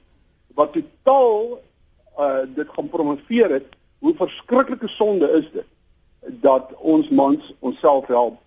wat 0.55 0.72
totaal 0.72 1.59
uh 2.18 2.44
dit 2.55 2.68
gaan 2.68 2.88
promoveer 2.88 3.51
het 3.51 3.78
hoe 3.99 4.15
verskriklike 4.15 4.89
sonde 4.89 5.31
is 5.31 5.51
dit 5.53 5.67
dat 6.43 6.73
ons 6.77 7.09
mans 7.09 7.55
onsself 7.59 8.07
help 8.07 8.39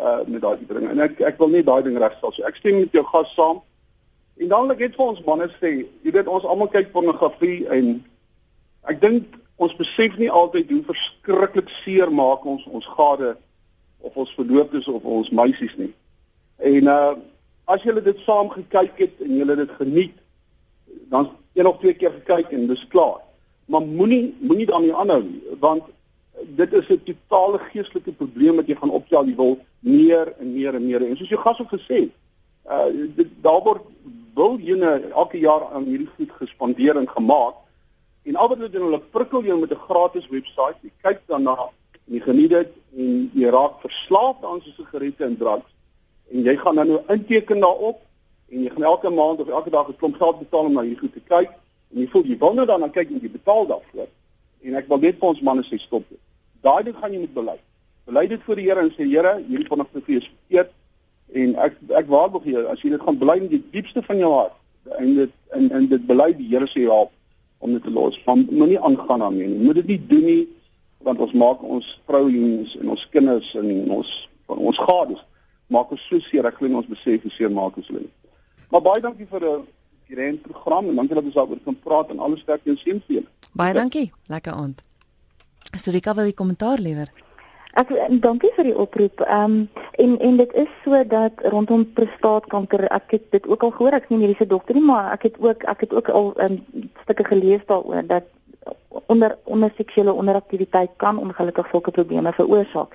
uh 0.00 0.18
met 0.26 0.40
daai 0.42 0.58
ding. 0.66 0.88
En 0.90 1.00
ek 1.00 1.20
ek 1.20 1.38
wil 1.38 1.48
nie 1.48 1.62
daai 1.62 1.82
ding 1.82 1.98
regstel 1.98 2.32
so. 2.32 2.42
Ek 2.42 2.58
stem 2.58 2.80
met 2.82 2.92
jou 2.92 3.04
gas 3.06 3.30
saam. 3.34 3.62
En 4.42 4.48
dan 4.50 4.70
ek 4.74 4.82
het 4.82 4.96
vir 4.98 5.06
ons 5.06 5.22
manne 5.26 5.46
sê, 5.60 5.84
jy 6.02 6.12
weet 6.14 6.30
ons 6.30 6.44
almal 6.44 6.70
kyk 6.72 6.90
pornografie 6.92 7.66
en 7.70 7.96
ek 8.90 9.00
dink 9.00 9.38
ons 9.62 9.76
besef 9.78 10.16
nie 10.18 10.30
altyd 10.30 10.72
hoe 10.74 10.82
verskriklik 10.88 11.70
seer 11.84 12.10
maak 12.10 12.42
ons 12.46 12.66
ons 12.66 12.88
gade 12.96 13.36
of 14.04 14.16
ons 14.18 14.34
verloofdes 14.34 14.90
of 14.90 15.04
ons 15.06 15.30
meisies 15.30 15.76
nie. 15.78 15.92
En 16.58 16.90
uh 16.90 17.14
as 17.64 17.80
julle 17.80 18.02
dit 18.04 18.18
saam 18.26 18.50
gekyk 18.52 18.98
het 19.00 19.20
en 19.24 19.30
julle 19.38 19.54
dit 19.56 19.70
geniet, 19.78 20.16
dan 21.08 21.30
een 21.56 21.66
of 21.66 21.78
twee 21.80 21.94
keer 21.96 22.12
gekyk 22.12 22.50
en 22.52 22.66
dis 22.68 22.82
klaar. 22.92 23.22
Maar 23.64 23.82
moenie 23.82 24.34
moenie 24.40 24.66
daarmee 24.66 24.94
aanhou 24.94 25.22
nie, 25.22 25.42
want 25.58 25.82
dit 26.42 26.72
is 26.72 26.88
'n 26.88 27.02
totale 27.04 27.58
geestelike 27.58 28.12
probleem 28.12 28.56
wat 28.56 28.66
jy 28.66 28.74
gaan 28.74 28.90
optel, 28.90 29.26
jy 29.26 29.36
wil 29.36 29.58
meer 29.80 30.34
en 30.38 30.52
meer 30.52 30.74
en 30.74 30.86
meer. 30.86 31.02
En 31.02 31.16
soos 31.16 31.28
jy 31.28 31.36
gas 31.36 31.60
ook 31.60 31.72
gesê, 31.72 32.08
uh 32.70 32.86
dit 33.16 33.28
daar 33.40 33.62
word 33.62 33.82
biljoene 34.34 35.10
elke 35.14 35.38
jaar 35.38 35.72
aan 35.72 35.84
hierdie 35.84 36.08
goed 36.16 36.30
gespandeer 36.30 36.96
en 36.96 37.08
gemaak. 37.08 37.54
En 38.22 38.36
al 38.36 38.48
wat 38.48 38.56
hulle 38.56 38.70
doen, 38.70 38.82
hulle 38.82 39.02
prikkel 39.10 39.44
jou 39.44 39.60
met 39.60 39.70
'n 39.70 39.84
gratis 39.88 40.28
webwerf. 40.28 40.76
Jy 40.82 40.90
kyk 41.02 41.20
daarna 41.26 41.56
en 42.06 42.14
jy 42.14 42.20
geniet 42.20 42.50
dit 42.50 42.70
en 42.96 43.30
jy 43.34 43.48
raak 43.48 43.80
verslaaf 43.80 44.44
aan 44.44 44.60
so 44.60 44.70
sigarette 44.76 45.24
en 45.24 45.36
drugs. 45.36 45.70
En 46.30 46.42
jy 46.42 46.56
gaan 46.56 46.74
dan 46.74 46.86
nou 46.88 47.02
inteken 47.08 47.60
daarop 47.60 48.00
en 48.48 48.62
jy 48.62 48.70
gaan 48.70 48.82
elke 48.82 49.10
maand 49.10 49.40
of 49.40 49.48
elke 49.48 49.70
dag 49.70 49.88
'n 49.88 49.96
klomp 49.96 50.16
geld 50.16 50.38
betaal 50.38 50.64
om 50.64 50.72
na 50.72 50.80
hierdie 50.80 50.98
goed 50.98 51.12
te 51.12 51.20
kyk. 51.20 51.50
En 51.94 52.02
jy 52.02 52.08
voel 52.10 52.26
jy 52.26 52.38
wil 52.38 52.56
nou 52.58 52.66
dan 52.66 52.90
kyk 52.90 53.10
en 53.10 53.22
jy 53.22 53.30
betaal 53.30 53.66
daarvoor. 53.70 54.08
En 54.64 54.78
ek 54.80 54.88
wil 54.90 55.02
net 55.04 55.20
vir 55.20 55.28
ons 55.28 55.42
manne 55.46 55.62
sê 55.66 55.78
stop. 55.78 56.06
Daai 56.66 56.82
ding 56.86 56.96
gaan 56.98 57.12
jy 57.14 57.20
moet 57.22 57.34
bely. 57.36 57.56
Bely 58.08 58.26
dit 58.28 58.42
voor 58.46 58.58
die 58.58 58.66
Here 58.66 58.82
en 58.82 58.90
sê 58.96 59.06
Here, 59.06 59.36
hierdie 59.46 59.68
pornografie 59.68 60.18
is 60.20 60.30
verkeerd 60.30 60.72
en 61.34 61.54
ek 61.64 61.78
ek 62.00 62.10
waarborg 62.10 62.44
jou 62.46 62.64
as 62.70 62.82
jy 62.84 62.92
dit 62.94 63.02
gaan 63.02 63.18
bely 63.18 63.38
in 63.40 63.48
die 63.50 63.62
diepste 63.72 64.02
van 64.06 64.20
jou 64.20 64.30
hart 64.34 64.98
en 65.00 65.14
dit 65.16 65.32
en 65.56 65.70
en 65.78 65.86
dit 65.92 66.02
bely 66.10 66.28
die 66.36 66.48
Here 66.50 66.68
sê 66.70 66.84
help 66.88 67.14
om 67.64 67.72
dit 67.72 67.82
te 67.84 67.92
los. 67.94 68.18
Van 68.26 68.44
moenie 68.50 68.80
aangaan 68.80 69.24
daarmee 69.24 69.48
nie. 69.48 69.62
Moet 69.64 69.82
dit 69.82 69.94
nie 69.94 70.00
doen 70.10 70.26
nie 70.28 70.42
want 71.04 71.20
ons 71.20 71.32
maak 71.36 71.62
ons 71.62 71.86
vrouens 72.08 72.76
en 72.80 72.90
ons 72.96 73.06
kinders 73.12 73.54
en 73.60 73.70
ons 74.00 74.12
van 74.48 74.60
ons 74.70 74.82
gades 74.88 75.22
maak 75.72 75.92
ons 75.94 76.04
so 76.08 76.20
seer. 76.26 76.46
Ek 76.48 76.58
glo 76.58 76.68
ons 76.80 76.90
besef 76.90 77.22
hoe 77.24 77.32
seer 77.32 77.52
maak 77.52 77.78
ons 77.80 77.88
hulle. 77.92 78.10
Maar 78.72 78.84
baie 78.84 79.00
dankie 79.04 79.26
vir 79.30 79.44
'n 79.44 79.66
hierdie 80.06 80.38
program 80.38 80.88
en 80.88 80.96
dankie 81.00 81.14
dat 81.14 81.24
ons 81.24 81.34
daaroor 81.34 81.60
kan 81.64 81.76
praat 81.82 82.10
en 82.10 82.18
alles 82.18 82.40
sterk 82.40 82.66
en 82.66 82.76
seën 82.76 83.02
vir 83.06 83.18
julle. 83.18 83.30
Baie 83.52 83.74
dankie. 83.74 84.10
Lekker 84.32 84.52
aand. 84.52 84.84
Storika 85.74 86.14
wil 86.14 86.30
die 86.30 86.36
kommentaar 86.36 86.78
lewer. 86.78 87.10
Ek 87.74 87.90
dankie 88.22 88.52
vir 88.54 88.68
die 88.68 88.76
oproep. 88.78 89.24
Ehm 89.26 89.44
um, 89.44 89.68
en 89.98 90.14
en 90.18 90.36
dit 90.36 90.52
is 90.62 90.70
so 90.84 91.00
dat 91.10 91.42
rondom 91.54 91.84
prostaatkanker, 91.96 92.86
ek 92.90 93.16
het 93.16 93.30
dit 93.30 93.46
ook 93.46 93.62
al 93.62 93.70
gehoor, 93.70 93.96
ek 93.96 94.06
is 94.06 94.12
nie 94.14 94.20
mediese 94.20 94.46
dokter 94.46 94.74
nie, 94.74 94.84
maar 94.84 95.12
ek 95.12 95.28
het 95.28 95.40
ook 95.42 95.66
ek 95.70 95.80
het 95.86 95.94
ook 95.94 96.08
al 96.08 96.32
'n 96.36 96.44
um, 96.44 96.62
ehm, 96.74 96.88
stukke 97.02 97.24
gelees 97.24 97.66
daaroor 97.66 98.06
dat 98.06 98.24
onder 99.06 99.38
onder 99.44 99.72
seksuele 99.76 100.12
onderaktiwiteit 100.12 100.90
kan 100.96 101.18
ongelukkig 101.18 101.68
sulke 101.70 101.90
probleme 101.90 102.32
veroorsaak. 102.32 102.94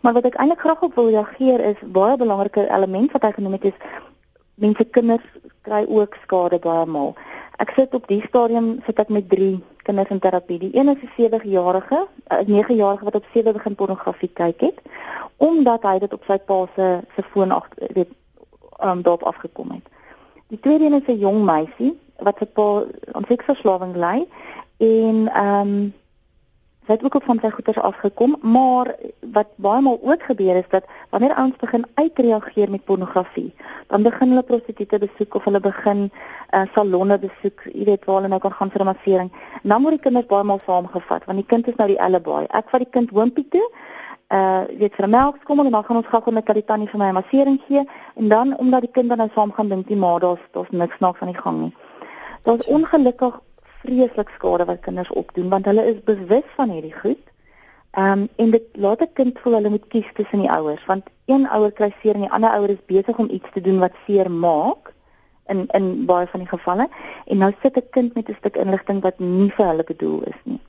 Maar 0.00 0.12
wat 0.12 0.24
ek 0.24 0.34
eintlik 0.34 0.60
graag 0.60 0.82
op 0.82 0.94
wil 0.94 1.10
reageer 1.10 1.60
is 1.60 1.76
baie 1.84 2.16
belangrike 2.16 2.68
element 2.70 3.12
wat 3.12 3.22
hy 3.22 3.32
genoem 3.32 3.52
het 3.52 3.64
is 3.64 3.78
mense 4.54 4.84
kinders 4.84 5.26
kry 5.62 5.84
ook 5.88 6.16
skade 6.22 6.58
baie 6.58 6.86
maal. 6.86 7.14
Ek 7.60 7.70
sit 7.76 7.94
op 7.94 8.06
die 8.08 8.22
stadium 8.26 8.80
sit 8.86 8.98
ek 8.98 9.08
met 9.08 9.28
3 9.28 9.58
kinders 9.84 10.10
in 10.10 10.18
terapie. 10.18 10.58
Die 10.58 10.76
een 10.76 10.88
is 10.88 11.02
'n 11.02 11.12
7-jarige, 11.16 12.06
'n 12.28 12.46
9-jarige 12.46 13.04
wat 13.04 13.14
op 13.14 13.26
7 13.32 13.52
begin 13.52 13.74
pornografie 13.74 14.32
kyk 14.32 14.60
het 14.60 14.78
omdat 15.36 15.82
hy 15.82 15.98
dit 15.98 16.12
op 16.12 16.24
sy 16.28 16.38
pa 16.38 16.66
se 16.74 17.00
se 17.16 17.22
foon 17.22 17.50
af 17.50 17.66
weet 17.78 18.08
um 18.84 19.02
daarop 19.02 19.22
afgekom 19.22 19.70
het. 19.70 19.86
Die 20.48 20.60
tweede 20.60 20.84
een 20.84 21.00
is 21.00 21.06
'n 21.06 21.18
jong 21.18 21.44
meisie 21.44 21.98
wat 22.18 22.36
sy 22.38 22.46
pa 22.46 22.82
aan 23.12 23.24
seksverslawing 23.28 23.96
ly 23.96 24.26
en 24.76 25.44
um 25.46 25.94
Sy 26.90 26.96
het 26.96 27.04
ook 27.04 27.14
op 27.14 27.24
van 27.24 27.38
sy 27.38 27.48
goeders 27.54 27.78
afgekom, 27.78 28.32
maar 28.42 28.88
wat 29.30 29.50
baie 29.62 29.80
maal 29.80 30.00
ook 30.02 30.22
gebeur 30.26 30.56
is 30.58 30.66
dat 30.72 30.88
wanneer 31.14 31.34
ouens 31.38 31.56
begin 31.56 31.84
uitreageer 31.94 32.70
met 32.70 32.84
pornografie, 32.84 33.52
dan 33.86 34.02
begin 34.02 34.28
hulle 34.28 34.42
prostituie 34.42 34.98
besoek 34.98 35.34
of 35.38 35.44
hulle 35.44 35.60
begin 35.60 36.00
uh, 36.10 36.62
salonne 36.74 37.18
besoek, 37.18 37.62
jy 37.70 37.84
weet 37.92 38.08
waar 38.08 38.16
hulle 38.16 38.32
nou 38.32 38.40
kan 38.42 38.56
gaan 38.58 38.72
vir 38.74 38.82
'n 38.82 38.90
massering. 38.90 39.30
Dan 39.62 39.82
word 39.82 39.94
die 39.94 40.02
kinders 40.02 40.26
baie 40.26 40.42
maal 40.44 40.60
saamgevat 40.66 41.24
want 41.30 41.38
die 41.38 41.46
kind 41.46 41.68
is 41.68 41.76
nou 41.76 41.86
die 41.88 42.00
alibi. 42.00 42.42
Ek 42.50 42.66
vat 42.70 42.82
die 42.82 42.90
kind 42.90 43.10
hoompie 43.10 43.46
toe. 43.48 43.66
Uh 44.34 44.64
weet 44.78 44.94
vir 44.94 45.06
'n 45.06 45.10
melkskommel 45.10 45.64
en 45.64 45.72
dan 45.72 45.84
gaan 45.84 45.96
ons 45.96 46.10
gou-gou 46.10 46.54
die 46.54 46.64
tannie 46.64 46.88
vir 46.88 46.98
my 46.98 47.08
'n 47.08 47.14
massering 47.14 47.60
gee 47.68 47.86
en 48.16 48.28
dan 48.28 48.56
omdat 48.58 48.80
die 48.80 48.90
kind 48.90 49.08
dan 49.08 49.18
nou 49.18 49.30
saam 49.34 49.52
gaan 49.52 49.68
dink 49.68 49.86
die 49.86 49.96
ma 49.96 50.18
daar's 50.18 50.42
daar's 50.50 50.70
niks 50.70 50.96
snaaks 50.96 51.20
aan 51.20 51.32
die 51.32 51.42
gang 51.42 51.60
nie. 51.60 51.74
Daar's 52.42 52.66
ongelukkig 52.66 53.40
vreeslik 53.82 54.30
skade 54.36 54.64
wat 54.64 54.80
kinders 54.86 55.10
opdoen 55.22 55.48
want 55.48 55.64
hulle 55.64 55.84
is 55.92 56.00
bewus 56.04 56.48
van 56.56 56.70
hierdie 56.70 56.96
goed. 57.02 57.24
Ehm 57.90 58.20
um, 58.20 58.28
en 58.36 58.50
dit 58.50 58.62
laat 58.72 59.00
'n 59.02 59.12
kind 59.12 59.38
voel 59.42 59.54
hulle 59.54 59.70
moet 59.70 59.88
kies 59.88 60.12
tussen 60.14 60.38
die 60.38 60.50
ouers 60.50 60.84
want 60.86 61.04
een 61.26 61.48
ouer 61.48 61.72
kry 61.72 61.92
seer 62.00 62.14
en 62.14 62.26
die 62.26 62.34
ander 62.36 62.50
ouer 62.50 62.70
is 62.70 62.86
besig 62.86 63.18
om 63.18 63.30
iets 63.30 63.50
te 63.52 63.60
doen 63.60 63.78
wat 63.78 64.02
seer 64.06 64.30
maak 64.30 64.92
in 65.46 65.66
in 65.78 66.04
baie 66.06 66.26
van 66.26 66.40
die 66.40 66.48
gevalle 66.48 66.88
en 67.26 67.38
nou 67.38 67.52
sit 67.62 67.76
'n 67.76 67.90
kind 67.90 68.14
met 68.14 68.28
'n 68.28 68.36
stuk 68.38 68.56
inligting 68.56 69.00
wat 69.02 69.18
nie 69.18 69.50
vir 69.50 69.66
hulle 69.66 69.84
bedoel 69.84 70.22
is 70.22 70.40
nie. 70.42 70.60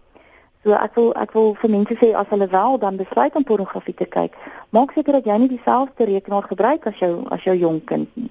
So 0.64 0.72
ek 0.72 0.96
wil 0.96 1.14
ek 1.18 1.32
wil 1.34 1.56
vir 1.56 1.70
mense 1.70 1.96
sê 1.98 2.14
as 2.14 2.28
hulle 2.30 2.48
wel 2.48 2.78
dan 2.78 2.96
besluit 2.96 3.36
om 3.36 3.44
pornografie 3.44 3.96
te 3.98 4.06
kyk, 4.06 4.36
maak 4.70 4.92
seker 4.92 5.14
dat 5.14 5.26
jy 5.26 5.38
nie 5.38 5.48
dieselfde 5.48 6.06
rekenaar 6.06 6.44
gebruik 6.44 6.86
as 6.88 7.00
jou 7.00 7.26
as 7.30 7.44
jou 7.44 7.56
jong 7.58 7.86
kind 7.86 8.10
nie. 8.16 8.30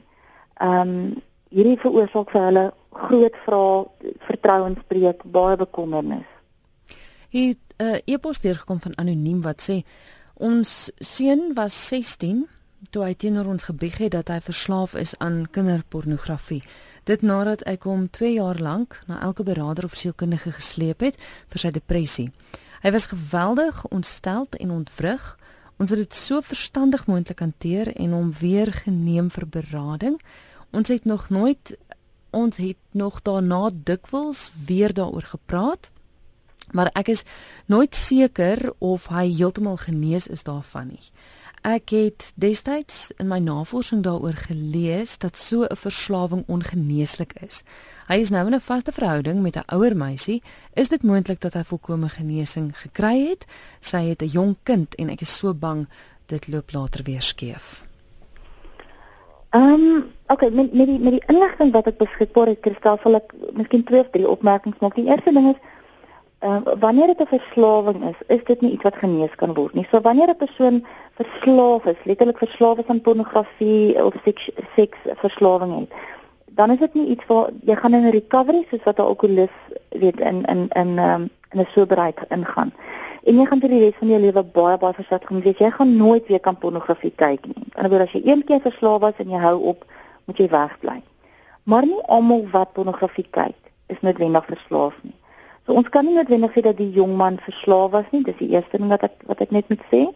Ehm 0.61 0.81
um, 0.81 1.23
hierdie 1.51 1.79
veroorsaak 1.79 2.31
vir 2.31 2.43
hulle 2.43 2.73
groot 2.91 3.37
vrae 3.45 4.15
vertrouensbreek 4.27 5.23
baie 5.25 5.57
bekommernis. 5.57 6.27
Hier 7.29 7.55
'n 7.55 7.85
uh, 7.85 7.99
e-pos 8.05 8.41
deurgekom 8.41 8.81
van 8.81 8.97
anoniem 8.97 9.43
wat 9.43 9.63
sê 9.63 9.83
ons 10.35 10.91
seun 10.99 11.55
was 11.55 11.89
16 11.89 12.49
toe 12.91 13.05
hy 13.05 13.15
teenoor 13.15 13.47
ons 13.47 13.63
gebieg 13.63 13.99
het 13.99 14.13
dat 14.13 14.29
hy 14.29 14.41
verslaaf 14.41 14.95
is 14.95 15.19
aan 15.19 15.47
kinderpornografie. 15.51 16.63
Dit 17.05 17.23
nadat 17.23 17.65
hy 17.65 17.77
hom 17.83 18.11
2 18.11 18.33
jaar 18.33 18.59
lank 18.59 19.03
na 19.07 19.21
elke 19.21 19.43
beraader 19.43 19.85
of 19.85 19.97
sielkundige 19.97 20.53
gesleep 20.53 21.01
het 21.01 21.17
vir 21.49 21.59
sy 21.59 21.71
depressie. 21.71 22.33
Hy 22.83 22.91
was 22.91 23.07
geweldig 23.07 23.87
ontsteld 23.89 24.57
en 24.57 24.71
ontwrig 24.71 25.37
Ons 25.81 25.95
het 25.95 26.03
dit 26.03 26.15
so 26.15 26.43
verstandig 26.45 27.07
moontlik 27.09 27.39
hanteer 27.41 27.89
en 27.97 28.13
hom 28.13 28.33
weer 28.37 28.69
geneem 28.83 29.31
vir 29.33 29.47
berading. 29.49 30.19
Ons 30.77 30.93
het 30.93 31.07
nog 31.09 31.31
nooit 31.33 31.73
ons 32.31 32.57
het 32.57 32.77
nog 32.91 33.23
daarna 33.23 33.71
dikwels 33.73 34.51
weer 34.67 34.93
daaroor 34.93 35.23
gepraat. 35.23 35.91
Maar 36.71 36.91
ek 36.95 37.09
is 37.09 37.25
nooit 37.67 37.95
seker 37.95 38.73
of 38.79 39.09
hy 39.11 39.27
heeltemal 39.35 39.77
genees 39.77 40.27
is 40.27 40.43
daarvan 40.47 40.87
nie. 40.95 41.07
Ek 41.61 41.93
het 41.93 42.31
destyds 42.41 43.11
in 43.21 43.29
my 43.29 43.37
navorsing 43.45 44.01
daaroor 44.07 44.39
gelees 44.47 45.19
dat 45.19 45.37
so 45.37 45.65
'n 45.65 45.77
verslawing 45.77 46.45
ongeneeslik 46.47 47.33
is. 47.43 47.63
Hy 48.09 48.17
is 48.17 48.31
nou 48.31 48.47
in 48.47 48.55
'n 48.55 48.61
vaste 48.61 48.93
verhouding 48.93 49.43
met 49.43 49.57
'n 49.57 49.69
ouer 49.75 49.97
meisie. 49.97 50.43
Is 50.75 50.89
dit 50.89 51.03
moontlik 51.03 51.41
dat 51.41 51.53
hy 51.53 51.63
volkomme 51.63 52.09
genesing 52.09 52.79
gekry 52.79 53.29
het? 53.29 53.45
Sy 53.81 54.09
het 54.09 54.23
'n 54.23 54.27
jong 54.27 54.57
kind 54.63 54.95
en 54.95 55.11
ek 55.11 55.21
is 55.21 55.37
so 55.37 55.55
bang 55.55 55.89
dit 56.27 56.49
loop 56.49 56.73
later 56.73 57.03
weer 57.03 57.23
skeef. 57.23 57.90
Ehm, 59.51 59.73
um, 59.73 60.13
okay, 60.27 60.51
met 60.51 60.73
met 60.73 60.87
die 60.87 60.99
met 60.99 61.13
die 61.13 61.23
inligting 61.27 61.73
wat 61.73 61.87
ek 61.91 61.97
beskikbaar 61.99 62.47
het, 62.53 62.61
Kristal, 62.63 62.99
sal 63.03 63.19
ek 63.19 63.33
miskien 63.59 63.83
twee 63.85 64.01
of 64.01 64.11
drie 64.15 64.29
opmerkings 64.29 64.79
maak. 64.79 64.95
Die 64.95 65.09
eerste 65.09 65.33
ding 65.35 65.49
is 65.51 65.59
ehm 66.39 66.69
uh, 66.69 66.77
wanneer 66.85 67.11
dit 67.11 67.21
'n 67.25 67.33
verslawing 67.33 68.05
is, 68.11 68.21
is 68.27 68.45
dit 68.45 68.61
nie 68.61 68.71
iets 68.73 68.87
wat 68.87 69.01
genees 69.03 69.35
kan 69.35 69.55
word 69.55 69.75
nie. 69.75 69.87
So 69.91 70.01
wanneer 70.01 70.31
'n 70.31 70.37
persoon 70.37 70.87
verslaaf 71.19 71.85
is, 71.85 72.05
letterlik 72.05 72.39
verslaaf 72.39 72.79
is 72.79 72.87
aan 72.87 73.01
pornografie 73.01 74.05
of 74.05 74.15
seks 74.25 74.51
seks 74.77 74.99
verslawing 75.25 75.79
het, 75.79 75.91
dan 76.47 76.71
is 76.71 76.79
dit 76.79 76.95
nie 76.95 77.07
iets 77.07 77.27
waar 77.27 77.51
jy 77.67 77.77
gaan 77.77 77.95
in 77.95 78.11
recovery 78.11 78.67
soos 78.71 78.85
wat 78.85 78.99
'n 78.99 79.11
alkolikus 79.11 79.59
weet 79.89 80.21
in 80.21 80.45
in 80.45 80.69
in 80.69 80.99
ehm 80.99 81.21
um, 81.21 81.31
in 81.53 81.61
'n 81.61 81.67
soberheid 81.75 82.19
ingaan. 82.29 82.73
En 83.29 83.37
jy 83.37 83.47
gaan 83.47 83.61
vir 83.61 83.69
die 83.69 83.81
res 83.85 83.99
van 84.01 84.09
jou 84.09 84.21
lewe 84.21 84.43
baie 84.43 84.79
baie 84.81 84.97
versigtig 84.97 85.29
gaan 85.29 85.43
wees. 85.45 85.59
Jy 85.59 85.71
gaan 85.71 85.97
nooit 85.97 86.27
weer 86.27 86.41
kan 86.41 86.57
pornografie 86.57 87.13
kyk 87.17 87.47
nie. 87.47 87.65
In 87.77 87.85
'n 87.85 87.91
woord 87.91 88.03
as 88.03 88.13
jy 88.13 88.23
een 88.25 88.45
keer 88.45 88.61
verslaaf 88.61 89.01
was 89.01 89.19
en 89.19 89.31
jy 89.31 89.39
hou 89.39 89.59
op, 89.73 89.85
moet 90.25 90.39
jy 90.39 90.49
wegbly. 90.49 91.03
Maar 91.65 91.87
nie 91.87 92.03
almal 92.09 92.47
wat 92.53 92.73
pornografie 92.73 93.27
kyk 93.31 93.57
is 93.87 94.01
noodwendig 94.01 94.45
verslaaf 94.47 94.95
nie. 95.03 95.15
So 95.67 95.75
ons 95.75 95.89
kan 95.89 96.05
nie 96.05 96.15
noodwendig 96.15 96.53
sê 96.55 96.63
dat 96.63 96.77
die 96.77 96.91
jong 96.91 97.17
man 97.17 97.39
verslaaf 97.45 97.91
was 97.91 98.09
nie. 98.11 98.23
Dis 98.23 98.39
die 98.39 98.49
eerste 98.49 98.79
ding 98.79 98.89
wat 98.89 99.03
ek 99.03 99.13
wat 99.27 99.41
ek 99.41 99.51
net 99.51 99.69
moet 99.69 99.83
sê. 99.93 100.07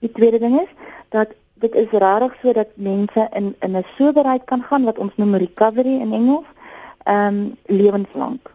Die 0.00 0.12
tweede 0.12 0.38
ding 0.38 0.60
is 0.60 0.68
dat 1.14 1.28
dit 1.62 1.74
is 1.74 1.94
rarig 2.02 2.34
sodat 2.42 2.74
mense 2.74 3.28
in 3.32 3.54
in 3.60 3.76
'n 3.76 3.84
soberheid 3.96 4.44
kan 4.44 4.62
gaan 4.62 4.84
wat 4.84 4.98
ons 4.98 5.16
noem 5.16 5.34
recovery 5.36 6.00
in 6.00 6.12
Engels, 6.12 6.46
ehm 7.04 7.34
um, 7.34 7.56
lewenslank. 7.66 8.50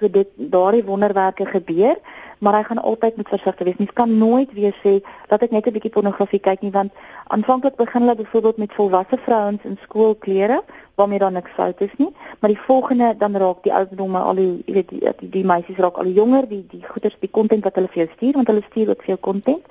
So 0.00 0.10
dit 0.10 0.28
daardie 0.36 0.84
wonderwerke 0.84 1.46
gebeur, 1.46 1.96
maar 2.44 2.56
hy 2.58 2.62
gaan 2.68 2.82
altyd 2.82 3.16
met 3.16 3.28
versigtigheid 3.28 3.68
wees. 3.68 3.82
Mens 3.82 3.92
kan 4.00 4.18
nooit 4.18 4.52
weer 4.52 4.74
sê 4.84 4.92
dat 5.32 5.42
ek 5.42 5.50
net 5.50 5.66
'n 5.66 5.72
bietjie 5.76 5.94
pornografie 5.96 6.40
kyk 6.40 6.60
nie 6.60 6.70
want 6.70 6.92
aanvanklik 7.34 7.76
begin 7.76 8.02
hulle 8.02 8.14
byvoorbeeld 8.14 8.56
met 8.56 8.72
volwasse 8.72 9.18
vrouens 9.26 9.62
in 9.64 9.78
skoolklere 9.82 10.62
waarmee 10.94 11.18
daar 11.18 11.32
niks 11.32 11.50
fout 11.50 11.80
is 11.80 11.94
nie, 11.96 12.12
maar 12.38 12.50
die 12.50 12.60
volgende 12.60 13.14
dan 13.18 13.36
raak 13.36 13.62
die 13.62 13.74
ouderdomme 13.74 14.18
al 14.18 14.34
die 14.34 14.62
jy 14.66 14.72
weet 14.72 14.88
die, 14.88 15.00
die, 15.18 15.28
die 15.28 15.44
meisies 15.44 15.76
raak 15.76 15.96
al 15.96 16.06
jonger, 16.06 16.48
die 16.48 16.66
die 16.70 16.84
goeders, 16.88 17.16
die 17.20 17.30
kontent 17.30 17.64
wat 17.64 17.74
hulle 17.74 17.88
vir 17.88 18.04
jou 18.04 18.10
stuur 18.16 18.34
want 18.34 18.46
hulle 18.46 18.62
stuur 18.70 18.88
ook 18.88 19.02
vir 19.02 19.14
jou 19.14 19.20
kontent. 19.20 19.64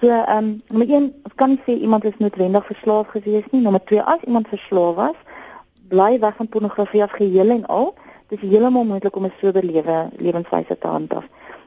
So 0.00 0.08
ehm 0.08 0.38
um, 0.38 0.62
nommer 0.68 0.88
1, 0.88 1.12
ons 1.24 1.34
kan 1.34 1.48
nie 1.50 1.60
sê 1.66 1.78
iemand 1.80 2.04
is 2.04 2.18
noodwendig 2.18 2.66
verslaaf 2.66 3.06
gewees 3.08 3.46
nie. 3.50 3.60
Nommer 3.60 3.84
2, 3.84 4.02
as 4.02 4.26
iemand 4.26 4.48
verslaaf 4.48 4.94
was, 4.96 5.16
bly 5.88 6.18
weg 6.18 6.36
van 6.36 6.48
pornografie 6.48 7.02
af 7.02 7.10
geheel 7.10 7.50
en 7.50 7.66
al. 7.66 7.94
Dit 8.28 8.42
is 8.42 8.50
heeltemal 8.50 8.84
moontlik 8.84 9.16
om 9.16 9.24
'n 9.24 9.32
sober 9.40 9.64
lewe 9.64 10.08
lewenswyse 10.16 10.78
te 10.78 10.88
handhaaf. 10.88 11.24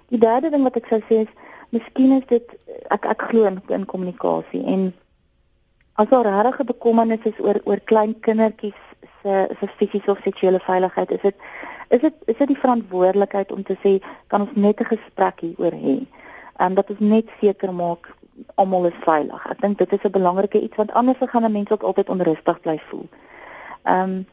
Die 0.09 0.19
derde 0.19 0.49
ding 0.49 0.63
wat 0.63 0.77
ek 0.79 0.87
sou 0.87 0.99
sê 1.09 1.23
is, 1.25 1.31
miskien 1.75 2.13
is 2.17 2.25
dit 2.29 2.53
ek 2.95 3.05
ek 3.11 3.27
glo 3.29 3.47
in, 3.49 3.85
kommunikasie 3.85 4.63
en 4.73 4.93
as 5.99 6.09
daar 6.09 6.27
regtig 6.29 6.59
'n 6.61 6.71
bekommernis 6.73 7.25
is 7.25 7.39
oor 7.39 7.59
oor 7.65 7.79
klein 7.91 8.13
kindertjies 8.19 8.79
se 9.21 9.47
se 9.59 9.67
fisiese 9.77 10.11
of 10.11 10.21
seksuele 10.23 10.59
veiligheid, 10.59 11.11
is 11.11 11.21
dit 11.21 11.35
is 11.89 12.01
dit 12.01 12.13
is 12.25 12.37
dit 12.37 12.47
die 12.47 12.61
verantwoordelikheid 12.63 13.51
om 13.51 13.63
te 13.63 13.75
sê 13.83 13.99
kan 14.27 14.41
ons 14.41 14.55
net 14.55 14.79
'n 14.79 14.91
gesprek 14.95 15.39
hieroor 15.39 15.75
hê. 15.75 15.97
Ehm 16.59 16.67
um, 16.67 16.73
dat 16.73 16.89
ons 16.89 16.99
net 16.99 17.27
seker 17.41 17.73
maak 17.73 18.15
almal 18.55 18.85
is 18.85 19.03
veilig. 19.05 19.45
Ek 19.49 19.61
dink 19.61 19.77
dit 19.77 19.93
is 19.93 20.03
'n 20.03 20.11
belangrike 20.11 20.61
iets 20.61 20.75
want 20.75 20.91
anders 20.91 21.17
gaan 21.19 21.43
'n 21.43 21.51
mens 21.51 21.71
ook 21.71 21.83
altyd 21.83 22.09
onrustig 22.09 22.61
bly 22.61 22.79
voel. 22.89 23.07
Ehm 23.83 24.01
um, 24.09 24.25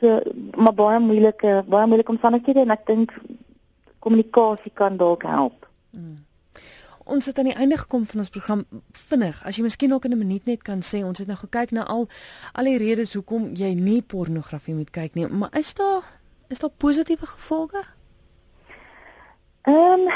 so 0.00 0.20
maar 0.56 0.74
baie 0.74 0.98
moeilike 0.98 1.64
baie 1.66 1.86
moeilike 1.86 2.10
omstandighede 2.10 2.60
en 2.60 2.70
ek 2.70 2.86
dink 2.86 3.12
kommunikasie 4.02 4.72
kan 4.74 4.96
dalk 4.96 5.22
help. 5.22 5.66
Hmm. 5.90 6.24
Ons 7.04 7.26
het 7.26 7.38
aan 7.38 7.50
die 7.50 7.58
einde 7.58 7.76
gekom 7.76 8.04
van 8.06 8.22
ons 8.22 8.30
program 8.30 8.64
vinnig. 9.08 9.40
As 9.46 9.56
jy 9.58 9.62
miskien 9.66 9.92
ook 9.92 10.04
in 10.04 10.12
'n 10.12 10.18
minuut 10.18 10.44
net 10.46 10.62
kan 10.62 10.82
sê, 10.82 11.02
ons 11.04 11.18
het 11.18 11.26
nou 11.26 11.38
gekyk 11.38 11.70
na 11.70 11.84
al 11.84 12.08
al 12.52 12.64
die 12.64 12.78
redes 12.78 13.14
hoekom 13.14 13.54
jy 13.54 13.74
nie 13.74 14.02
pornografie 14.02 14.74
moet 14.74 14.90
kyk 14.90 15.14
nie, 15.14 15.26
maar 15.26 15.50
is 15.58 15.74
daar 15.74 16.02
is 16.48 16.58
daar 16.58 16.70
positiewe 16.76 17.26
gevolge? 17.26 17.82
Ehm 19.62 20.00
um, 20.00 20.08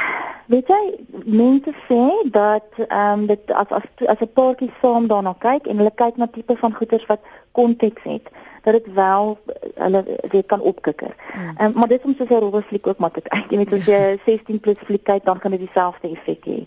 weet 0.47 0.69
jy 0.69 1.05
mense 1.25 1.75
sê 1.89 2.31
dat 2.31 2.71
ehm 2.77 3.21
um, 3.21 3.27
dit 3.27 3.53
as 3.53 3.71
as 3.71 3.83
as 4.07 4.21
'n 4.21 4.33
paartjie 4.33 4.73
saam 4.83 5.07
daarna 5.07 5.35
kyk 5.39 5.67
en 5.67 5.77
hulle 5.77 5.95
kyk 5.95 6.17
na 6.17 6.27
tipe 6.27 6.57
van 6.57 6.75
goeders 6.75 7.07
wat 7.07 7.21
konteks 7.53 8.03
het 8.03 8.27
dat 8.67 8.77
dit 8.79 8.95
wel 8.95 9.39
hulle 9.75 10.05
weet 10.31 10.47
kan 10.47 10.61
opkikker. 10.61 11.15
Hmm. 11.33 11.57
Ehm 11.57 11.67
um, 11.67 11.73
maar 11.79 11.89
dit 11.89 11.99
is 11.99 12.05
om 12.05 12.15
soos 12.19 12.29
'n 12.29 12.43
rolfliek 12.43 12.87
ook 12.87 12.99
maar 12.99 13.15
te 13.15 13.25
kyk. 13.31 13.51
Jy 13.51 13.57
weet 13.57 13.73
as 13.73 13.87
jy 13.87 14.19
16 14.25 14.61
plus 14.61 14.79
fliek 14.85 15.05
kyk 15.05 15.25
dan 15.25 15.39
kan 15.39 15.51
dit 15.51 15.61
dieselfde 15.61 16.09
effek 16.11 16.45
hê. 16.45 16.67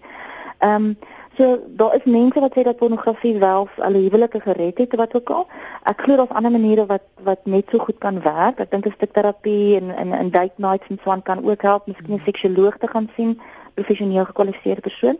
Ehm 0.59 0.85
um, 0.85 0.97
So 1.39 1.59
daar 1.67 1.95
is 1.95 2.03
mense 2.03 2.39
wat 2.39 2.51
sê 2.57 2.63
dat 2.63 2.75
pornografie 2.75 3.37
wel 3.39 3.67
hulle 3.75 3.97
huwelike 3.97 4.39
gered 4.39 4.77
het 4.77 4.95
wat 4.95 5.15
ook 5.15 5.29
al. 5.29 5.45
Ek 5.83 6.01
glo 6.01 6.15
daar's 6.15 6.35
ander 6.35 6.51
maniere 6.51 6.85
wat 6.85 7.05
wat 7.23 7.45
net 7.45 7.65
so 7.71 7.79
goed 7.79 7.97
kan 7.97 8.21
werk. 8.21 8.59
Ek 8.59 8.71
dink 8.71 8.85
'n 8.85 8.91
stuk 8.95 9.13
terapie 9.13 9.75
en 9.79 9.95
in 9.95 10.11
in 10.13 10.29
date 10.29 10.57
nights 10.57 10.87
en 10.89 10.99
so 11.03 11.11
aan 11.11 11.21
kan 11.21 11.45
ook 11.49 11.61
help. 11.61 11.87
Miskien 11.87 12.15
'n 12.15 12.21
seksuoloog 12.25 12.77
te 12.77 12.87
gaan 12.87 13.09
sien, 13.15 13.39
professioneel 13.73 14.25
gekwalifiseerde 14.25 14.81
persoon. 14.81 15.17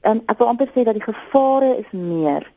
En 0.00 0.16
ehm, 0.16 0.20
ek 0.26 0.38
wil 0.38 0.46
amper 0.46 0.68
sê 0.68 0.82
dat 0.84 0.94
die 0.94 1.08
gevare 1.12 1.76
is 1.78 1.90
meer 1.90 2.50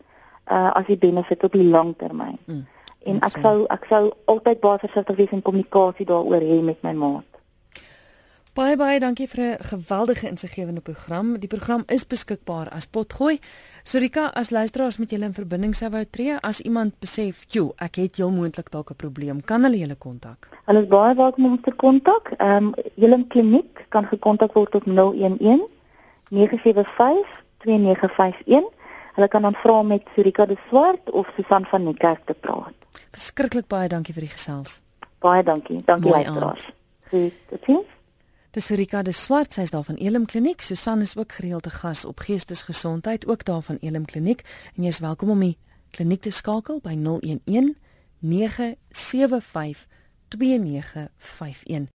uh 0.52 0.72
as 0.72 0.86
die 0.86 0.98
benefit 0.98 1.44
op 1.44 1.52
die 1.52 1.68
lang 1.68 1.94
termyn. 1.98 2.38
Mm, 2.46 2.66
en 3.06 3.20
ek 3.22 3.38
sou 3.42 3.66
ek 3.70 3.86
sou 3.90 4.12
altyd 4.26 4.60
baie 4.62 4.80
versigtig 4.80 5.18
wees 5.18 5.32
in 5.32 5.42
kommunikasie 5.42 6.06
daaroor 6.06 6.42
hê 6.42 6.62
met 6.62 6.84
my 6.84 6.94
maat. 6.94 7.32
Baie 8.52 8.76
baie 8.76 9.00
dankie 9.00 9.30
vir 9.32 9.42
'n 9.44 9.64
geweldige 9.64 10.28
insiggewende 10.28 10.82
program. 10.82 11.40
Die 11.40 11.48
program 11.48 11.84
is 11.88 12.08
beskikbaar 12.08 12.68
as 12.70 12.86
potgooi. 12.86 13.40
Sorika, 13.84 14.26
as 14.34 14.50
luisteraars 14.50 14.98
met 14.98 15.10
julle 15.10 15.26
in 15.26 15.34
verbinding 15.34 15.76
sou 15.76 15.90
wou 15.90 16.06
tree, 16.06 16.36
as 16.42 16.60
iemand 16.60 17.00
besef, 17.00 17.46
"Jo, 17.48 17.74
ek 17.78 17.96
het 17.96 18.16
heel 18.16 18.32
moontlik 18.32 18.70
dalk 18.72 18.90
'n 18.92 18.96
probleem," 18.96 19.42
kan 19.46 19.64
hulle 19.64 19.78
julle 19.78 19.96
kontak. 19.96 20.50
Hulle 20.66 20.82
is 20.82 20.88
baie 20.88 21.16
welkom 21.16 21.46
om 21.46 21.62
te 21.62 21.72
kontak. 21.72 22.32
Ehm 22.38 22.66
um, 22.66 22.74
julle 22.96 23.26
kliniek 23.28 23.86
kan 23.90 24.06
gekontak 24.06 24.54
word 24.54 24.76
op 24.76 24.86
011 24.86 25.70
975 26.30 27.28
2951. 27.58 28.64
Hulle 29.16 29.28
kan 29.28 29.42
dan 29.42 29.54
vra 29.54 29.82
met 29.82 30.02
Sorika 30.16 30.46
de 30.46 30.58
Swart 30.68 31.12
of 31.12 31.28
Susan 31.36 31.66
van 31.66 31.84
Niekerk 31.84 32.26
te 32.26 32.34
praat. 32.34 32.81
Verskriklik 33.12 33.68
baie 33.68 33.90
dankie 33.90 34.14
vir 34.16 34.28
die 34.28 34.34
gesels. 34.34 34.80
Baie 35.20 35.44
dankie. 35.44 35.82
Dankie 35.86 36.12
luisteraars. 36.12 36.70
Goed, 37.10 37.34
totsiens. 37.50 37.98
Dis 38.52 38.68
Rika 38.76 39.02
de 39.02 39.14
Swart, 39.16 39.54
sy 39.56 39.64
is 39.64 39.72
daar 39.72 39.86
van 39.88 39.96
Elim 39.96 40.26
Kliniek. 40.28 40.62
Susan 40.62 41.02
is 41.02 41.16
ook 41.16 41.32
gereelde 41.32 41.70
gas 41.72 42.06
op 42.06 42.20
Geestesgesondheid 42.20 43.28
ook 43.28 43.46
daar 43.48 43.62
van 43.62 43.78
Elim 43.80 44.06
Kliniek 44.06 44.44
en 44.76 44.84
jy 44.84 44.92
is 44.92 45.00
welkom 45.00 45.30
om 45.30 45.40
die 45.40 45.58
kliniek 45.96 46.22
te 46.22 46.32
skakel 46.36 46.82
by 46.84 46.98
011 47.00 47.76
975 48.20 49.88
2951. 50.28 51.88